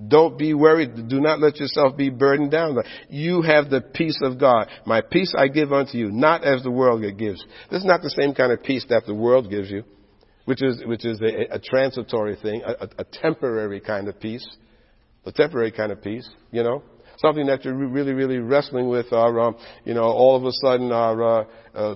Don't 0.07 0.39
be 0.39 0.55
worried. 0.55 1.09
Do 1.09 1.21
not 1.21 1.41
let 1.41 1.59
yourself 1.59 1.97
be 1.97 2.11
burdened 2.11 2.51
down. 2.51 2.77
You 3.09 3.43
have 3.43 3.69
the 3.69 3.81
peace 3.81 4.19
of 4.23 4.39
God. 4.39 4.69
My 4.87 5.01
peace 5.01 5.33
I 5.37 5.49
give 5.49 5.73
unto 5.73 5.99
you, 5.99 6.11
not 6.11 6.45
as 6.45 6.63
the 6.63 6.71
world 6.71 7.03
gives. 7.19 7.45
This 7.71 7.81
is 7.81 7.87
not 7.87 8.03
the 8.03 8.11
same 8.11 8.35
kind 8.35 8.53
of 8.53 8.63
peace 8.63 8.87
that 8.91 9.07
the 9.07 9.15
world 9.15 9.51
gives 9.51 9.71
you, 9.71 9.83
which 10.45 10.63
is, 10.63 10.83
which 10.87 11.05
is 11.05 11.21
a, 11.21 11.57
a 11.57 11.59
transitory 11.59 12.37
thing, 12.37 12.63
a, 12.65 12.89
a 12.99 13.05
temporary 13.05 13.81
kind 13.81 14.09
of 14.09 14.21
peace. 14.21 14.47
A 15.27 15.33
temporary 15.33 15.73
kind 15.73 15.93
of 15.93 16.01
peace, 16.03 16.27
you 16.53 16.63
know 16.63 16.83
something 17.19 17.47
that 17.47 17.65
you're 17.65 17.75
really, 17.75 18.13
really 18.13 18.39
wrestling 18.39 18.89
with, 18.89 19.13
or 19.13 19.41
um, 19.41 19.57
you 19.85 19.95
know, 19.95 20.05
all 20.05 20.37
of 20.37 20.45
a 20.45 20.53
sudden, 20.53 20.93
or 20.93 21.23
uh, 21.23 21.45
uh, 21.75 21.95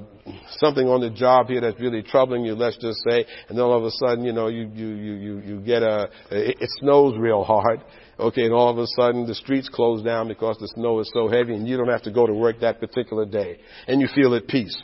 something 0.59 0.87
on 0.87 1.01
the 1.01 1.11
job 1.11 1.49
here 1.49 1.61
that's 1.61 1.81
really 1.81 2.03
troubling 2.03 2.45
you. 2.45 2.55
Let's 2.55 2.77
just 2.79 3.01
say, 3.09 3.25
and 3.49 3.57
then 3.57 3.61
all 3.61 3.77
of 3.77 3.85
a 3.85 3.91
sudden, 3.91 4.25
you 4.25 4.33
know, 4.33 4.49
you 4.49 4.71
you 4.75 4.89
you 4.89 5.15
you, 5.15 5.39
you 5.41 5.61
get 5.61 5.83
a 5.83 6.11
it, 6.31 6.57
it 6.61 6.71
snows 6.81 7.17
real 7.19 7.45
hard. 7.45 7.83
Okay, 8.19 8.45
and 8.45 8.53
all 8.53 8.69
of 8.69 8.79
a 8.79 8.87
sudden 8.87 9.27
the 9.27 9.35
streets 9.35 9.69
close 9.69 10.03
down 10.03 10.29
because 10.29 10.57
the 10.59 10.69
snow 10.69 11.01
is 11.01 11.11
so 11.15 11.29
heavy, 11.29 11.55
and 11.55 11.67
you 11.67 11.77
don't 11.77 11.89
have 11.89 12.03
to 12.03 12.13
go 12.13 12.27
to 12.27 12.35
work 12.35 12.61
that 12.61 12.81
particular 12.81 13.25
day, 13.25 13.59
and 13.87 14.01
you 14.01 14.09
feel 14.15 14.35
at 14.35 14.47
peace. 14.47 14.79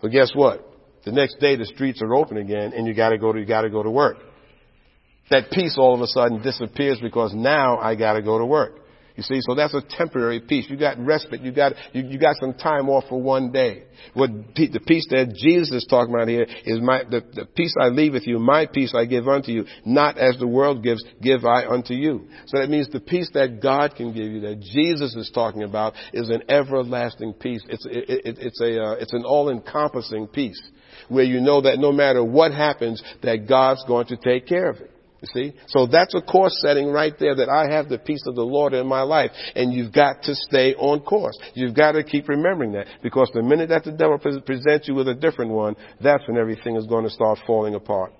But 0.00 0.08
guess 0.08 0.32
what? 0.34 0.68
The 1.04 1.12
next 1.12 1.38
day 1.40 1.56
the 1.56 1.66
streets 1.66 2.02
are 2.02 2.14
open 2.14 2.36
again, 2.36 2.72
and 2.74 2.86
you 2.86 2.94
got 2.94 3.10
to 3.10 3.18
go 3.18 3.32
to 3.32 3.38
you 3.38 3.46
got 3.46 3.62
to 3.62 3.70
go 3.70 3.82
to 3.82 3.90
work 3.90 4.18
that 5.32 5.50
peace 5.50 5.76
all 5.78 5.94
of 5.94 6.00
a 6.00 6.06
sudden 6.06 6.42
disappears 6.42 6.98
because 7.00 7.32
now 7.34 7.78
I 7.78 7.94
got 7.94 8.14
to 8.14 8.22
go 8.22 8.38
to 8.38 8.44
work. 8.44 8.78
You 9.22 9.36
see, 9.36 9.40
so 9.42 9.54
that's 9.54 9.74
a 9.74 9.82
temporary 9.88 10.40
peace. 10.40 10.66
You 10.68 10.76
got 10.76 10.98
respite. 10.98 11.42
You 11.42 11.52
got 11.52 11.74
you, 11.92 12.02
you 12.02 12.18
got 12.18 12.36
some 12.40 12.54
time 12.54 12.88
off 12.88 13.04
for 13.08 13.20
one 13.20 13.52
day. 13.52 13.84
What 14.14 14.30
the 14.56 14.80
peace 14.84 15.06
that 15.10 15.34
Jesus 15.36 15.70
is 15.70 15.86
talking 15.88 16.12
about 16.12 16.28
here 16.28 16.46
is 16.64 16.80
my 16.80 17.04
the, 17.04 17.22
the 17.32 17.46
peace 17.46 17.74
I 17.80 17.88
leave 17.88 18.14
with 18.14 18.26
you. 18.26 18.38
My 18.38 18.66
peace 18.66 18.94
I 18.96 19.04
give 19.04 19.28
unto 19.28 19.52
you, 19.52 19.64
not 19.84 20.18
as 20.18 20.38
the 20.38 20.46
world 20.48 20.82
gives, 20.82 21.04
give 21.22 21.44
I 21.44 21.66
unto 21.66 21.94
you. 21.94 22.26
So 22.46 22.58
that 22.58 22.68
means 22.68 22.88
the 22.88 23.00
peace 23.00 23.30
that 23.34 23.62
God 23.62 23.94
can 23.96 24.12
give 24.12 24.24
you, 24.24 24.40
that 24.40 24.60
Jesus 24.60 25.14
is 25.14 25.30
talking 25.32 25.62
about, 25.62 25.94
is 26.12 26.28
an 26.28 26.42
everlasting 26.48 27.34
peace. 27.34 27.62
It's 27.68 27.86
it, 27.86 28.26
it, 28.26 28.38
it's 28.40 28.60
a 28.60 28.82
uh, 28.82 28.92
it's 28.94 29.12
an 29.12 29.24
all-encompassing 29.24 30.28
peace 30.28 30.60
where 31.08 31.24
you 31.24 31.40
know 31.40 31.60
that 31.60 31.78
no 31.78 31.92
matter 31.92 32.24
what 32.24 32.52
happens, 32.52 33.02
that 33.22 33.48
God's 33.48 33.84
going 33.86 34.06
to 34.06 34.16
take 34.16 34.46
care 34.46 34.68
of 34.68 34.78
it. 34.78 34.91
You 35.22 35.28
see? 35.32 35.54
So 35.68 35.86
that's 35.86 36.14
a 36.16 36.20
course 36.20 36.52
setting 36.66 36.88
right 36.88 37.14
there 37.16 37.36
that 37.36 37.48
I 37.48 37.72
have 37.72 37.88
the 37.88 37.98
peace 37.98 38.24
of 38.26 38.34
the 38.34 38.42
Lord 38.42 38.74
in 38.74 38.88
my 38.88 39.02
life. 39.02 39.30
And 39.54 39.72
you've 39.72 39.92
got 39.92 40.22
to 40.24 40.34
stay 40.34 40.74
on 40.74 41.00
course. 41.00 41.38
You've 41.54 41.76
got 41.76 41.92
to 41.92 42.02
keep 42.02 42.28
remembering 42.28 42.72
that. 42.72 42.88
Because 43.04 43.30
the 43.32 43.42
minute 43.42 43.68
that 43.68 43.84
the 43.84 43.92
devil 43.92 44.18
presents 44.18 44.88
you 44.88 44.94
with 44.94 45.06
a 45.06 45.14
different 45.14 45.52
one, 45.52 45.76
that's 46.02 46.26
when 46.26 46.36
everything 46.36 46.74
is 46.74 46.86
going 46.86 47.04
to 47.04 47.10
start 47.10 47.38
falling 47.46 47.76
apart. 47.76 48.12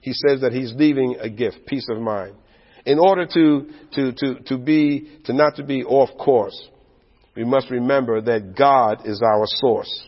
he 0.00 0.12
says 0.12 0.40
that 0.40 0.52
he's 0.52 0.72
leaving 0.74 1.16
a 1.20 1.28
gift, 1.28 1.66
peace 1.66 1.86
of 1.90 2.00
mind. 2.00 2.34
In 2.86 2.98
order 2.98 3.26
to, 3.26 3.66
to, 3.94 4.12
to, 4.12 4.34
to 4.46 4.56
be, 4.56 5.20
to 5.24 5.34
not 5.34 5.56
to 5.56 5.64
be 5.64 5.84
off 5.84 6.16
course, 6.16 6.68
we 7.34 7.44
must 7.44 7.70
remember 7.70 8.22
that 8.22 8.54
God 8.56 9.02
is 9.04 9.20
our 9.20 9.44
source. 9.44 10.06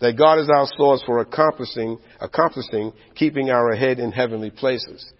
That 0.00 0.18
God 0.18 0.40
is 0.40 0.48
our 0.52 0.66
source 0.76 1.02
for 1.06 1.20
accomplishing, 1.20 1.98
accomplishing, 2.20 2.92
keeping 3.14 3.50
our 3.50 3.76
head 3.76 4.00
in 4.00 4.10
heavenly 4.10 4.50
places. 4.50 5.12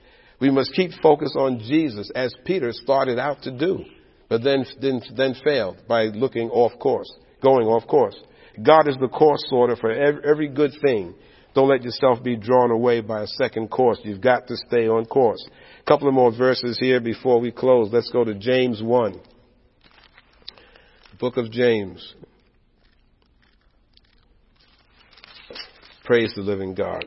We 0.45 0.51
must 0.51 0.75
keep 0.75 0.91
focus 1.03 1.35
on 1.39 1.59
Jesus 1.59 2.11
as 2.15 2.35
Peter 2.45 2.71
started 2.71 3.19
out 3.19 3.41
to 3.45 3.51
do, 3.51 3.83
but 4.29 4.45
then, 4.45 4.67
then, 4.79 5.01
then 5.17 5.35
failed 5.43 5.79
by 5.89 6.09
looking 6.09 6.51
off 6.51 6.79
course, 6.79 7.11
going 7.43 7.67
off 7.67 7.87
course. 7.87 8.15
God 8.63 8.87
is 8.87 8.99
the 9.01 9.09
course 9.09 9.43
sorter 9.49 9.75
for 9.75 9.91
every, 9.91 10.23
every 10.23 10.49
good 10.49 10.73
thing. 10.83 11.15
Don't 11.55 11.71
let 11.71 11.83
yourself 11.83 12.23
be 12.23 12.37
drawn 12.37 12.71
away 12.71 13.01
by 13.01 13.23
a 13.23 13.27
second 13.27 13.69
course. 13.69 13.99
You've 14.03 14.21
got 14.21 14.47
to 14.49 14.57
stay 14.69 14.87
on 14.87 15.07
course. 15.07 15.43
A 15.81 15.85
couple 15.85 16.09
of 16.09 16.15
more 16.15 16.31
verses 16.31 16.79
here 16.79 17.01
before 17.01 17.41
we 17.41 17.51
close. 17.51 17.89
Let's 17.91 18.11
go 18.11 18.23
to 18.23 18.35
James 18.35 18.83
1. 18.83 19.19
Book 21.19 21.39
of 21.39 21.51
James. 21.51 22.15
Praise 26.05 26.35
the 26.37 26.43
living 26.43 26.75
God. 26.75 27.07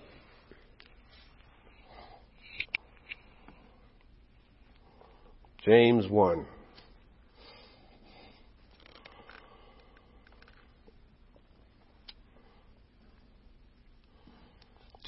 James 5.67 6.07
1. 6.07 6.45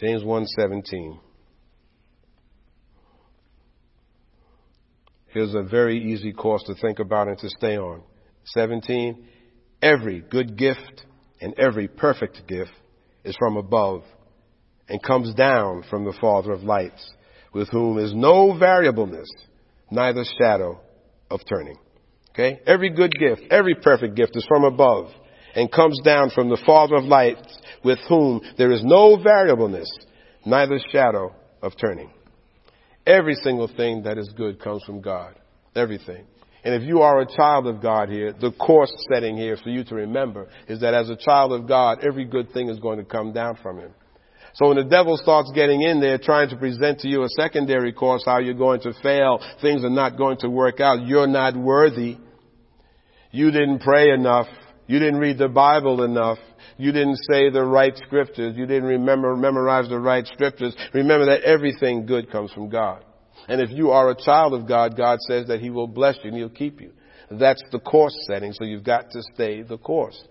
James 0.01 0.22
1:17. 0.22 1.18
Here's 5.28 5.53
a 5.53 5.64
very 5.64 5.97
easy 5.97 6.34
course 6.34 6.64
to 6.64 6.76
think 6.76 6.99
about 6.99 7.30
and 7.30 7.38
to 7.38 7.49
stay 7.49 7.78
on. 7.78 8.01
17. 8.43 9.26
Every 9.82 10.20
good 10.20 10.57
gift 10.57 11.05
and 11.39 11.57
every 11.57 11.88
perfect 11.88 12.45
gift 12.47 12.74
is 13.24 13.38
from 13.38 13.55
above 13.55 14.03
and 14.89 15.01
comes 15.01 15.34
down 15.36 15.84
from 15.89 16.03
the 16.03 16.18
Father 16.20 16.51
of 16.51 16.64
lights, 16.64 17.14
with 17.53 17.70
whom 17.70 17.97
is 17.97 18.14
no 18.14 18.57
variableness, 18.60 19.30
neither 19.91 20.23
shadow 20.39 20.79
of 21.29 21.41
turning. 21.47 21.77
Okay? 22.31 22.59
Every 22.65 22.89
good 22.89 23.11
gift, 23.11 23.41
every 23.51 23.75
perfect 23.75 24.15
gift 24.15 24.35
is 24.35 24.45
from 24.47 24.63
above 24.63 25.09
and 25.55 25.71
comes 25.71 25.99
down 26.03 26.29
from 26.29 26.49
the 26.49 26.61
Father 26.65 26.95
of 26.95 27.05
lights, 27.05 27.59
with 27.83 27.99
whom 28.07 28.41
there 28.57 28.71
is 28.71 28.81
no 28.83 29.21
variableness, 29.21 29.89
neither 30.45 30.79
shadow 30.91 31.33
of 31.61 31.73
turning. 31.79 32.11
Every 33.05 33.35
single 33.35 33.67
thing 33.67 34.03
that 34.03 34.17
is 34.17 34.29
good 34.37 34.61
comes 34.61 34.83
from 34.83 35.01
God. 35.01 35.35
Everything. 35.75 36.25
And 36.63 36.75
if 36.75 36.83
you 36.83 37.01
are 37.01 37.21
a 37.21 37.35
child 37.35 37.67
of 37.67 37.81
God 37.81 38.09
here, 38.09 38.33
the 38.33 38.51
course 38.51 38.91
setting 39.11 39.37
here 39.37 39.57
for 39.57 39.69
you 39.69 39.83
to 39.85 39.95
remember 39.95 40.49
is 40.67 40.81
that 40.81 40.93
as 40.93 41.09
a 41.09 41.15
child 41.15 41.53
of 41.53 41.67
God, 41.67 41.99
every 42.05 42.25
good 42.25 42.51
thing 42.51 42.69
is 42.69 42.79
going 42.79 42.99
to 42.99 43.05
come 43.05 43.31
down 43.31 43.57
from 43.63 43.79
Him. 43.79 43.91
So 44.53 44.67
when 44.67 44.77
the 44.77 44.83
devil 44.83 45.17
starts 45.17 45.51
getting 45.53 45.81
in 45.81 45.99
there 45.99 46.17
trying 46.17 46.49
to 46.49 46.57
present 46.57 46.99
to 47.01 47.07
you 47.07 47.23
a 47.23 47.29
secondary 47.29 47.93
course, 47.93 48.23
how 48.25 48.39
you're 48.39 48.53
going 48.53 48.81
to 48.81 48.93
fail, 49.01 49.39
things 49.61 49.83
are 49.83 49.89
not 49.89 50.17
going 50.17 50.37
to 50.39 50.49
work 50.49 50.79
out, 50.79 51.05
you're 51.05 51.27
not 51.27 51.55
worthy, 51.55 52.17
you 53.31 53.51
didn't 53.51 53.79
pray 53.79 54.11
enough, 54.11 54.47
you 54.87 54.99
didn't 54.99 55.19
read 55.19 55.37
the 55.37 55.47
Bible 55.47 56.03
enough, 56.03 56.39
you 56.79 56.93
didn't 56.93 57.17
say 57.29 57.49
the 57.49 57.63
right 57.63 57.95
scriptures. 58.05 58.55
You 58.55 58.65
didn't 58.65 58.87
remember, 58.87 59.35
memorize 59.35 59.89
the 59.89 59.99
right 59.99 60.25
scriptures. 60.25 60.73
Remember 60.93 61.25
that 61.25 61.41
everything 61.41 62.05
good 62.05 62.31
comes 62.31 62.53
from 62.53 62.69
God. 62.69 63.03
And 63.49 63.59
if 63.59 63.69
you 63.69 63.91
are 63.91 64.09
a 64.09 64.15
child 64.15 64.53
of 64.53 64.65
God, 64.65 64.95
God 64.95 65.19
says 65.27 65.47
that 65.47 65.59
He 65.59 65.69
will 65.69 65.87
bless 65.87 66.15
you 66.23 66.29
and 66.29 66.37
He'll 66.37 66.49
keep 66.49 66.79
you. 66.79 66.93
That's 67.29 67.61
the 67.71 67.79
course 67.79 68.17
setting, 68.27 68.53
so 68.53 68.63
you've 68.63 68.85
got 68.85 69.11
to 69.11 69.21
stay 69.33 69.61
the 69.61 69.77
course. 69.77 70.23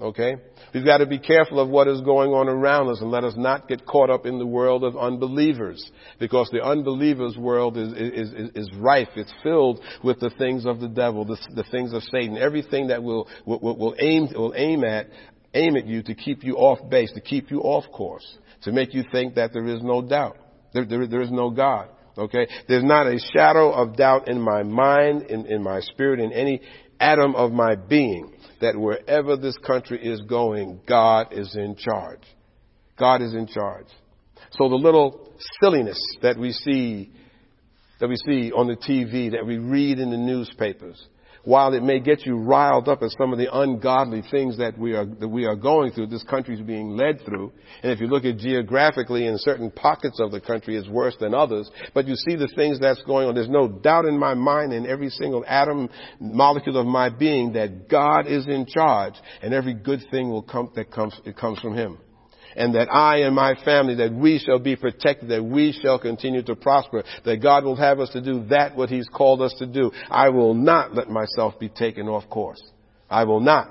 Okay? 0.00 0.36
We've 0.72 0.84
got 0.84 0.98
to 0.98 1.06
be 1.06 1.18
careful 1.18 1.58
of 1.58 1.68
what 1.68 1.88
is 1.88 2.00
going 2.02 2.30
on 2.30 2.48
around 2.48 2.88
us 2.88 3.00
and 3.00 3.10
let 3.10 3.24
us 3.24 3.34
not 3.36 3.66
get 3.66 3.84
caught 3.84 4.10
up 4.10 4.26
in 4.26 4.38
the 4.38 4.46
world 4.46 4.84
of 4.84 4.96
unbelievers. 4.96 5.90
Because 6.20 6.48
the 6.52 6.62
unbelievers 6.62 7.36
world 7.36 7.76
is, 7.76 7.92
is, 7.92 8.32
is, 8.32 8.50
is 8.54 8.70
rife. 8.76 9.08
It's 9.16 9.32
filled 9.42 9.80
with 10.04 10.20
the 10.20 10.30
things 10.30 10.66
of 10.66 10.80
the 10.80 10.88
devil, 10.88 11.24
the, 11.24 11.36
the 11.54 11.64
things 11.64 11.92
of 11.92 12.02
Satan. 12.04 12.38
Everything 12.38 12.88
that 12.88 13.02
will, 13.02 13.28
will, 13.44 13.76
will 13.76 13.96
aim, 13.98 14.28
will 14.34 14.54
aim 14.56 14.84
at 14.84 15.08
aim 15.54 15.76
at 15.76 15.86
you 15.86 16.02
to 16.02 16.14
keep 16.14 16.44
you 16.44 16.56
off 16.56 16.78
base, 16.90 17.10
to 17.14 17.20
keep 17.20 17.50
you 17.50 17.60
off 17.60 17.90
course, 17.90 18.38
to 18.62 18.70
make 18.70 18.94
you 18.94 19.02
think 19.10 19.34
that 19.34 19.52
there 19.52 19.66
is 19.66 19.82
no 19.82 20.02
doubt. 20.02 20.36
There, 20.74 20.84
there, 20.84 21.06
there 21.06 21.22
is 21.22 21.30
no 21.30 21.50
God. 21.50 21.88
Okay? 22.16 22.46
There's 22.68 22.84
not 22.84 23.06
a 23.06 23.18
shadow 23.32 23.72
of 23.72 23.96
doubt 23.96 24.28
in 24.28 24.40
my 24.40 24.62
mind, 24.62 25.22
in, 25.22 25.46
in 25.46 25.62
my 25.62 25.80
spirit, 25.80 26.20
in 26.20 26.32
any 26.32 26.60
atom 27.00 27.34
of 27.34 27.52
my 27.52 27.76
being 27.76 28.32
that 28.60 28.76
wherever 28.76 29.36
this 29.36 29.56
country 29.58 30.04
is 30.04 30.20
going, 30.22 30.80
God 30.86 31.28
is 31.32 31.54
in 31.56 31.76
charge. 31.76 32.22
God 32.98 33.22
is 33.22 33.34
in 33.34 33.46
charge. 33.46 33.86
So 34.52 34.68
the 34.68 34.76
little 34.76 35.32
silliness 35.60 36.00
that 36.22 36.38
we 36.38 36.52
see, 36.52 37.10
that 38.00 38.08
we 38.08 38.16
see 38.16 38.52
on 38.52 38.66
the 38.66 38.76
TV, 38.76 39.32
that 39.32 39.46
we 39.46 39.58
read 39.58 39.98
in 39.98 40.10
the 40.10 40.16
newspapers, 40.16 41.02
while 41.44 41.72
it 41.74 41.82
may 41.82 42.00
get 42.00 42.26
you 42.26 42.36
riled 42.36 42.88
up 42.88 43.02
at 43.02 43.10
some 43.18 43.32
of 43.32 43.38
the 43.38 43.54
ungodly 43.54 44.22
things 44.30 44.58
that 44.58 44.76
we 44.78 44.94
are, 44.94 45.06
that 45.06 45.28
we 45.28 45.46
are 45.46 45.56
going 45.56 45.92
through, 45.92 46.06
this 46.06 46.24
country 46.24 46.54
is 46.54 46.60
being 46.60 46.90
led 46.90 47.24
through. 47.24 47.52
And 47.82 47.92
if 47.92 48.00
you 48.00 48.06
look 48.06 48.24
at 48.24 48.38
geographically 48.38 49.26
in 49.26 49.36
certain 49.38 49.70
pockets 49.70 50.20
of 50.20 50.30
the 50.30 50.40
country, 50.40 50.76
it's 50.76 50.88
worse 50.88 51.16
than 51.20 51.34
others. 51.34 51.70
But 51.94 52.06
you 52.06 52.14
see 52.14 52.36
the 52.36 52.48
things 52.54 52.80
that's 52.80 53.02
going 53.02 53.28
on. 53.28 53.34
There's 53.34 53.48
no 53.48 53.68
doubt 53.68 54.04
in 54.04 54.18
my 54.18 54.34
mind 54.34 54.72
in 54.72 54.86
every 54.86 55.10
single 55.10 55.44
atom, 55.46 55.88
molecule 56.20 56.78
of 56.78 56.86
my 56.86 57.08
being 57.08 57.52
that 57.52 57.88
God 57.88 58.26
is 58.26 58.46
in 58.46 58.66
charge 58.66 59.14
and 59.42 59.54
every 59.54 59.74
good 59.74 60.00
thing 60.10 60.30
will 60.30 60.42
come, 60.42 60.70
that 60.74 60.90
comes, 60.90 61.18
it 61.24 61.36
comes 61.36 61.58
from 61.60 61.74
Him 61.74 61.98
and 62.58 62.74
that 62.74 62.92
I 62.92 63.18
and 63.18 63.36
my 63.36 63.54
family, 63.64 63.94
that 63.94 64.12
we 64.12 64.40
shall 64.44 64.58
be 64.58 64.74
protected, 64.74 65.28
that 65.28 65.44
we 65.44 65.72
shall 65.80 66.00
continue 66.00 66.42
to 66.42 66.56
prosper, 66.56 67.04
that 67.24 67.40
God 67.40 67.64
will 67.64 67.76
have 67.76 68.00
us 68.00 68.10
to 68.10 68.20
do 68.20 68.46
that 68.48 68.76
what 68.76 68.90
He's 68.90 69.08
called 69.08 69.40
us 69.40 69.54
to 69.60 69.66
do. 69.66 69.92
I 70.10 70.30
will 70.30 70.54
not 70.54 70.92
let 70.92 71.08
myself 71.08 71.58
be 71.60 71.68
taken 71.68 72.08
off 72.08 72.28
course. 72.28 72.60
I 73.08 73.24
will 73.24 73.38
not. 73.38 73.70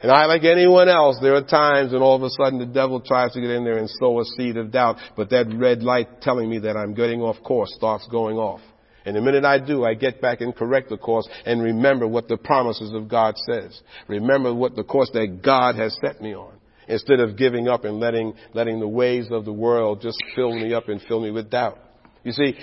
And 0.00 0.12
I, 0.12 0.26
like 0.26 0.44
anyone 0.44 0.90
else, 0.90 1.16
there 1.22 1.34
are 1.34 1.42
times 1.42 1.92
when 1.92 2.02
all 2.02 2.16
of 2.16 2.22
a 2.22 2.28
sudden 2.28 2.58
the 2.58 2.66
devil 2.66 3.00
tries 3.00 3.32
to 3.32 3.40
get 3.40 3.50
in 3.50 3.64
there 3.64 3.78
and 3.78 3.88
sow 3.88 4.20
a 4.20 4.24
seed 4.36 4.58
of 4.58 4.70
doubt, 4.70 4.96
but 5.16 5.30
that 5.30 5.46
red 5.54 5.82
light 5.82 6.20
telling 6.20 6.50
me 6.50 6.58
that 6.58 6.76
I'm 6.76 6.92
getting 6.92 7.22
off 7.22 7.42
course 7.42 7.72
starts 7.74 8.06
going 8.10 8.36
off. 8.36 8.60
And 9.06 9.16
the 9.16 9.22
minute 9.22 9.44
I 9.46 9.58
do, 9.58 9.86
I 9.86 9.94
get 9.94 10.20
back 10.20 10.42
and 10.42 10.54
correct 10.54 10.90
the 10.90 10.98
course 10.98 11.26
and 11.46 11.62
remember 11.62 12.06
what 12.06 12.28
the 12.28 12.36
promises 12.36 12.92
of 12.92 13.08
God 13.08 13.36
says. 13.50 13.80
Remember 14.06 14.52
what 14.52 14.76
the 14.76 14.84
course 14.84 15.10
that 15.14 15.40
God 15.42 15.76
has 15.76 15.96
set 16.04 16.20
me 16.20 16.34
on 16.34 16.52
instead 16.88 17.20
of 17.20 17.36
giving 17.36 17.68
up 17.68 17.84
and 17.84 18.00
letting, 18.00 18.34
letting 18.54 18.80
the 18.80 18.88
ways 18.88 19.26
of 19.30 19.44
the 19.44 19.52
world 19.52 20.00
just 20.00 20.18
fill 20.34 20.54
me 20.54 20.74
up 20.74 20.88
and 20.88 21.00
fill 21.02 21.20
me 21.20 21.30
with 21.30 21.50
doubt. 21.50 21.78
You 22.24 22.32
see, 22.32 22.56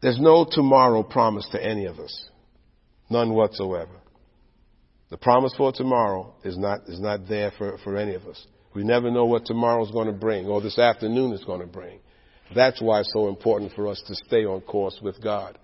there's 0.00 0.20
no 0.20 0.46
tomorrow 0.48 1.02
promise 1.02 1.48
to 1.52 1.62
any 1.64 1.86
of 1.86 1.98
us. 1.98 2.28
None 3.10 3.32
whatsoever. 3.32 3.98
The 5.10 5.16
promise 5.16 5.54
for 5.56 5.72
tomorrow 5.72 6.34
is 6.44 6.58
not, 6.58 6.80
is 6.88 7.00
not 7.00 7.26
there 7.28 7.52
for, 7.56 7.78
for 7.78 7.96
any 7.96 8.14
of 8.14 8.26
us. 8.26 8.46
We 8.74 8.84
never 8.84 9.10
know 9.10 9.24
what 9.24 9.46
tomorrow 9.46 9.84
is 9.84 9.90
going 9.90 10.06
to 10.06 10.12
bring 10.12 10.46
or 10.46 10.60
this 10.60 10.78
afternoon 10.78 11.32
is 11.32 11.44
going 11.44 11.60
to 11.60 11.66
bring. 11.66 12.00
That's 12.54 12.80
why 12.80 13.00
it's 13.00 13.12
so 13.12 13.28
important 13.28 13.72
for 13.72 13.88
us 13.88 14.02
to 14.06 14.14
stay 14.14 14.44
on 14.44 14.60
course 14.62 14.98
with 15.02 15.22
God. 15.22 15.58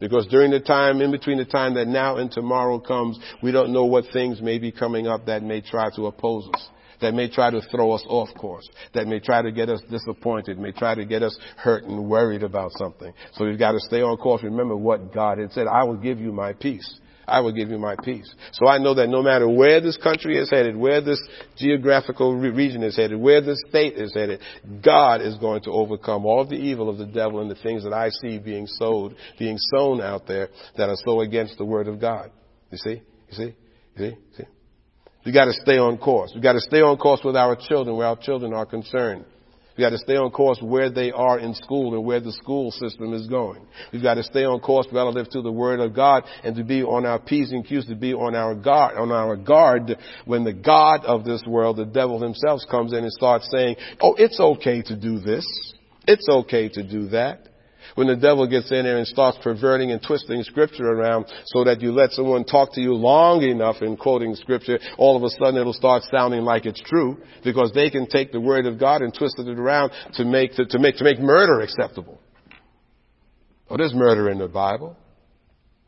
Because 0.00 0.26
during 0.28 0.50
the 0.50 0.60
time, 0.60 1.00
in 1.00 1.10
between 1.10 1.38
the 1.38 1.44
time 1.44 1.74
that 1.74 1.88
now 1.88 2.18
and 2.18 2.30
tomorrow 2.30 2.78
comes, 2.78 3.18
we 3.42 3.50
don't 3.50 3.72
know 3.72 3.84
what 3.84 4.04
things 4.12 4.40
may 4.40 4.58
be 4.58 4.70
coming 4.70 5.06
up 5.06 5.26
that 5.26 5.42
may 5.42 5.60
try 5.60 5.90
to 5.96 6.06
oppose 6.06 6.48
us, 6.54 6.68
that 7.00 7.14
may 7.14 7.28
try 7.28 7.50
to 7.50 7.60
throw 7.70 7.92
us 7.92 8.04
off 8.08 8.28
course, 8.36 8.68
that 8.94 9.08
may 9.08 9.18
try 9.18 9.42
to 9.42 9.50
get 9.50 9.68
us 9.68 9.80
disappointed, 9.90 10.58
may 10.58 10.72
try 10.72 10.94
to 10.94 11.04
get 11.04 11.22
us 11.22 11.36
hurt 11.56 11.84
and 11.84 12.08
worried 12.08 12.44
about 12.44 12.70
something. 12.72 13.12
So 13.34 13.44
we've 13.44 13.58
got 13.58 13.72
to 13.72 13.80
stay 13.80 14.02
on 14.02 14.16
course. 14.18 14.42
Remember 14.44 14.76
what 14.76 15.12
God 15.12 15.38
had 15.38 15.52
said, 15.52 15.66
I 15.66 15.82
will 15.84 15.96
give 15.96 16.20
you 16.20 16.32
my 16.32 16.52
peace. 16.52 17.00
I 17.28 17.40
will 17.40 17.52
give 17.52 17.70
you 17.70 17.78
my 17.78 17.96
peace. 18.02 18.32
So 18.52 18.66
I 18.66 18.78
know 18.78 18.94
that 18.94 19.08
no 19.08 19.22
matter 19.22 19.48
where 19.48 19.80
this 19.80 19.96
country 19.96 20.38
is 20.38 20.50
headed, 20.50 20.76
where 20.76 21.00
this 21.00 21.20
geographical 21.56 22.34
re- 22.34 22.50
region 22.50 22.82
is 22.82 22.96
headed, 22.96 23.20
where 23.20 23.40
this 23.40 23.58
state 23.68 23.94
is 23.94 24.14
headed, 24.14 24.40
God 24.84 25.20
is 25.20 25.36
going 25.36 25.62
to 25.62 25.70
overcome 25.70 26.24
all 26.24 26.46
the 26.46 26.56
evil 26.56 26.88
of 26.88 26.98
the 26.98 27.06
devil 27.06 27.40
and 27.40 27.50
the 27.50 27.56
things 27.56 27.84
that 27.84 27.92
I 27.92 28.10
see 28.10 28.38
being 28.38 28.66
sowed, 28.66 29.14
being 29.38 29.58
sown 29.58 30.00
out 30.00 30.26
there 30.26 30.48
that 30.76 30.88
are 30.88 30.96
so 31.04 31.20
against 31.20 31.58
the 31.58 31.64
word 31.64 31.88
of 31.88 32.00
God. 32.00 32.30
You 32.70 32.78
see? 32.78 33.02
You 33.30 33.32
see? 33.32 33.56
You 33.96 34.10
see? 34.10 34.16
see? 34.36 34.44
We 35.26 35.32
got 35.32 35.46
to 35.46 35.52
stay 35.52 35.78
on 35.78 35.98
course. 35.98 36.32
We 36.34 36.40
got 36.40 36.54
to 36.54 36.60
stay 36.60 36.80
on 36.80 36.96
course 36.96 37.20
with 37.24 37.36
our 37.36 37.56
children 37.56 37.96
where 37.96 38.06
our 38.06 38.16
children 38.16 38.54
are 38.54 38.64
concerned. 38.66 39.24
We 39.78 39.84
got 39.84 39.90
to 39.90 39.98
stay 39.98 40.16
on 40.16 40.32
course 40.32 40.58
where 40.60 40.90
they 40.90 41.12
are 41.12 41.38
in 41.38 41.54
school 41.54 41.94
and 41.94 42.04
where 42.04 42.18
the 42.18 42.32
school 42.32 42.72
system 42.72 43.14
is 43.14 43.28
going. 43.28 43.64
We've 43.92 44.02
got 44.02 44.14
to 44.14 44.24
stay 44.24 44.44
on 44.44 44.58
course 44.58 44.88
relative 44.90 45.30
to 45.30 45.40
the 45.40 45.52
Word 45.52 45.78
of 45.78 45.94
God 45.94 46.24
and 46.42 46.56
to 46.56 46.64
be 46.64 46.82
on 46.82 47.06
our 47.06 47.20
P's 47.20 47.52
and 47.52 47.64
Q's, 47.64 47.86
to 47.86 47.94
be 47.94 48.12
on 48.12 48.34
our 48.34 48.56
guard, 48.56 48.96
on 48.96 49.12
our 49.12 49.36
guard 49.36 49.96
when 50.24 50.42
the 50.42 50.52
God 50.52 51.04
of 51.04 51.24
this 51.24 51.44
world, 51.46 51.76
the 51.76 51.84
devil 51.84 52.20
himself, 52.20 52.60
comes 52.68 52.92
in 52.92 53.04
and 53.04 53.12
starts 53.12 53.48
saying, 53.52 53.76
oh, 54.00 54.16
it's 54.18 54.40
okay 54.40 54.82
to 54.82 54.96
do 54.96 55.20
this. 55.20 55.46
It's 56.08 56.28
okay 56.28 56.68
to 56.70 56.82
do 56.82 57.10
that 57.10 57.47
when 57.98 58.06
the 58.06 58.14
devil 58.14 58.46
gets 58.46 58.70
in 58.70 58.84
there 58.84 58.96
and 58.98 59.08
starts 59.08 59.36
perverting 59.42 59.90
and 59.90 60.00
twisting 60.00 60.40
scripture 60.44 60.86
around 60.86 61.26
so 61.46 61.64
that 61.64 61.80
you 61.80 61.90
let 61.90 62.12
someone 62.12 62.44
talk 62.44 62.72
to 62.72 62.80
you 62.80 62.94
long 62.94 63.42
enough 63.42 63.82
in 63.82 63.96
quoting 63.96 64.36
scripture, 64.36 64.78
all 64.98 65.16
of 65.16 65.24
a 65.24 65.30
sudden 65.30 65.56
it'll 65.56 65.72
start 65.72 66.04
sounding 66.08 66.42
like 66.42 66.64
it's 66.64 66.80
true 66.80 67.18
because 67.42 67.72
they 67.74 67.90
can 67.90 68.06
take 68.06 68.30
the 68.30 68.40
word 68.40 68.66
of 68.66 68.78
God 68.78 69.02
and 69.02 69.12
twist 69.12 69.40
it 69.40 69.48
around 69.48 69.90
to 70.12 70.24
make, 70.24 70.52
to, 70.54 70.64
to 70.66 70.78
make, 70.78 70.94
to 70.98 71.02
make 71.02 71.18
murder 71.18 71.58
acceptable. 71.58 72.20
Oh, 73.68 73.76
there's 73.76 73.94
murder 73.94 74.30
in 74.30 74.38
the 74.38 74.46
Bible. 74.46 74.96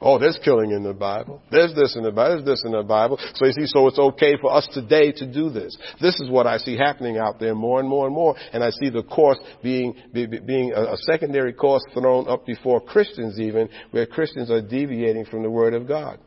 Oh, 0.02 0.18
there's 0.18 0.38
killing 0.42 0.70
in 0.70 0.82
the 0.82 0.94
Bible. 0.94 1.42
There's 1.50 1.74
this 1.74 1.94
in 1.94 2.04
the 2.04 2.10
Bible. 2.10 2.36
There's 2.36 2.58
this 2.58 2.64
in 2.64 2.72
the 2.72 2.82
Bible. 2.82 3.18
So 3.34 3.44
you 3.44 3.52
see, 3.52 3.66
so 3.66 3.86
it's 3.86 3.98
okay 3.98 4.34
for 4.40 4.50
us 4.50 4.66
today 4.72 5.12
to 5.12 5.30
do 5.30 5.50
this. 5.50 5.76
This 6.00 6.18
is 6.20 6.30
what 6.30 6.46
I 6.46 6.56
see 6.56 6.74
happening 6.74 7.18
out 7.18 7.38
there 7.38 7.54
more 7.54 7.80
and 7.80 7.88
more 7.88 8.06
and 8.06 8.14
more. 8.14 8.34
And 8.54 8.64
I 8.64 8.70
see 8.70 8.88
the 8.88 9.02
course 9.02 9.38
being, 9.62 9.94
be, 10.14 10.26
being 10.26 10.72
a, 10.74 10.94
a 10.94 10.96
secondary 10.96 11.52
course 11.52 11.82
thrown 11.92 12.30
up 12.30 12.46
before 12.46 12.80
Christians 12.80 13.38
even, 13.38 13.68
where 13.90 14.06
Christians 14.06 14.50
are 14.50 14.62
deviating 14.62 15.26
from 15.26 15.42
the 15.42 15.50
Word 15.50 15.74
of 15.74 15.86
God. 15.86 16.18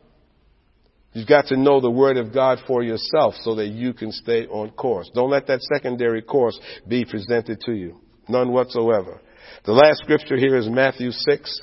You've 1.14 1.28
got 1.28 1.48
to 1.48 1.58
know 1.58 1.82
the 1.82 1.90
Word 1.90 2.18
of 2.18 2.32
God 2.32 2.60
for 2.68 2.84
yourself 2.84 3.34
so 3.42 3.56
that 3.56 3.68
you 3.68 3.94
can 3.94 4.12
stay 4.12 4.46
on 4.46 4.70
course. 4.72 5.10
Don't 5.16 5.32
let 5.32 5.48
that 5.48 5.62
secondary 5.62 6.22
course 6.22 6.60
be 6.88 7.06
presented 7.06 7.60
to 7.62 7.74
you. 7.74 8.02
None 8.30 8.52
whatsoever. 8.52 9.20
The 9.66 9.74
last 9.74 10.00
scripture 10.04 10.38
here 10.38 10.58
is 10.58 10.70
Matthew 10.70 11.10
6. 11.10 11.62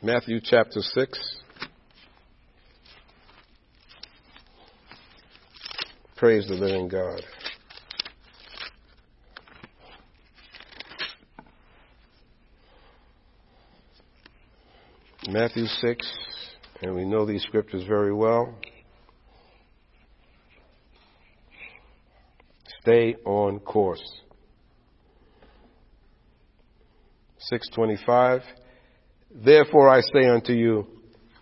Matthew 0.00 0.40
chapter 0.40 0.80
6. 0.80 1.40
Praise 6.16 6.46
the 6.46 6.54
living 6.54 6.86
God. 6.86 7.20
Matthew 15.26 15.66
6, 15.66 16.16
and 16.82 16.94
we 16.94 17.04
know 17.04 17.26
these 17.26 17.42
scriptures 17.42 17.82
very 17.82 18.14
well. 18.14 18.54
Stay 22.82 23.16
on 23.24 23.58
course. 23.58 24.20
625 27.38 28.42
Therefore 29.30 29.88
I 29.88 30.00
say 30.00 30.26
unto 30.28 30.52
you, 30.52 30.86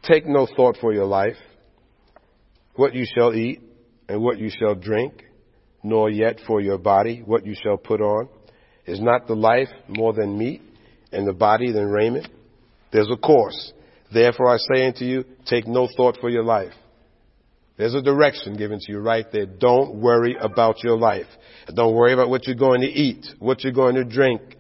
take 0.03 0.27
no 0.27 0.47
thought 0.57 0.77
for 0.81 0.93
your 0.93 1.07
life, 1.07 1.37
what 2.75 2.95
you 2.95 3.07
shall 3.07 3.35
eat 3.35 3.61
and 4.09 4.23
what 4.23 4.39
you 4.39 4.51
shall 4.51 4.75
drink, 4.75 5.25
nor 5.83 6.11
yet 6.11 6.41
for 6.47 6.61
your 6.61 6.79
body 6.79 7.23
what 7.25 7.47
you 7.47 7.55
shall 7.61 7.77
put 7.77 8.01
on. 8.01 8.29
Is 8.87 9.01
not 9.01 9.27
the 9.27 9.35
life 9.35 9.69
more 9.89 10.13
than 10.13 10.39
meat 10.39 10.63
and 11.13 11.27
the 11.27 11.33
body 11.33 11.73
than 11.73 11.89
raiment? 11.89 12.29
There's 12.93 13.11
a 13.11 13.17
course. 13.17 13.73
Therefore 14.13 14.55
I 14.55 14.59
say 14.59 14.87
unto 14.87 15.05
you, 15.05 15.25
take 15.47 15.67
no 15.67 15.89
thought 15.97 16.19
for 16.21 16.31
your 16.31 16.45
life. 16.45 16.73
There's 17.77 17.95
a 17.95 18.03
direction 18.03 18.57
given 18.57 18.79
to 18.81 18.93
you 18.93 19.01
right 19.01 19.27
there. 19.33 19.47
Don't 19.47 19.97
worry 19.97 20.37
about 20.41 20.83
your 20.83 20.97
life. 20.97 21.27
Don't 21.75 21.95
worry 21.95 22.13
about 22.13 22.31
what 22.31 22.47
you're 22.47 22.57
going 22.57 22.81
to 22.81 22.87
eat, 22.87 23.27
what 23.39 23.65
you're 23.65 23.73
going 23.73 23.97
to 23.97 24.05
drink, 24.05 24.56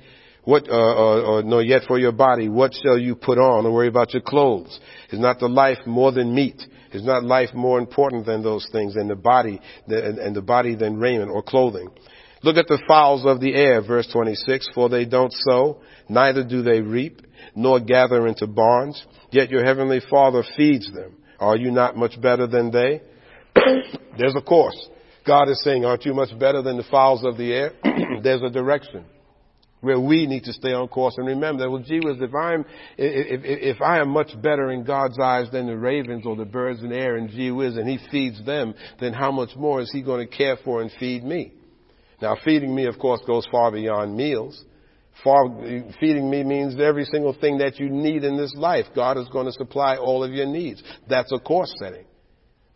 what, 0.46 0.68
uh, 0.68 0.74
or, 0.74 1.20
or 1.22 1.42
nor 1.42 1.60
yet 1.60 1.82
for 1.88 1.98
your 1.98 2.12
body, 2.12 2.48
what 2.48 2.72
shall 2.72 2.96
you 2.96 3.16
put 3.16 3.36
on? 3.36 3.64
Don't 3.64 3.72
worry 3.72 3.88
about 3.88 4.14
your 4.14 4.22
clothes. 4.22 4.78
Is 5.10 5.18
not 5.18 5.40
the 5.40 5.48
life 5.48 5.78
more 5.86 6.12
than 6.12 6.32
meat? 6.32 6.62
Is 6.92 7.04
not 7.04 7.24
life 7.24 7.52
more 7.52 7.80
important 7.80 8.26
than 8.26 8.44
those 8.44 8.68
things, 8.70 8.94
than 8.94 9.08
the 9.08 9.16
body, 9.16 9.60
and, 9.88 10.18
and 10.18 10.36
the 10.36 10.42
body 10.42 10.76
than 10.76 10.98
raiment 10.98 11.32
or 11.32 11.42
clothing? 11.42 11.88
Look 12.44 12.58
at 12.58 12.68
the 12.68 12.80
fowls 12.86 13.26
of 13.26 13.40
the 13.40 13.56
air, 13.56 13.82
verse 13.82 14.08
26, 14.12 14.70
for 14.72 14.88
they 14.88 15.04
don't 15.04 15.32
sow, 15.32 15.80
neither 16.08 16.44
do 16.44 16.62
they 16.62 16.80
reap, 16.80 17.22
nor 17.56 17.80
gather 17.80 18.28
into 18.28 18.46
barns, 18.46 19.04
yet 19.32 19.50
your 19.50 19.64
heavenly 19.64 20.00
Father 20.08 20.44
feeds 20.56 20.88
them. 20.94 21.16
Are 21.40 21.56
you 21.56 21.72
not 21.72 21.96
much 21.96 22.20
better 22.22 22.46
than 22.46 22.70
they? 22.70 23.00
There's 24.16 24.36
a 24.36 24.42
course. 24.42 24.90
God 25.26 25.48
is 25.48 25.60
saying, 25.64 25.84
aren't 25.84 26.04
you 26.04 26.14
much 26.14 26.38
better 26.38 26.62
than 26.62 26.76
the 26.76 26.84
fowls 26.88 27.24
of 27.24 27.36
the 27.36 27.52
air? 27.52 27.72
There's 28.22 28.42
a 28.42 28.50
direction 28.50 29.06
where 29.86 30.00
we 30.00 30.26
need 30.26 30.44
to 30.44 30.52
stay 30.52 30.72
on 30.72 30.88
course 30.88 31.14
and 31.16 31.26
remember 31.26 31.62
that, 31.62 31.70
well, 31.70 31.82
gee 31.82 32.00
whiz, 32.00 32.18
if 32.20 32.34
I'm, 32.34 32.60
if, 32.98 33.40
if, 33.40 33.76
if 33.76 33.82
I 33.82 34.00
am 34.00 34.10
much 34.10 34.30
better 34.42 34.70
in 34.70 34.84
God's 34.84 35.18
eyes 35.18 35.46
than 35.50 35.66
the 35.66 35.76
ravens 35.76 36.26
or 36.26 36.36
the 36.36 36.44
birds 36.44 36.82
in 36.82 36.90
the 36.90 36.96
air 36.96 37.16
and 37.16 37.30
gee 37.30 37.50
whiz, 37.50 37.76
and 37.76 37.88
He 37.88 37.98
feeds 38.10 38.44
them, 38.44 38.74
then 39.00 39.12
how 39.12 39.32
much 39.32 39.50
more 39.56 39.80
is 39.80 39.90
He 39.90 40.02
going 40.02 40.26
to 40.26 40.36
care 40.36 40.56
for 40.64 40.82
and 40.82 40.90
feed 41.00 41.24
me? 41.24 41.52
Now, 42.20 42.36
feeding 42.44 42.74
me, 42.74 42.86
of 42.86 42.98
course, 42.98 43.20
goes 43.26 43.46
far 43.50 43.70
beyond 43.70 44.16
meals. 44.16 44.62
Far, 45.24 45.46
feeding 45.98 46.28
me 46.28 46.42
means 46.42 46.78
every 46.78 47.04
single 47.04 47.34
thing 47.34 47.58
that 47.58 47.78
you 47.78 47.88
need 47.88 48.24
in 48.24 48.36
this 48.36 48.54
life. 48.54 48.86
God 48.94 49.16
is 49.16 49.28
going 49.28 49.46
to 49.46 49.52
supply 49.52 49.96
all 49.96 50.22
of 50.22 50.32
your 50.32 50.46
needs. 50.46 50.82
That's 51.08 51.32
a 51.32 51.38
course 51.38 51.72
setting. 51.78 52.04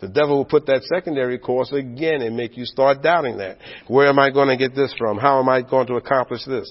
The 0.01 0.09
devil 0.09 0.39
will 0.39 0.47
put 0.47 0.67
that 0.67 0.83
secondary 0.85 1.39
course 1.39 1.73
again 1.73 2.23
and 2.23 2.35
make 2.35 2.57
you 2.57 2.65
start 2.65 3.03
doubting 3.03 3.37
that. 3.39 3.59
Where 3.87 4.09
am 4.09 4.19
I 4.19 4.31
going 4.31 4.49
to 4.49 4.57
get 4.57 4.75
this 4.75 4.95
from? 4.97 5.19
How 5.19 5.39
am 5.41 5.49
I 5.49 5.61
going 5.61 5.87
to 5.89 5.97
accomplish 5.97 6.45
this? 6.47 6.71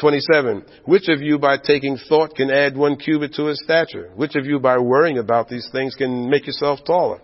27. 0.00 0.64
Which 0.86 1.08
of 1.08 1.22
you 1.22 1.38
by 1.38 1.56
taking 1.56 1.96
thought 2.08 2.34
can 2.34 2.50
add 2.50 2.76
one 2.76 2.96
cubit 2.96 3.34
to 3.34 3.46
his 3.46 3.60
stature? 3.62 4.10
Which 4.16 4.34
of 4.34 4.44
you 4.44 4.58
by 4.58 4.78
worrying 4.78 5.18
about 5.18 5.48
these 5.48 5.68
things 5.72 5.94
can 5.94 6.28
make 6.28 6.46
yourself 6.46 6.80
taller? 6.84 7.20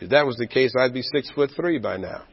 If 0.00 0.10
that 0.10 0.26
was 0.26 0.36
the 0.36 0.46
case, 0.46 0.74
I'd 0.78 0.92
be 0.92 1.02
six 1.02 1.30
foot 1.30 1.50
three 1.54 1.78
by 1.78 1.98
now. 1.98 2.24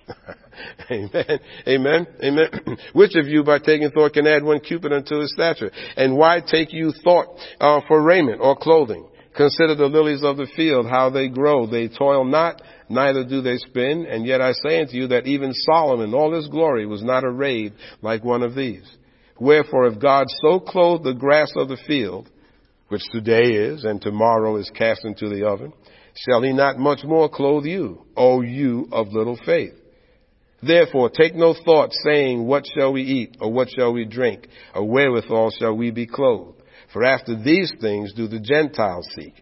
Amen. 0.92 1.40
Amen. 1.68 2.08
Amen. 2.24 2.78
Which 2.94 3.16
of 3.16 3.28
you 3.28 3.44
by 3.44 3.60
taking 3.60 3.92
thought 3.92 4.14
can 4.14 4.28
add 4.28 4.44
one 4.44 4.60
cubit 4.62 4.92
unto 4.92 5.20
his 5.20 5.32
stature? 5.34 5.72
And 5.96 6.18
why 6.18 6.42
take 6.46 6.74
you 6.74 6.92
thought 7.04 7.28
uh, 7.60 7.82
for 7.88 8.02
raiment 8.02 8.40
or 8.42 8.56
clothing? 8.56 9.08
Consider 9.36 9.76
the 9.76 9.86
lilies 9.86 10.24
of 10.24 10.38
the 10.38 10.48
field, 10.56 10.88
how 10.90 11.10
they 11.10 11.30
grow. 11.30 11.66
They 11.66 11.88
toil 11.88 12.26
not, 12.26 12.62
neither 12.90 13.24
do 13.24 13.42
they 13.42 13.58
spin. 13.58 14.06
And 14.06 14.26
yet 14.26 14.42
I 14.42 14.52
say 14.52 14.82
unto 14.82 14.98
you 14.98 15.08
that 15.08 15.28
even 15.28 15.54
Solomon, 15.54 16.14
all 16.14 16.34
his 16.34 16.48
glory, 16.48 16.86
was 16.86 17.04
not 17.04 17.24
arrayed 17.24 17.74
like 18.02 18.24
one 18.24 18.44
of 18.44 18.56
these. 18.56 18.84
Wherefore, 19.42 19.88
if 19.88 19.98
God 19.98 20.28
so 20.44 20.60
clothed 20.60 21.04
the 21.04 21.16
grass 21.16 21.52
of 21.56 21.68
the 21.68 21.78
field, 21.88 22.30
which 22.90 23.02
today 23.12 23.54
is 23.54 23.84
and 23.84 24.00
tomorrow 24.00 24.58
is 24.58 24.70
cast 24.70 25.04
into 25.04 25.30
the 25.30 25.48
oven, 25.48 25.74
shall 26.14 26.44
he 26.44 26.54
not 26.54 26.78
much 26.78 27.04
more 27.04 27.28
clothe 27.28 27.66
you, 27.66 28.06
O 28.16 28.42
you 28.42 28.88
of 28.92 29.08
little 29.12 29.40
faith? 29.44 29.74
Therefore, 30.62 31.10
take 31.10 31.34
no 31.34 31.56
thought 31.66 31.90
saying, 32.06 32.46
what 32.46 32.68
shall 32.78 32.94
we 32.94 33.02
eat, 33.02 33.38
or 33.42 33.52
what 33.52 33.70
shall 33.76 33.92
we 33.92 34.06
drink, 34.06 34.48
or 34.76 34.88
wherewithal 34.88 35.50
shall 35.58 35.76
we 35.76 35.90
be 35.90 36.06
clothed? 36.06 36.62
For 36.94 37.04
after 37.04 37.36
these 37.36 37.74
things 37.82 38.14
do 38.14 38.28
the 38.28 38.40
Gentiles 38.40 39.10
seek. 39.16 39.34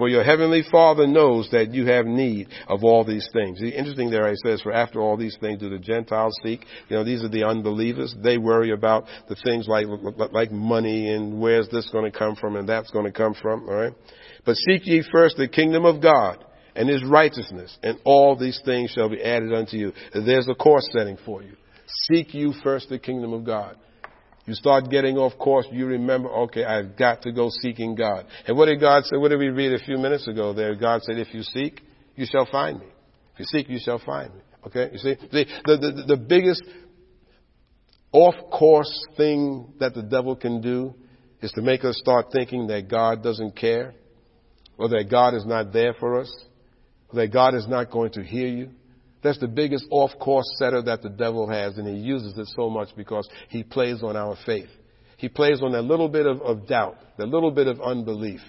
For 0.00 0.08
your 0.08 0.24
heavenly 0.24 0.62
Father 0.62 1.06
knows 1.06 1.50
that 1.50 1.74
you 1.74 1.84
have 1.88 2.06
need 2.06 2.48
of 2.68 2.84
all 2.84 3.04
these 3.04 3.28
things. 3.34 3.60
Interesting 3.60 4.08
there, 4.10 4.30
he 4.30 4.36
says, 4.46 4.62
for 4.62 4.72
after 4.72 4.98
all 4.98 5.18
these 5.18 5.36
things 5.42 5.60
do 5.60 5.68
the 5.68 5.78
Gentiles 5.78 6.32
seek. 6.42 6.64
You 6.88 6.96
know, 6.96 7.04
these 7.04 7.22
are 7.22 7.28
the 7.28 7.44
unbelievers. 7.44 8.16
They 8.18 8.38
worry 8.38 8.70
about 8.70 9.04
the 9.28 9.36
things 9.44 9.68
like, 9.68 9.84
like 10.32 10.50
money 10.50 11.12
and 11.12 11.38
where's 11.38 11.68
this 11.68 11.90
going 11.90 12.10
to 12.10 12.18
come 12.18 12.34
from 12.34 12.56
and 12.56 12.66
that's 12.66 12.90
going 12.90 13.04
to 13.04 13.12
come 13.12 13.34
from, 13.34 13.68
alright? 13.68 13.92
But 14.46 14.56
seek 14.56 14.86
ye 14.86 15.04
first 15.12 15.36
the 15.36 15.48
kingdom 15.48 15.84
of 15.84 16.00
God 16.00 16.42
and 16.74 16.88
his 16.88 17.04
righteousness 17.04 17.76
and 17.82 17.98
all 18.04 18.36
these 18.36 18.58
things 18.64 18.92
shall 18.92 19.10
be 19.10 19.22
added 19.22 19.52
unto 19.52 19.76
you. 19.76 19.92
There's 20.14 20.48
a 20.48 20.54
course 20.54 20.88
setting 20.96 21.18
for 21.26 21.42
you. 21.42 21.56
Seek 22.10 22.32
you 22.32 22.54
first 22.64 22.88
the 22.88 22.98
kingdom 22.98 23.34
of 23.34 23.44
God. 23.44 23.76
You 24.46 24.54
start 24.54 24.90
getting 24.90 25.16
off 25.16 25.38
course, 25.38 25.66
you 25.70 25.86
remember, 25.86 26.28
okay, 26.30 26.64
I've 26.64 26.96
got 26.96 27.22
to 27.22 27.32
go 27.32 27.50
seeking 27.62 27.94
God. 27.94 28.26
And 28.46 28.56
what 28.56 28.66
did 28.66 28.80
God 28.80 29.04
say? 29.04 29.16
What 29.16 29.28
did 29.28 29.38
we 29.38 29.48
read 29.48 29.72
a 29.72 29.84
few 29.84 29.98
minutes 29.98 30.26
ago 30.26 30.52
there? 30.52 30.74
God 30.74 31.02
said, 31.02 31.18
if 31.18 31.32
you 31.34 31.42
seek, 31.42 31.82
you 32.16 32.26
shall 32.30 32.46
find 32.50 32.80
me. 32.80 32.86
If 33.34 33.40
you 33.40 33.44
seek, 33.44 33.68
you 33.68 33.78
shall 33.78 34.00
find 34.04 34.34
me. 34.34 34.40
Okay? 34.66 34.90
You 34.92 34.98
see? 34.98 35.14
The, 35.30 35.44
the, 35.64 35.76
the, 35.76 36.04
the 36.08 36.16
biggest 36.16 36.62
off 38.12 38.34
course 38.50 39.06
thing 39.16 39.74
that 39.78 39.94
the 39.94 40.02
devil 40.02 40.34
can 40.34 40.60
do 40.60 40.94
is 41.42 41.52
to 41.52 41.62
make 41.62 41.84
us 41.84 41.96
start 41.98 42.26
thinking 42.32 42.66
that 42.66 42.88
God 42.88 43.22
doesn't 43.22 43.56
care, 43.56 43.94
or 44.76 44.88
that 44.88 45.08
God 45.10 45.34
is 45.34 45.44
not 45.46 45.72
there 45.72 45.94
for 45.94 46.20
us, 46.20 46.34
or 47.10 47.20
that 47.20 47.32
God 47.32 47.54
is 47.54 47.68
not 47.68 47.90
going 47.90 48.12
to 48.12 48.22
hear 48.22 48.48
you. 48.48 48.70
That's 49.22 49.38
the 49.38 49.48
biggest 49.48 49.86
off 49.90 50.10
course 50.18 50.46
setter 50.58 50.82
that 50.82 51.02
the 51.02 51.10
devil 51.10 51.48
has, 51.48 51.76
and 51.76 51.86
he 51.86 51.94
uses 51.94 52.36
it 52.38 52.48
so 52.56 52.70
much 52.70 52.88
because 52.96 53.28
he 53.48 53.62
plays 53.62 54.02
on 54.02 54.16
our 54.16 54.36
faith. 54.46 54.70
He 55.18 55.28
plays 55.28 55.60
on 55.62 55.72
that 55.72 55.82
little 55.82 56.08
bit 56.08 56.26
of, 56.26 56.40
of 56.40 56.66
doubt, 56.66 56.96
that 57.18 57.28
little 57.28 57.50
bit 57.50 57.66
of 57.66 57.80
unbelief. 57.80 58.40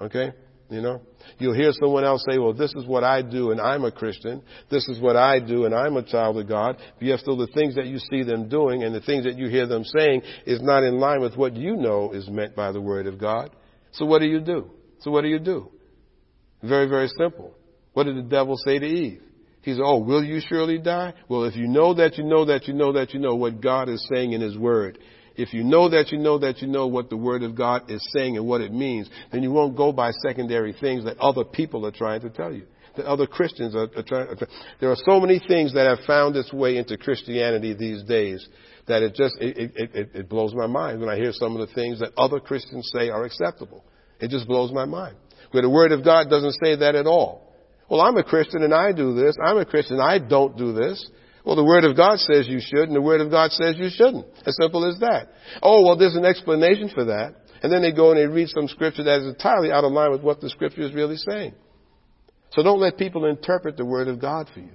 Okay? 0.00 0.32
You 0.68 0.82
know? 0.82 1.00
You'll 1.38 1.54
hear 1.54 1.72
someone 1.72 2.04
else 2.04 2.24
say, 2.28 2.38
well, 2.38 2.52
this 2.52 2.74
is 2.74 2.84
what 2.86 3.02
I 3.02 3.22
do 3.22 3.50
and 3.50 3.60
I'm 3.60 3.84
a 3.84 3.92
Christian. 3.92 4.42
This 4.70 4.88
is 4.88 5.00
what 5.00 5.16
I 5.16 5.40
do 5.40 5.64
and 5.64 5.74
I'm 5.74 5.96
a 5.96 6.02
child 6.02 6.36
of 6.38 6.48
God. 6.48 6.76
But 6.98 7.06
yet 7.06 7.20
still 7.20 7.36
the 7.36 7.46
things 7.46 7.76
that 7.76 7.86
you 7.86 7.98
see 7.98 8.22
them 8.22 8.50
doing 8.50 8.82
and 8.82 8.94
the 8.94 9.00
things 9.00 9.24
that 9.24 9.38
you 9.38 9.48
hear 9.48 9.66
them 9.66 9.84
saying 9.84 10.22
is 10.44 10.60
not 10.60 10.82
in 10.82 10.98
line 10.98 11.22
with 11.22 11.36
what 11.36 11.56
you 11.56 11.76
know 11.76 12.12
is 12.12 12.28
meant 12.28 12.54
by 12.54 12.72
the 12.72 12.80
Word 12.80 13.06
of 13.06 13.18
God. 13.18 13.50
So 13.92 14.04
what 14.04 14.20
do 14.20 14.26
you 14.26 14.40
do? 14.40 14.70
So 15.00 15.10
what 15.10 15.22
do 15.22 15.28
you 15.28 15.38
do? 15.38 15.70
Very, 16.62 16.88
very 16.88 17.08
simple. 17.08 17.54
What 17.92 18.04
did 18.04 18.16
the 18.16 18.22
devil 18.22 18.56
say 18.56 18.78
to 18.78 18.86
Eve? 18.86 19.22
He 19.62 19.72
said, 19.72 19.82
Oh, 19.82 19.98
will 19.98 20.24
you 20.24 20.40
surely 20.40 20.78
die? 20.78 21.14
Well, 21.28 21.44
if 21.44 21.56
you 21.56 21.68
know 21.68 21.94
that 21.94 22.18
you 22.18 22.24
know 22.24 22.44
that 22.44 22.66
you 22.66 22.74
know 22.74 22.92
that 22.92 23.14
you 23.14 23.20
know 23.20 23.36
what 23.36 23.60
God 23.60 23.88
is 23.88 24.06
saying 24.12 24.32
in 24.32 24.40
His 24.40 24.58
Word, 24.58 24.98
if 25.36 25.54
you 25.54 25.64
know 25.64 25.88
that 25.88 26.10
you 26.10 26.18
know 26.18 26.38
that 26.38 26.60
you 26.60 26.68
know 26.68 26.88
what 26.88 27.08
the 27.08 27.16
Word 27.16 27.42
of 27.42 27.54
God 27.54 27.90
is 27.90 28.06
saying 28.14 28.36
and 28.36 28.46
what 28.46 28.60
it 28.60 28.72
means, 28.72 29.08
then 29.30 29.42
you 29.42 29.50
won't 29.50 29.76
go 29.76 29.92
by 29.92 30.10
secondary 30.26 30.72
things 30.72 31.04
that 31.04 31.18
other 31.18 31.44
people 31.44 31.86
are 31.86 31.92
trying 31.92 32.20
to 32.22 32.30
tell 32.30 32.52
you. 32.52 32.66
That 32.96 33.06
other 33.06 33.26
Christians 33.26 33.74
are, 33.74 33.88
are 33.96 34.02
trying. 34.02 34.28
Are, 34.28 34.36
there 34.80 34.90
are 34.90 34.96
so 34.96 35.18
many 35.18 35.40
things 35.48 35.72
that 35.72 35.86
have 35.86 36.04
found 36.06 36.36
its 36.36 36.52
way 36.52 36.76
into 36.76 36.98
Christianity 36.98 37.72
these 37.72 38.02
days 38.02 38.46
that 38.86 39.02
it 39.02 39.14
just 39.14 39.36
it, 39.40 39.72
it, 39.74 39.90
it, 39.94 40.10
it 40.12 40.28
blows 40.28 40.52
my 40.54 40.66
mind 40.66 41.00
when 41.00 41.08
I 41.08 41.16
hear 41.16 41.32
some 41.32 41.56
of 41.56 41.66
the 41.66 41.72
things 41.74 42.00
that 42.00 42.12
other 42.18 42.38
Christians 42.38 42.90
say 42.94 43.08
are 43.08 43.24
acceptable. 43.24 43.84
It 44.20 44.28
just 44.28 44.46
blows 44.46 44.72
my 44.72 44.84
mind. 44.84 45.16
Where 45.52 45.62
the 45.62 45.70
Word 45.70 45.92
of 45.92 46.04
God 46.04 46.28
doesn't 46.28 46.56
say 46.62 46.76
that 46.76 46.94
at 46.94 47.06
all. 47.06 47.51
Well, 47.92 48.00
I'm 48.00 48.16
a 48.16 48.24
Christian 48.24 48.62
and 48.62 48.72
I 48.72 48.92
do 48.92 49.12
this. 49.12 49.36
I'm 49.44 49.58
a 49.58 49.66
Christian. 49.66 50.00
And 50.00 50.02
I 50.02 50.18
don't 50.18 50.56
do 50.56 50.72
this. 50.72 51.10
Well, 51.44 51.56
the 51.56 51.64
Word 51.64 51.84
of 51.84 51.94
God 51.94 52.20
says 52.20 52.48
you 52.48 52.58
should, 52.58 52.88
and 52.88 52.96
the 52.96 53.02
Word 53.02 53.20
of 53.20 53.30
God 53.30 53.50
says 53.50 53.74
you 53.76 53.90
shouldn't. 53.90 54.24
As 54.46 54.56
simple 54.58 54.88
as 54.88 54.98
that. 55.00 55.28
Oh, 55.60 55.84
well, 55.84 55.98
there's 55.98 56.14
an 56.14 56.24
explanation 56.24 56.88
for 56.88 57.04
that. 57.04 57.34
And 57.62 57.70
then 57.70 57.82
they 57.82 57.92
go 57.92 58.10
and 58.10 58.18
they 58.18 58.24
read 58.24 58.48
some 58.48 58.66
scripture 58.68 59.04
that 59.04 59.20
is 59.20 59.26
entirely 59.26 59.70
out 59.70 59.84
of 59.84 59.92
line 59.92 60.10
with 60.10 60.22
what 60.22 60.40
the 60.40 60.48
scripture 60.48 60.80
is 60.80 60.94
really 60.94 61.18
saying. 61.18 61.52
So 62.52 62.62
don't 62.62 62.80
let 62.80 62.96
people 62.96 63.26
interpret 63.26 63.76
the 63.76 63.84
Word 63.84 64.08
of 64.08 64.18
God 64.18 64.48
for 64.54 64.60
you. 64.60 64.72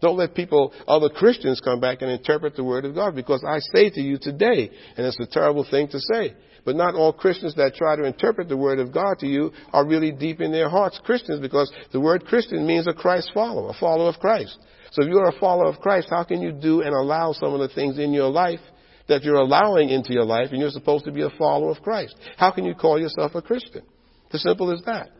Don't 0.00 0.16
let 0.16 0.34
people, 0.34 0.72
other 0.88 1.10
Christians 1.10 1.60
come 1.62 1.80
back 1.80 2.00
and 2.00 2.10
interpret 2.10 2.56
the 2.56 2.64
Word 2.64 2.86
of 2.86 2.94
God 2.94 3.14
because 3.14 3.44
I 3.46 3.58
say 3.58 3.90
to 3.90 4.00
you 4.00 4.16
today, 4.18 4.70
and 4.96 5.06
it's 5.06 5.20
a 5.20 5.26
terrible 5.26 5.66
thing 5.70 5.88
to 5.88 6.00
say, 6.00 6.34
but 6.64 6.76
not 6.76 6.94
all 6.94 7.12
Christians 7.12 7.54
that 7.56 7.74
try 7.74 7.96
to 7.96 8.04
interpret 8.04 8.48
the 8.48 8.56
Word 8.56 8.78
of 8.78 8.92
God 8.92 9.18
to 9.20 9.26
you 9.26 9.52
are 9.72 9.86
really 9.86 10.12
deep 10.12 10.40
in 10.40 10.52
their 10.52 10.68
hearts 10.68 11.00
Christians 11.04 11.40
because 11.40 11.72
the 11.92 12.00
word 12.00 12.24
Christian 12.24 12.66
means 12.66 12.86
a 12.86 12.92
Christ 12.92 13.30
follower, 13.34 13.70
a 13.70 13.74
follower 13.78 14.08
of 14.08 14.18
Christ. 14.18 14.58
So 14.92 15.02
if 15.02 15.08
you're 15.08 15.28
a 15.28 15.38
follower 15.40 15.66
of 15.66 15.80
Christ, 15.80 16.08
how 16.10 16.24
can 16.24 16.40
you 16.40 16.52
do 16.52 16.80
and 16.82 16.94
allow 16.94 17.32
some 17.32 17.52
of 17.52 17.60
the 17.60 17.74
things 17.74 17.98
in 17.98 18.12
your 18.12 18.30
life 18.30 18.60
that 19.08 19.22
you're 19.22 19.34
allowing 19.34 19.90
into 19.90 20.12
your 20.12 20.24
life 20.24 20.48
and 20.50 20.60
you're 20.60 20.70
supposed 20.70 21.04
to 21.04 21.12
be 21.12 21.22
a 21.22 21.30
follower 21.30 21.70
of 21.70 21.82
Christ? 21.82 22.14
How 22.36 22.50
can 22.50 22.64
you 22.64 22.74
call 22.74 23.00
yourself 23.00 23.34
a 23.34 23.42
Christian? 23.42 23.82
It's 24.26 24.36
as 24.36 24.42
simple 24.42 24.72
as 24.72 24.82
that. 24.86 25.10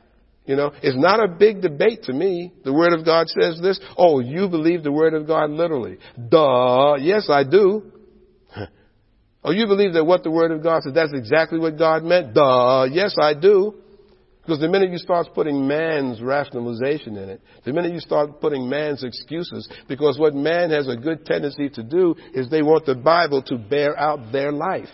You 0.46 0.56
know, 0.56 0.72
it's 0.82 0.96
not 0.96 1.24
a 1.24 1.28
big 1.28 1.62
debate 1.62 2.02
to 2.04 2.12
me. 2.12 2.52
The 2.64 2.72
Word 2.72 2.92
of 2.92 3.04
God 3.04 3.28
says 3.28 3.60
this. 3.62 3.80
Oh, 3.96 4.20
you 4.20 4.48
believe 4.48 4.82
the 4.82 4.92
Word 4.92 5.14
of 5.14 5.26
God 5.26 5.50
literally. 5.50 5.96
Duh. 6.28 6.96
Yes, 7.00 7.28
I 7.30 7.44
do. 7.44 7.90
Oh, 9.44 9.50
you 9.50 9.66
believe 9.66 9.92
that 9.92 10.04
what 10.04 10.22
the 10.22 10.30
Word 10.30 10.50
of 10.50 10.62
God 10.62 10.82
says, 10.82 10.94
that's 10.94 11.12
exactly 11.12 11.58
what 11.58 11.78
God 11.78 12.02
meant? 12.02 12.34
Duh. 12.34 12.86
Yes, 12.90 13.14
I 13.20 13.34
do. 13.34 13.74
Because 14.44 14.60
the 14.60 14.68
minute 14.68 14.90
you 14.90 14.98
start 14.98 15.28
putting 15.34 15.66
man's 15.66 16.20
rationalization 16.20 17.16
in 17.16 17.30
it, 17.30 17.40
the 17.64 17.72
minute 17.72 17.92
you 17.92 18.00
start 18.00 18.42
putting 18.42 18.68
man's 18.68 19.02
excuses, 19.02 19.66
because 19.88 20.18
what 20.18 20.34
man 20.34 20.70
has 20.70 20.86
a 20.86 20.96
good 20.96 21.24
tendency 21.24 21.70
to 21.70 21.82
do 21.82 22.14
is 22.34 22.50
they 22.50 22.60
want 22.60 22.84
the 22.84 22.94
Bible 22.94 23.42
to 23.44 23.56
bear 23.56 23.98
out 23.98 24.32
their 24.32 24.52
life. 24.52 24.90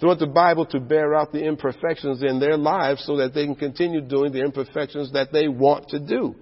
They 0.00 0.06
want 0.06 0.20
the 0.20 0.28
Bible 0.28 0.66
to 0.66 0.78
bear 0.78 1.16
out 1.16 1.32
the 1.32 1.44
imperfections 1.44 2.22
in 2.22 2.38
their 2.38 2.56
lives 2.56 3.04
so 3.04 3.16
that 3.16 3.34
they 3.34 3.44
can 3.44 3.56
continue 3.56 4.00
doing 4.00 4.32
the 4.32 4.40
imperfections 4.40 5.12
that 5.12 5.32
they 5.32 5.48
want 5.48 5.88
to 5.88 5.98
do. 5.98 6.36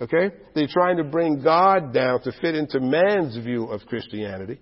Okay? 0.00 0.30
They're 0.54 0.66
trying 0.66 0.96
to 0.96 1.04
bring 1.04 1.42
God 1.42 1.92
down 1.92 2.22
to 2.22 2.32
fit 2.40 2.54
into 2.54 2.80
man's 2.80 3.36
view 3.36 3.66
of 3.66 3.82
Christianity 3.86 4.60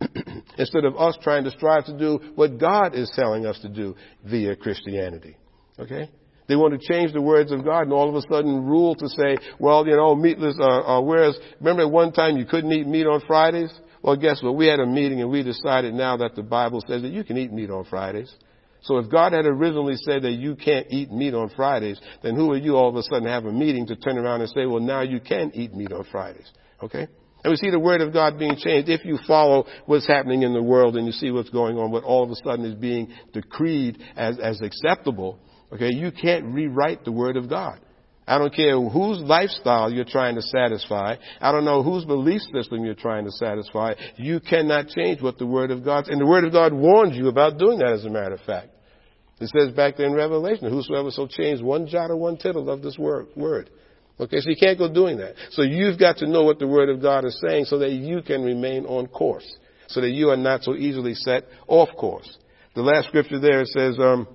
instead 0.58 0.84
of 0.84 0.96
us 0.96 1.16
trying 1.22 1.44
to 1.44 1.50
strive 1.50 1.84
to 1.86 1.96
do 1.96 2.20
what 2.34 2.58
God 2.58 2.94
is 2.94 3.10
telling 3.14 3.46
us 3.46 3.58
to 3.60 3.68
do 3.68 3.94
via 4.24 4.56
Christianity. 4.56 5.36
Okay? 5.78 6.10
They 6.46 6.56
want 6.56 6.78
to 6.78 6.92
change 6.92 7.12
the 7.12 7.22
words 7.22 7.52
of 7.52 7.64
God 7.64 7.82
and 7.82 7.92
all 7.92 8.08
of 8.08 8.14
a 8.14 8.22
sudden 8.22 8.64
rule 8.66 8.94
to 8.96 9.08
say, 9.08 9.38
well, 9.58 9.86
you 9.86 9.96
know, 9.96 10.14
meatless, 10.14 10.56
uh, 10.60 10.64
uh, 10.64 11.00
whereas, 11.00 11.38
remember 11.58 11.82
at 11.82 11.90
one 11.90 12.12
time 12.12 12.36
you 12.36 12.44
couldn't 12.44 12.72
eat 12.72 12.86
meat 12.86 13.06
on 13.06 13.22
Fridays? 13.26 13.72
Well, 14.02 14.16
guess 14.16 14.42
what? 14.42 14.54
We 14.54 14.66
had 14.66 14.80
a 14.80 14.86
meeting 14.86 15.22
and 15.22 15.30
we 15.30 15.42
decided 15.42 15.94
now 15.94 16.18
that 16.18 16.34
the 16.36 16.42
Bible 16.42 16.82
says 16.86 17.00
that 17.02 17.12
you 17.12 17.24
can 17.24 17.38
eat 17.38 17.50
meat 17.50 17.70
on 17.70 17.84
Fridays. 17.84 18.34
So 18.82 18.98
if 18.98 19.10
God 19.10 19.32
had 19.32 19.46
originally 19.46 19.96
said 19.96 20.22
that 20.24 20.32
you 20.32 20.56
can't 20.56 20.86
eat 20.90 21.10
meat 21.10 21.32
on 21.32 21.48
Fridays, 21.56 21.98
then 22.22 22.36
who 22.36 22.52
are 22.52 22.58
you 22.58 22.76
all 22.76 22.90
of 22.90 22.96
a 22.96 23.02
sudden 23.02 23.26
have 23.26 23.46
a 23.46 23.52
meeting 23.52 23.86
to 23.86 23.96
turn 23.96 24.18
around 24.18 24.42
and 24.42 24.50
say, 24.50 24.66
well, 24.66 24.80
now 24.80 25.00
you 25.00 25.20
can 25.20 25.50
eat 25.54 25.72
meat 25.72 25.90
on 25.90 26.04
Fridays? 26.12 26.50
Okay? 26.82 27.08
And 27.44 27.50
we 27.50 27.56
see 27.56 27.70
the 27.70 27.78
word 27.78 28.00
of 28.00 28.12
God 28.12 28.38
being 28.38 28.56
changed. 28.56 28.88
If 28.88 29.04
you 29.04 29.18
follow 29.26 29.66
what's 29.86 30.06
happening 30.06 30.42
in 30.42 30.54
the 30.54 30.62
world 30.62 30.96
and 30.96 31.06
you 31.06 31.12
see 31.12 31.30
what's 31.30 31.50
going 31.50 31.76
on, 31.76 31.90
what 31.90 32.02
all 32.02 32.24
of 32.24 32.30
a 32.30 32.36
sudden 32.36 32.64
is 32.64 32.74
being 32.74 33.12
decreed 33.32 34.02
as, 34.16 34.38
as 34.40 34.62
acceptable, 34.62 35.38
Okay, 35.74 35.92
you 35.92 36.12
can't 36.12 36.54
rewrite 36.54 37.04
the 37.04 37.12
Word 37.12 37.36
of 37.36 37.48
God. 37.48 37.80
I 38.26 38.38
don't 38.38 38.54
care 38.54 38.80
whose 38.80 39.18
lifestyle 39.18 39.90
you're 39.90 40.04
trying 40.04 40.36
to 40.36 40.42
satisfy. 40.42 41.16
I 41.40 41.52
don't 41.52 41.64
know 41.64 41.82
whose 41.82 42.04
belief 42.04 42.40
system 42.54 42.84
you're 42.84 42.94
trying 42.94 43.24
to 43.24 43.32
satisfy. 43.32 43.94
You 44.16 44.40
cannot 44.40 44.88
change 44.88 45.20
what 45.20 45.36
the 45.36 45.46
Word 45.46 45.70
of 45.70 45.84
God, 45.84 46.08
and 46.08 46.20
the 46.20 46.26
Word 46.26 46.44
of 46.44 46.52
God 46.52 46.72
warns 46.72 47.16
you 47.16 47.28
about 47.28 47.58
doing 47.58 47.78
that 47.78 47.92
as 47.92 48.04
a 48.04 48.10
matter 48.10 48.34
of 48.34 48.40
fact. 48.42 48.68
It 49.40 49.50
says 49.54 49.72
back 49.74 49.96
there 49.96 50.06
in 50.06 50.14
Revelation, 50.14 50.70
whosoever 50.70 51.10
shall 51.10 51.28
change 51.28 51.60
one 51.60 51.88
jot 51.88 52.10
or 52.10 52.16
one 52.16 52.36
tittle 52.38 52.70
of 52.70 52.82
this 52.82 52.96
word, 52.96 53.26
word. 53.34 53.68
Okay, 54.18 54.40
so 54.40 54.48
you 54.48 54.56
can't 54.56 54.78
go 54.78 54.92
doing 54.92 55.18
that. 55.18 55.34
So 55.50 55.62
you've 55.62 55.98
got 55.98 56.18
to 56.18 56.26
know 56.28 56.44
what 56.44 56.58
the 56.58 56.68
Word 56.68 56.88
of 56.88 57.02
God 57.02 57.24
is 57.24 57.40
saying 57.44 57.64
so 57.64 57.78
that 57.78 57.90
you 57.90 58.22
can 58.22 58.44
remain 58.44 58.86
on 58.86 59.08
course. 59.08 59.46
So 59.88 60.00
that 60.00 60.10
you 60.10 60.30
are 60.30 60.36
not 60.36 60.62
so 60.62 60.74
easily 60.74 61.14
set 61.14 61.44
off 61.66 61.88
course. 61.98 62.38
The 62.74 62.82
last 62.82 63.08
scripture 63.08 63.40
there 63.40 63.64
says, 63.64 63.98
um, 63.98 64.26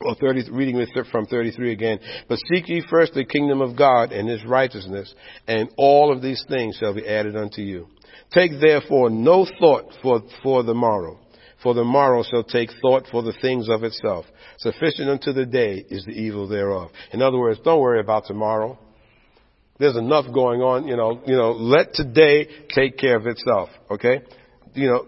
well, 0.00 0.16
30, 0.20 0.50
reading 0.50 0.84
from 1.10 1.26
33 1.26 1.72
again. 1.72 1.98
But 2.28 2.38
seek 2.50 2.68
ye 2.68 2.82
first 2.88 3.14
the 3.14 3.24
kingdom 3.24 3.60
of 3.60 3.76
God 3.76 4.12
and 4.12 4.28
his 4.28 4.44
righteousness, 4.44 5.14
and 5.46 5.70
all 5.76 6.12
of 6.12 6.22
these 6.22 6.44
things 6.48 6.76
shall 6.78 6.94
be 6.94 7.06
added 7.06 7.36
unto 7.36 7.62
you. 7.62 7.88
Take 8.32 8.52
therefore 8.60 9.10
no 9.10 9.46
thought 9.58 9.92
for, 10.02 10.22
for 10.42 10.62
the 10.62 10.74
morrow, 10.74 11.20
for 11.62 11.74
the 11.74 11.84
morrow 11.84 12.22
shall 12.22 12.44
take 12.44 12.70
thought 12.80 13.06
for 13.10 13.22
the 13.22 13.34
things 13.40 13.68
of 13.68 13.84
itself. 13.84 14.26
Sufficient 14.58 15.08
unto 15.08 15.32
the 15.32 15.46
day 15.46 15.84
is 15.88 16.04
the 16.04 16.12
evil 16.12 16.48
thereof. 16.48 16.90
In 17.12 17.22
other 17.22 17.38
words, 17.38 17.60
don't 17.64 17.80
worry 17.80 18.00
about 18.00 18.26
tomorrow. 18.26 18.78
There's 19.78 19.96
enough 19.96 20.26
going 20.32 20.60
on, 20.60 20.86
you 20.86 20.96
know, 20.96 21.20
you 21.26 21.36
know, 21.36 21.52
let 21.52 21.94
today 21.94 22.48
take 22.74 22.98
care 22.98 23.16
of 23.16 23.26
itself, 23.26 23.70
okay? 23.90 24.22
You 24.74 24.88
know, 24.88 25.06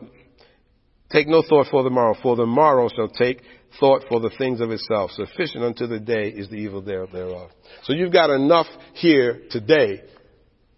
take 1.11 1.29
no 1.29 1.43
thought 1.49 1.67
for 1.71 1.83
the 1.83 1.91
morrow, 1.91 2.17
for 2.23 2.35
the 2.37 2.47
morrow 2.47 2.89
shall 2.95 3.09
take 3.09 3.43
thought 3.79 4.05
for 4.09 4.21
the 4.21 4.31
things 4.37 4.61
of 4.61 4.71
itself. 4.71 5.11
Sufficient 5.13 5.65
unto 5.65 5.87
the 5.87 6.01
day 6.01 6.29
is 6.29 6.49
the 6.49 6.57
evil 6.57 6.81
thereof. 6.81 7.51
So 7.85 7.93
you've 7.93 8.13
got 8.13 8.31
enough 8.31 8.67
here 8.95 9.43
today 9.51 10.03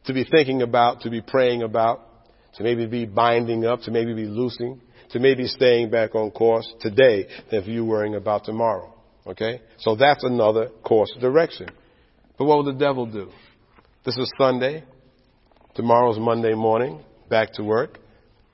to 0.05 0.13
be 0.13 0.25
thinking 0.25 0.63
about, 0.63 1.03
to 1.03 1.11
be 1.11 1.21
praying 1.21 1.63
about, 1.63 2.01
to 2.57 2.63
maybe 2.63 2.87
be 2.87 3.05
binding 3.05 3.67
up, 3.67 3.83
to 3.83 3.91
maybe 3.91 4.15
be 4.15 4.25
loosing, 4.25 4.81
to 5.11 5.19
maybe 5.19 5.47
staying 5.47 5.91
back 5.91 6.15
on 6.15 6.31
course 6.31 6.73
today 6.81 7.27
than 7.51 7.63
if 7.63 7.69
you 7.69 7.85
worrying 7.85 8.15
about 8.15 8.45
tomorrow. 8.45 8.93
Okay? 9.27 9.61
So 9.79 9.97
that's 9.97 10.25
another 10.25 10.71
course 10.85 11.13
direction. 11.21 11.69
But 12.39 12.45
what 12.45 12.59
will 12.59 12.73
the 12.73 12.79
devil 12.79 13.07
do? 13.07 13.31
This 14.05 14.17
is 14.17 14.31
Sunday. 14.39 14.85
Tomorrow's 15.75 16.19
Monday 16.19 16.55
morning. 16.55 17.01
Back 17.29 17.53
to 17.55 17.65
work. 17.65 17.99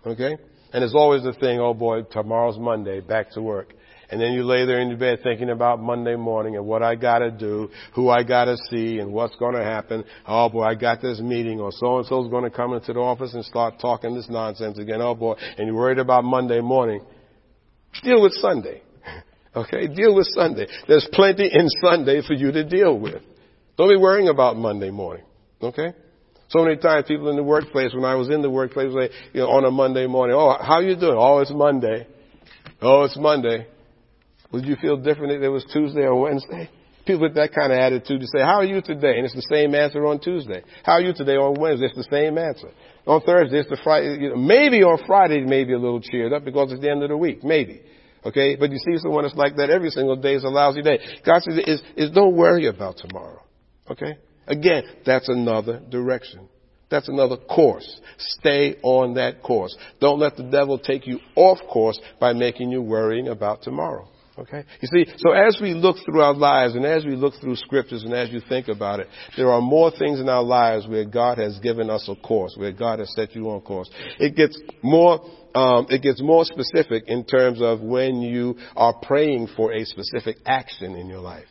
Okay? 0.07 0.37
And 0.73 0.83
it's 0.83 0.95
always 0.95 1.23
the 1.23 1.35
thing, 1.35 1.61
oh 1.61 1.75
boy, 1.75 2.03
tomorrow's 2.03 2.59
Monday, 2.59 3.01
back 3.01 3.31
to 3.33 3.43
work. 3.43 3.75
And 4.13 4.21
then 4.21 4.33
you 4.33 4.45
lay 4.45 4.67
there 4.67 4.79
in 4.79 4.91
your 4.91 4.99
bed 4.99 5.21
thinking 5.23 5.49
about 5.49 5.81
Monday 5.81 6.17
morning 6.17 6.57
and 6.57 6.67
what 6.67 6.83
I 6.83 6.97
gotta 6.97 7.31
do, 7.31 7.71
who 7.95 8.11
I 8.11 8.23
gotta 8.23 8.59
see, 8.69 8.99
and 8.99 9.11
what's 9.11 9.35
gonna 9.37 9.65
happen. 9.65 10.05
Oh 10.27 10.51
boy, 10.51 10.65
I 10.65 10.75
got 10.75 11.01
this 11.01 11.19
meeting, 11.19 11.61
or 11.61 11.73
so 11.73 11.97
and 11.97 12.07
so's 12.07 12.31
gonna 12.31 12.51
come 12.51 12.75
into 12.75 12.93
the 12.93 13.01
office 13.01 13.33
and 13.33 13.43
start 13.43 13.81
talking 13.81 14.15
this 14.15 14.29
nonsense 14.29 14.79
again. 14.79 15.01
Oh 15.01 15.15
boy, 15.15 15.37
and 15.57 15.67
you're 15.67 15.75
worried 15.75 15.99
about 15.99 16.25
Monday 16.25 16.61
morning. 16.61 17.01
Deal 18.03 18.23
with 18.23 18.35
Sunday. 18.35 18.83
Okay? 19.55 19.87
Deal 19.87 20.15
with 20.15 20.27
Sunday. 20.29 20.67
There's 20.89 21.07
plenty 21.13 21.45
in 21.45 21.69
Sunday 21.83 22.23
for 22.27 22.33
you 22.33 22.53
to 22.53 22.67
deal 22.67 22.99
with. 22.99 23.21
Don't 23.77 23.91
be 23.91 23.99
worrying 23.99 24.29
about 24.29 24.57
Monday 24.57 24.91
morning. 24.91 25.27
Okay? 25.63 25.93
So 26.49 26.65
many 26.65 26.79
times 26.79 27.05
people 27.07 27.29
in 27.29 27.37
the 27.37 27.43
workplace, 27.43 27.93
when 27.93 28.07
I 28.07 28.15
was 28.15 28.31
in 28.31 28.41
the 28.41 28.49
workplace, 28.49 28.95
say, 28.95 29.11
you 29.35 29.41
know, 29.41 29.51
on 29.51 29.67
a 29.67 29.71
Monday 29.71 30.07
morning, 30.07 30.37
oh, 30.39 30.57
how 30.59 30.81
you 30.81 30.97
doing? 30.97 31.17
Oh, 31.19 31.41
it's 31.41 31.53
Monday. 31.53 32.07
Oh, 32.81 33.05
it's 33.05 33.19
Monday. 33.19 33.67
Would 34.53 34.67
you 34.67 34.77
feel 34.77 34.97
different 34.97 35.33
if 35.33 35.43
it 35.43 35.49
was 35.49 35.65
Tuesday 35.73 36.03
or 36.03 36.21
Wednesday? 36.21 36.69
People 37.07 37.23
with 37.23 37.35
that 37.35 37.53
kind 37.53 37.73
of 37.73 37.79
attitude 37.79 38.21
to 38.21 38.27
say, 38.27 38.41
how 38.41 38.61
are 38.61 38.65
you 38.65 38.81
today? 38.81 39.17
And 39.17 39.25
it's 39.25 39.35
the 39.35 39.47
same 39.51 39.75
answer 39.75 40.07
on 40.07 40.21
Tuesday. 40.21 40.63
How 40.85 40.93
are 40.93 41.01
you 41.01 41.13
today 41.13 41.37
on 41.37 41.61
Wednesday? 41.61 41.87
It's 41.87 41.97
the 41.97 42.05
same 42.05 42.39
answer. 42.39 42.69
On 43.07 43.21
Thursday, 43.23 43.59
it's 43.59 43.69
the 43.69 43.79
Friday. 43.83 44.19
You 44.21 44.31
know, 44.31 44.37
maybe 44.37 44.85
on 44.85 45.05
Friday, 45.05 45.41
maybe 45.41 45.73
a 45.73 45.79
little 45.79 46.01
cheered 46.01 46.33
up 46.33 46.45
because 46.45 46.71
it's 46.71 46.81
the 46.81 46.91
end 46.91 47.03
of 47.03 47.09
the 47.09 47.17
week. 47.17 47.43
Maybe. 47.43 47.83
Okay? 48.25 48.55
But 48.55 48.71
you 48.71 48.79
see 48.79 48.99
someone 48.99 49.25
that's 49.25 49.35
like 49.35 49.57
that 49.57 49.69
every 49.69 49.91
single 49.91 50.15
day 50.15 50.35
is 50.35 50.45
a 50.45 50.49
lousy 50.49 50.83
day. 50.83 51.01
God 51.27 51.43
says, 51.43 51.59
is, 51.67 51.83
is 51.97 52.11
don't 52.13 52.37
worry 52.37 52.67
about 52.67 52.99
tomorrow. 52.99 53.43
Okay? 53.91 54.19
Again, 54.47 54.85
that's 55.05 55.29
another 55.29 55.81
direction. 55.91 56.49
That's 56.89 57.09
another 57.09 57.37
course. 57.37 58.01
Stay 58.19 58.77
on 58.83 59.15
that 59.15 59.43
course. 59.43 59.77
Don't 60.01 60.21
let 60.21 60.37
the 60.37 60.45
devil 60.45 60.79
take 60.79 61.07
you 61.07 61.19
off 61.35 61.59
course 61.69 61.99
by 62.21 62.33
making 62.33 62.71
you 62.71 62.83
worrying 62.83 63.29
about 63.29 63.63
tomorrow. 63.63 64.09
Okay? 64.39 64.65
You 64.81 64.89
see, 64.89 65.13
so 65.19 65.33
as 65.33 65.59
we 65.61 65.75
look 65.75 65.97
through 66.05 66.23
our 66.23 66.35
lives 66.35 66.75
and 66.75 66.87
as 66.87 67.05
we 67.05 67.17
look 67.17 67.35
through 67.41 67.57
scriptures 67.57 68.03
and 68.05 68.15
as 68.15 68.31
you 68.31 68.41
think 68.49 68.69
about 68.69 69.01
it, 69.01 69.09
there 69.37 69.51
are 69.51 69.61
more 69.61 69.91
things 69.91 70.21
in 70.21 70.29
our 70.29 70.43
lives 70.43 70.87
where 70.89 71.05
God 71.05 71.39
has 71.39 71.59
given 71.59 71.91
us 71.91 72.09
a 72.09 72.17
course, 72.17 72.55
where 72.57 72.73
God 72.73 72.99
has 73.01 73.13
set 73.15 73.35
you 73.35 73.51
on 73.51 73.61
course. 73.61 73.91
It 74.19 74.35
gets 74.35 74.59
more, 74.83 75.21
um, 75.55 75.87
it 75.91 76.03
gets 76.03 76.23
more 76.23 76.45
specific 76.45 77.05
in 77.09 77.25
terms 77.25 77.61
of 77.61 77.81
when 77.81 78.23
you 78.23 78.57
are 78.75 78.95
praying 79.03 79.49
for 79.55 79.73
a 79.73 79.85
specific 79.85 80.39
action 80.47 80.95
in 80.95 81.09
your 81.09 81.21
life 81.21 81.45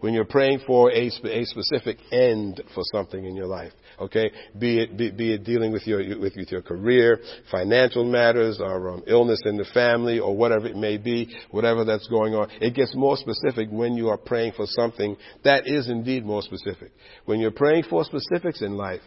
when 0.00 0.12
you're 0.12 0.24
praying 0.24 0.58
for 0.66 0.90
a, 0.90 1.06
a 1.06 1.44
specific 1.44 1.96
end 2.10 2.60
for 2.74 2.82
something 2.92 3.24
in 3.24 3.36
your 3.36 3.46
life. 3.46 3.70
Okay, 4.00 4.30
be 4.58 4.80
it 4.80 4.96
be, 4.96 5.10
be 5.10 5.34
it 5.34 5.44
dealing 5.44 5.72
with 5.72 5.86
your 5.86 5.98
with, 6.18 6.34
with, 6.36 6.50
your 6.50 6.62
career, 6.62 7.20
financial 7.50 8.04
matters, 8.04 8.58
or 8.60 8.90
um, 8.90 9.02
illness 9.06 9.40
in 9.44 9.56
the 9.56 9.66
family, 9.72 10.18
or 10.18 10.36
whatever 10.36 10.66
it 10.66 10.76
may 10.76 10.96
be, 10.96 11.34
whatever 11.50 11.84
that's 11.84 12.06
going 12.08 12.34
on. 12.34 12.48
It 12.60 12.74
gets 12.74 12.94
more 12.94 13.16
specific 13.16 13.68
when 13.70 13.94
you 13.94 14.08
are 14.08 14.18
praying 14.18 14.52
for 14.56 14.66
something 14.66 15.16
that 15.44 15.66
is 15.66 15.88
indeed 15.88 16.24
more 16.24 16.42
specific. 16.42 16.92
When 17.24 17.40
you're 17.40 17.50
praying 17.50 17.84
for 17.88 18.04
specifics 18.04 18.62
in 18.62 18.76
life, 18.76 19.02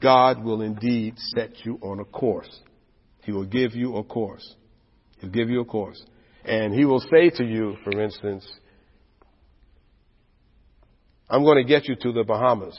God 0.00 0.44
will 0.44 0.62
indeed 0.62 1.14
set 1.18 1.64
you 1.64 1.78
on 1.82 2.00
a 2.00 2.04
course. 2.04 2.60
He 3.22 3.32
will 3.32 3.46
give 3.46 3.74
you 3.74 3.96
a 3.96 4.04
course. 4.04 4.54
He'll 5.20 5.30
give 5.30 5.50
you 5.50 5.60
a 5.60 5.64
course. 5.64 6.02
And 6.44 6.72
he 6.72 6.84
will 6.84 7.00
say 7.00 7.30
to 7.30 7.44
you, 7.44 7.76
for 7.84 8.00
instance, 8.00 8.46
I'm 11.28 11.44
going 11.44 11.58
to 11.58 11.68
get 11.68 11.88
you 11.88 11.96
to 11.96 12.12
the 12.12 12.24
Bahamas, 12.24 12.78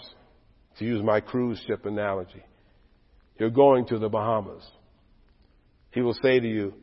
to 0.79 0.85
use 0.85 1.03
my 1.03 1.19
cruise 1.19 1.61
ship 1.67 1.85
analogy. 1.85 2.43
You're 3.37 3.49
going 3.49 3.85
to 3.87 3.99
the 3.99 4.09
Bahamas. 4.09 4.63
He 5.91 6.01
will 6.01 6.15
say 6.21 6.39
to 6.39 6.47
you, 6.47 6.73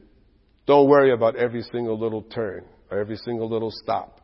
don't 0.67 0.89
worry 0.89 1.13
about 1.13 1.37
every 1.37 1.63
single 1.73 1.99
little 1.99 2.23
turn 2.23 2.65
or 2.91 2.99
every 2.99 3.17
single 3.17 3.49
little 3.49 3.71
stop. 3.71 4.21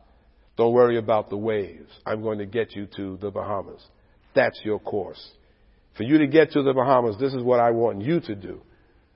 Don't 0.57 0.73
worry 0.73 0.97
about 0.97 1.29
the 1.29 1.37
waves. 1.37 1.89
I'm 2.05 2.21
going 2.21 2.39
to 2.39 2.45
get 2.45 2.75
you 2.75 2.87
to 2.97 3.17
the 3.17 3.31
Bahamas. 3.31 3.85
That's 4.35 4.59
your 4.63 4.79
course. 4.79 5.31
For 5.97 6.03
you 6.03 6.17
to 6.19 6.27
get 6.27 6.51
to 6.51 6.63
the 6.63 6.73
Bahamas, 6.73 7.17
this 7.19 7.33
is 7.33 7.43
what 7.43 7.59
I 7.59 7.71
want 7.71 8.01
you 8.01 8.19
to 8.19 8.35
do. 8.35 8.61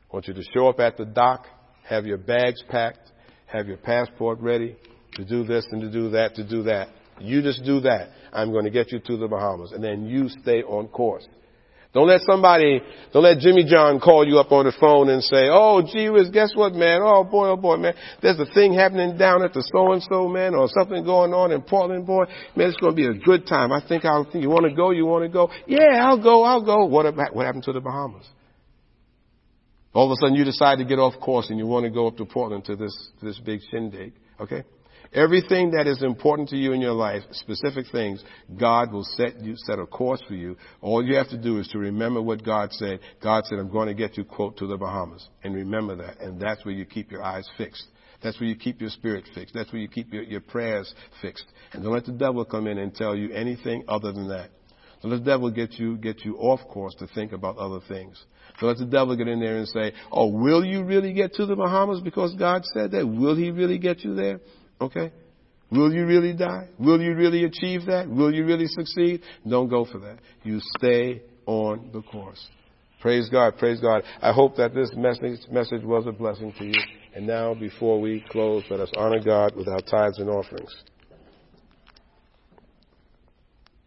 I 0.09 0.15
want 0.15 0.27
you 0.27 0.33
to 0.33 0.43
show 0.53 0.69
up 0.69 0.79
at 0.79 0.97
the 0.97 1.05
dock, 1.05 1.45
have 1.87 2.05
your 2.05 2.17
bags 2.17 2.63
packed, 2.69 3.11
have 3.47 3.67
your 3.67 3.77
passport 3.77 4.39
ready 4.39 4.77
to 5.13 5.25
do 5.25 5.43
this 5.43 5.65
and 5.71 5.81
to 5.81 5.91
do 5.91 6.11
that, 6.11 6.35
to 6.35 6.47
do 6.47 6.63
that. 6.63 6.89
You 7.19 7.41
just 7.41 7.63
do 7.63 7.79
that. 7.81 8.09
I'm 8.33 8.51
going 8.51 8.65
to 8.65 8.71
get 8.71 8.91
you 8.91 8.99
to 8.99 9.17
the 9.17 9.27
Bahamas. 9.27 9.71
And 9.71 9.83
then 9.83 10.05
you 10.05 10.29
stay 10.29 10.63
on 10.63 10.87
course. 10.87 11.27
Don't 11.93 12.07
let 12.07 12.21
somebody, 12.29 12.81
don't 13.13 13.23
let 13.23 13.39
Jimmy 13.39 13.63
John 13.63 13.99
call 13.99 14.27
you 14.27 14.37
up 14.39 14.51
on 14.51 14.65
the 14.65 14.73
phone 14.79 15.09
and 15.09 15.23
say, 15.23 15.47
oh, 15.49 15.81
gee 15.81 16.09
whiz, 16.09 16.29
guess 16.29 16.51
what, 16.53 16.73
man? 16.73 17.01
Oh 17.01 17.23
boy, 17.23 17.47
oh 17.47 17.55
boy, 17.55 17.77
man. 17.77 17.95
There's 18.21 18.37
a 18.39 18.45
thing 18.53 18.73
happening 18.73 19.17
down 19.17 19.43
at 19.43 19.53
the 19.53 19.61
so-and-so, 19.73 20.27
man, 20.27 20.53
or 20.53 20.67
something 20.67 21.03
going 21.03 21.33
on 21.33 21.51
in 21.51 21.61
Portland, 21.61 22.05
boy. 22.05 22.25
Man, 22.55 22.67
it's 22.67 22.77
going 22.77 22.91
to 22.91 22.95
be 22.95 23.07
a 23.07 23.13
good 23.13 23.47
time. 23.47 23.71
I 23.71 23.81
think 23.87 24.05
I'll 24.05 24.25
think, 24.25 24.43
you 24.43 24.49
want 24.49 24.69
to 24.69 24.75
go? 24.75 24.91
You 24.91 25.05
want 25.05 25.23
to 25.23 25.29
go? 25.29 25.49
Yeah, 25.65 26.05
I'll 26.05 26.21
go, 26.21 26.43
I'll 26.43 26.63
go. 26.63 26.85
What 26.85 27.05
about, 27.05 27.33
what 27.33 27.45
happened 27.45 27.63
to 27.63 27.73
the 27.73 27.81
Bahamas? 27.81 28.27
All 29.93 30.05
of 30.05 30.11
a 30.11 30.15
sudden 30.21 30.35
you 30.35 30.43
decide 30.43 30.77
to 30.77 30.85
get 30.85 30.99
off 30.99 31.19
course 31.19 31.49
and 31.49 31.57
you 31.57 31.65
want 31.65 31.85
to 31.85 31.89
go 31.89 32.05
up 32.05 32.17
to 32.17 32.25
Portland 32.25 32.65
to 32.65 32.75
this, 32.75 32.95
to 33.19 33.25
this 33.25 33.39
big 33.39 33.61
shindig. 33.71 34.13
Okay? 34.39 34.63
Everything 35.13 35.71
that 35.71 35.87
is 35.87 36.03
important 36.03 36.49
to 36.49 36.57
you 36.57 36.73
in 36.73 36.81
your 36.81 36.93
life, 36.93 37.23
specific 37.31 37.85
things, 37.91 38.23
God 38.59 38.91
will 38.91 39.03
set 39.03 39.39
you, 39.41 39.55
set 39.57 39.79
a 39.79 39.85
course 39.85 40.21
for 40.27 40.33
you. 40.35 40.57
All 40.81 41.03
you 41.03 41.15
have 41.15 41.29
to 41.29 41.37
do 41.37 41.59
is 41.59 41.67
to 41.69 41.79
remember 41.79 42.21
what 42.21 42.43
God 42.43 42.71
said. 42.73 42.99
God 43.23 43.45
said, 43.45 43.59
I'm 43.59 43.71
going 43.71 43.87
to 43.87 43.93
get 43.93 44.17
you, 44.17 44.23
quote, 44.23 44.57
to 44.57 44.67
the 44.67 44.77
Bahamas. 44.77 45.27
And 45.43 45.55
remember 45.55 45.95
that. 45.97 46.19
And 46.19 46.39
that's 46.39 46.65
where 46.65 46.73
you 46.73 46.85
keep 46.85 47.11
your 47.11 47.23
eyes 47.23 47.49
fixed. 47.57 47.85
That's 48.23 48.39
where 48.39 48.49
you 48.49 48.55
keep 48.55 48.81
your 48.81 48.89
spirit 48.89 49.25
fixed. 49.33 49.53
That's 49.53 49.71
where 49.71 49.81
you 49.81 49.87
keep 49.87 50.11
your, 50.11 50.23
your 50.23 50.41
prayers 50.41 50.93
fixed. 51.21 51.45
And 51.73 51.83
don't 51.83 51.93
let 51.93 52.05
the 52.05 52.11
devil 52.13 52.43
come 52.45 52.67
in 52.67 52.77
and 52.77 52.93
tell 52.93 53.15
you 53.15 53.31
anything 53.31 53.83
other 53.87 54.11
than 54.11 54.29
that. 54.29 54.49
Don't 55.01 55.11
let 55.11 55.23
the 55.23 55.31
devil 55.31 55.51
get 55.51 55.73
you, 55.73 55.97
get 55.97 56.25
you 56.25 56.35
off 56.37 56.59
course 56.67 56.95
to 56.95 57.07
think 57.07 57.31
about 57.31 57.57
other 57.57 57.79
things. 57.87 58.21
Don't 58.59 58.69
let 58.69 58.77
the 58.77 58.85
devil 58.85 59.15
get 59.15 59.27
in 59.27 59.39
there 59.39 59.57
and 59.57 59.67
say, 59.67 59.93
oh, 60.11 60.27
will 60.27 60.65
you 60.65 60.83
really 60.83 61.13
get 61.13 61.33
to 61.35 61.45
the 61.45 61.55
Bahamas 61.55 62.01
because 62.01 62.33
God 62.35 62.63
said 62.73 62.91
that? 62.91 63.05
Will 63.07 63.35
he 63.35 63.51
really 63.51 63.77
get 63.77 64.03
you 64.03 64.15
there? 64.15 64.39
Okay? 64.79 65.11
Will 65.71 65.93
you 65.93 66.05
really 66.05 66.33
die? 66.33 66.69
Will 66.79 67.01
you 67.01 67.13
really 67.15 67.43
achieve 67.43 67.85
that? 67.87 68.09
Will 68.09 68.33
you 68.33 68.45
really 68.45 68.67
succeed? 68.67 69.21
Don't 69.47 69.67
go 69.67 69.85
for 69.85 69.99
that. 69.99 70.19
You 70.43 70.61
stay 70.77 71.21
on 71.45 71.89
the 71.91 72.01
course. 72.01 72.45
Praise 73.01 73.29
God, 73.29 73.57
praise 73.57 73.79
God. 73.79 74.03
I 74.21 74.31
hope 74.31 74.55
that 74.57 74.73
this 74.73 74.91
message, 74.95 75.39
message 75.51 75.83
was 75.83 76.05
a 76.07 76.11
blessing 76.11 76.53
to 76.57 76.65
you. 76.65 76.81
And 77.15 77.27
now, 77.27 77.53
before 77.53 77.99
we 77.99 78.23
close, 78.29 78.63
let 78.69 78.79
us 78.79 78.91
honor 78.97 79.19
God 79.19 79.55
with 79.55 79.67
our 79.67 79.81
tithes 79.81 80.19
and 80.19 80.29
offerings. 80.29 80.73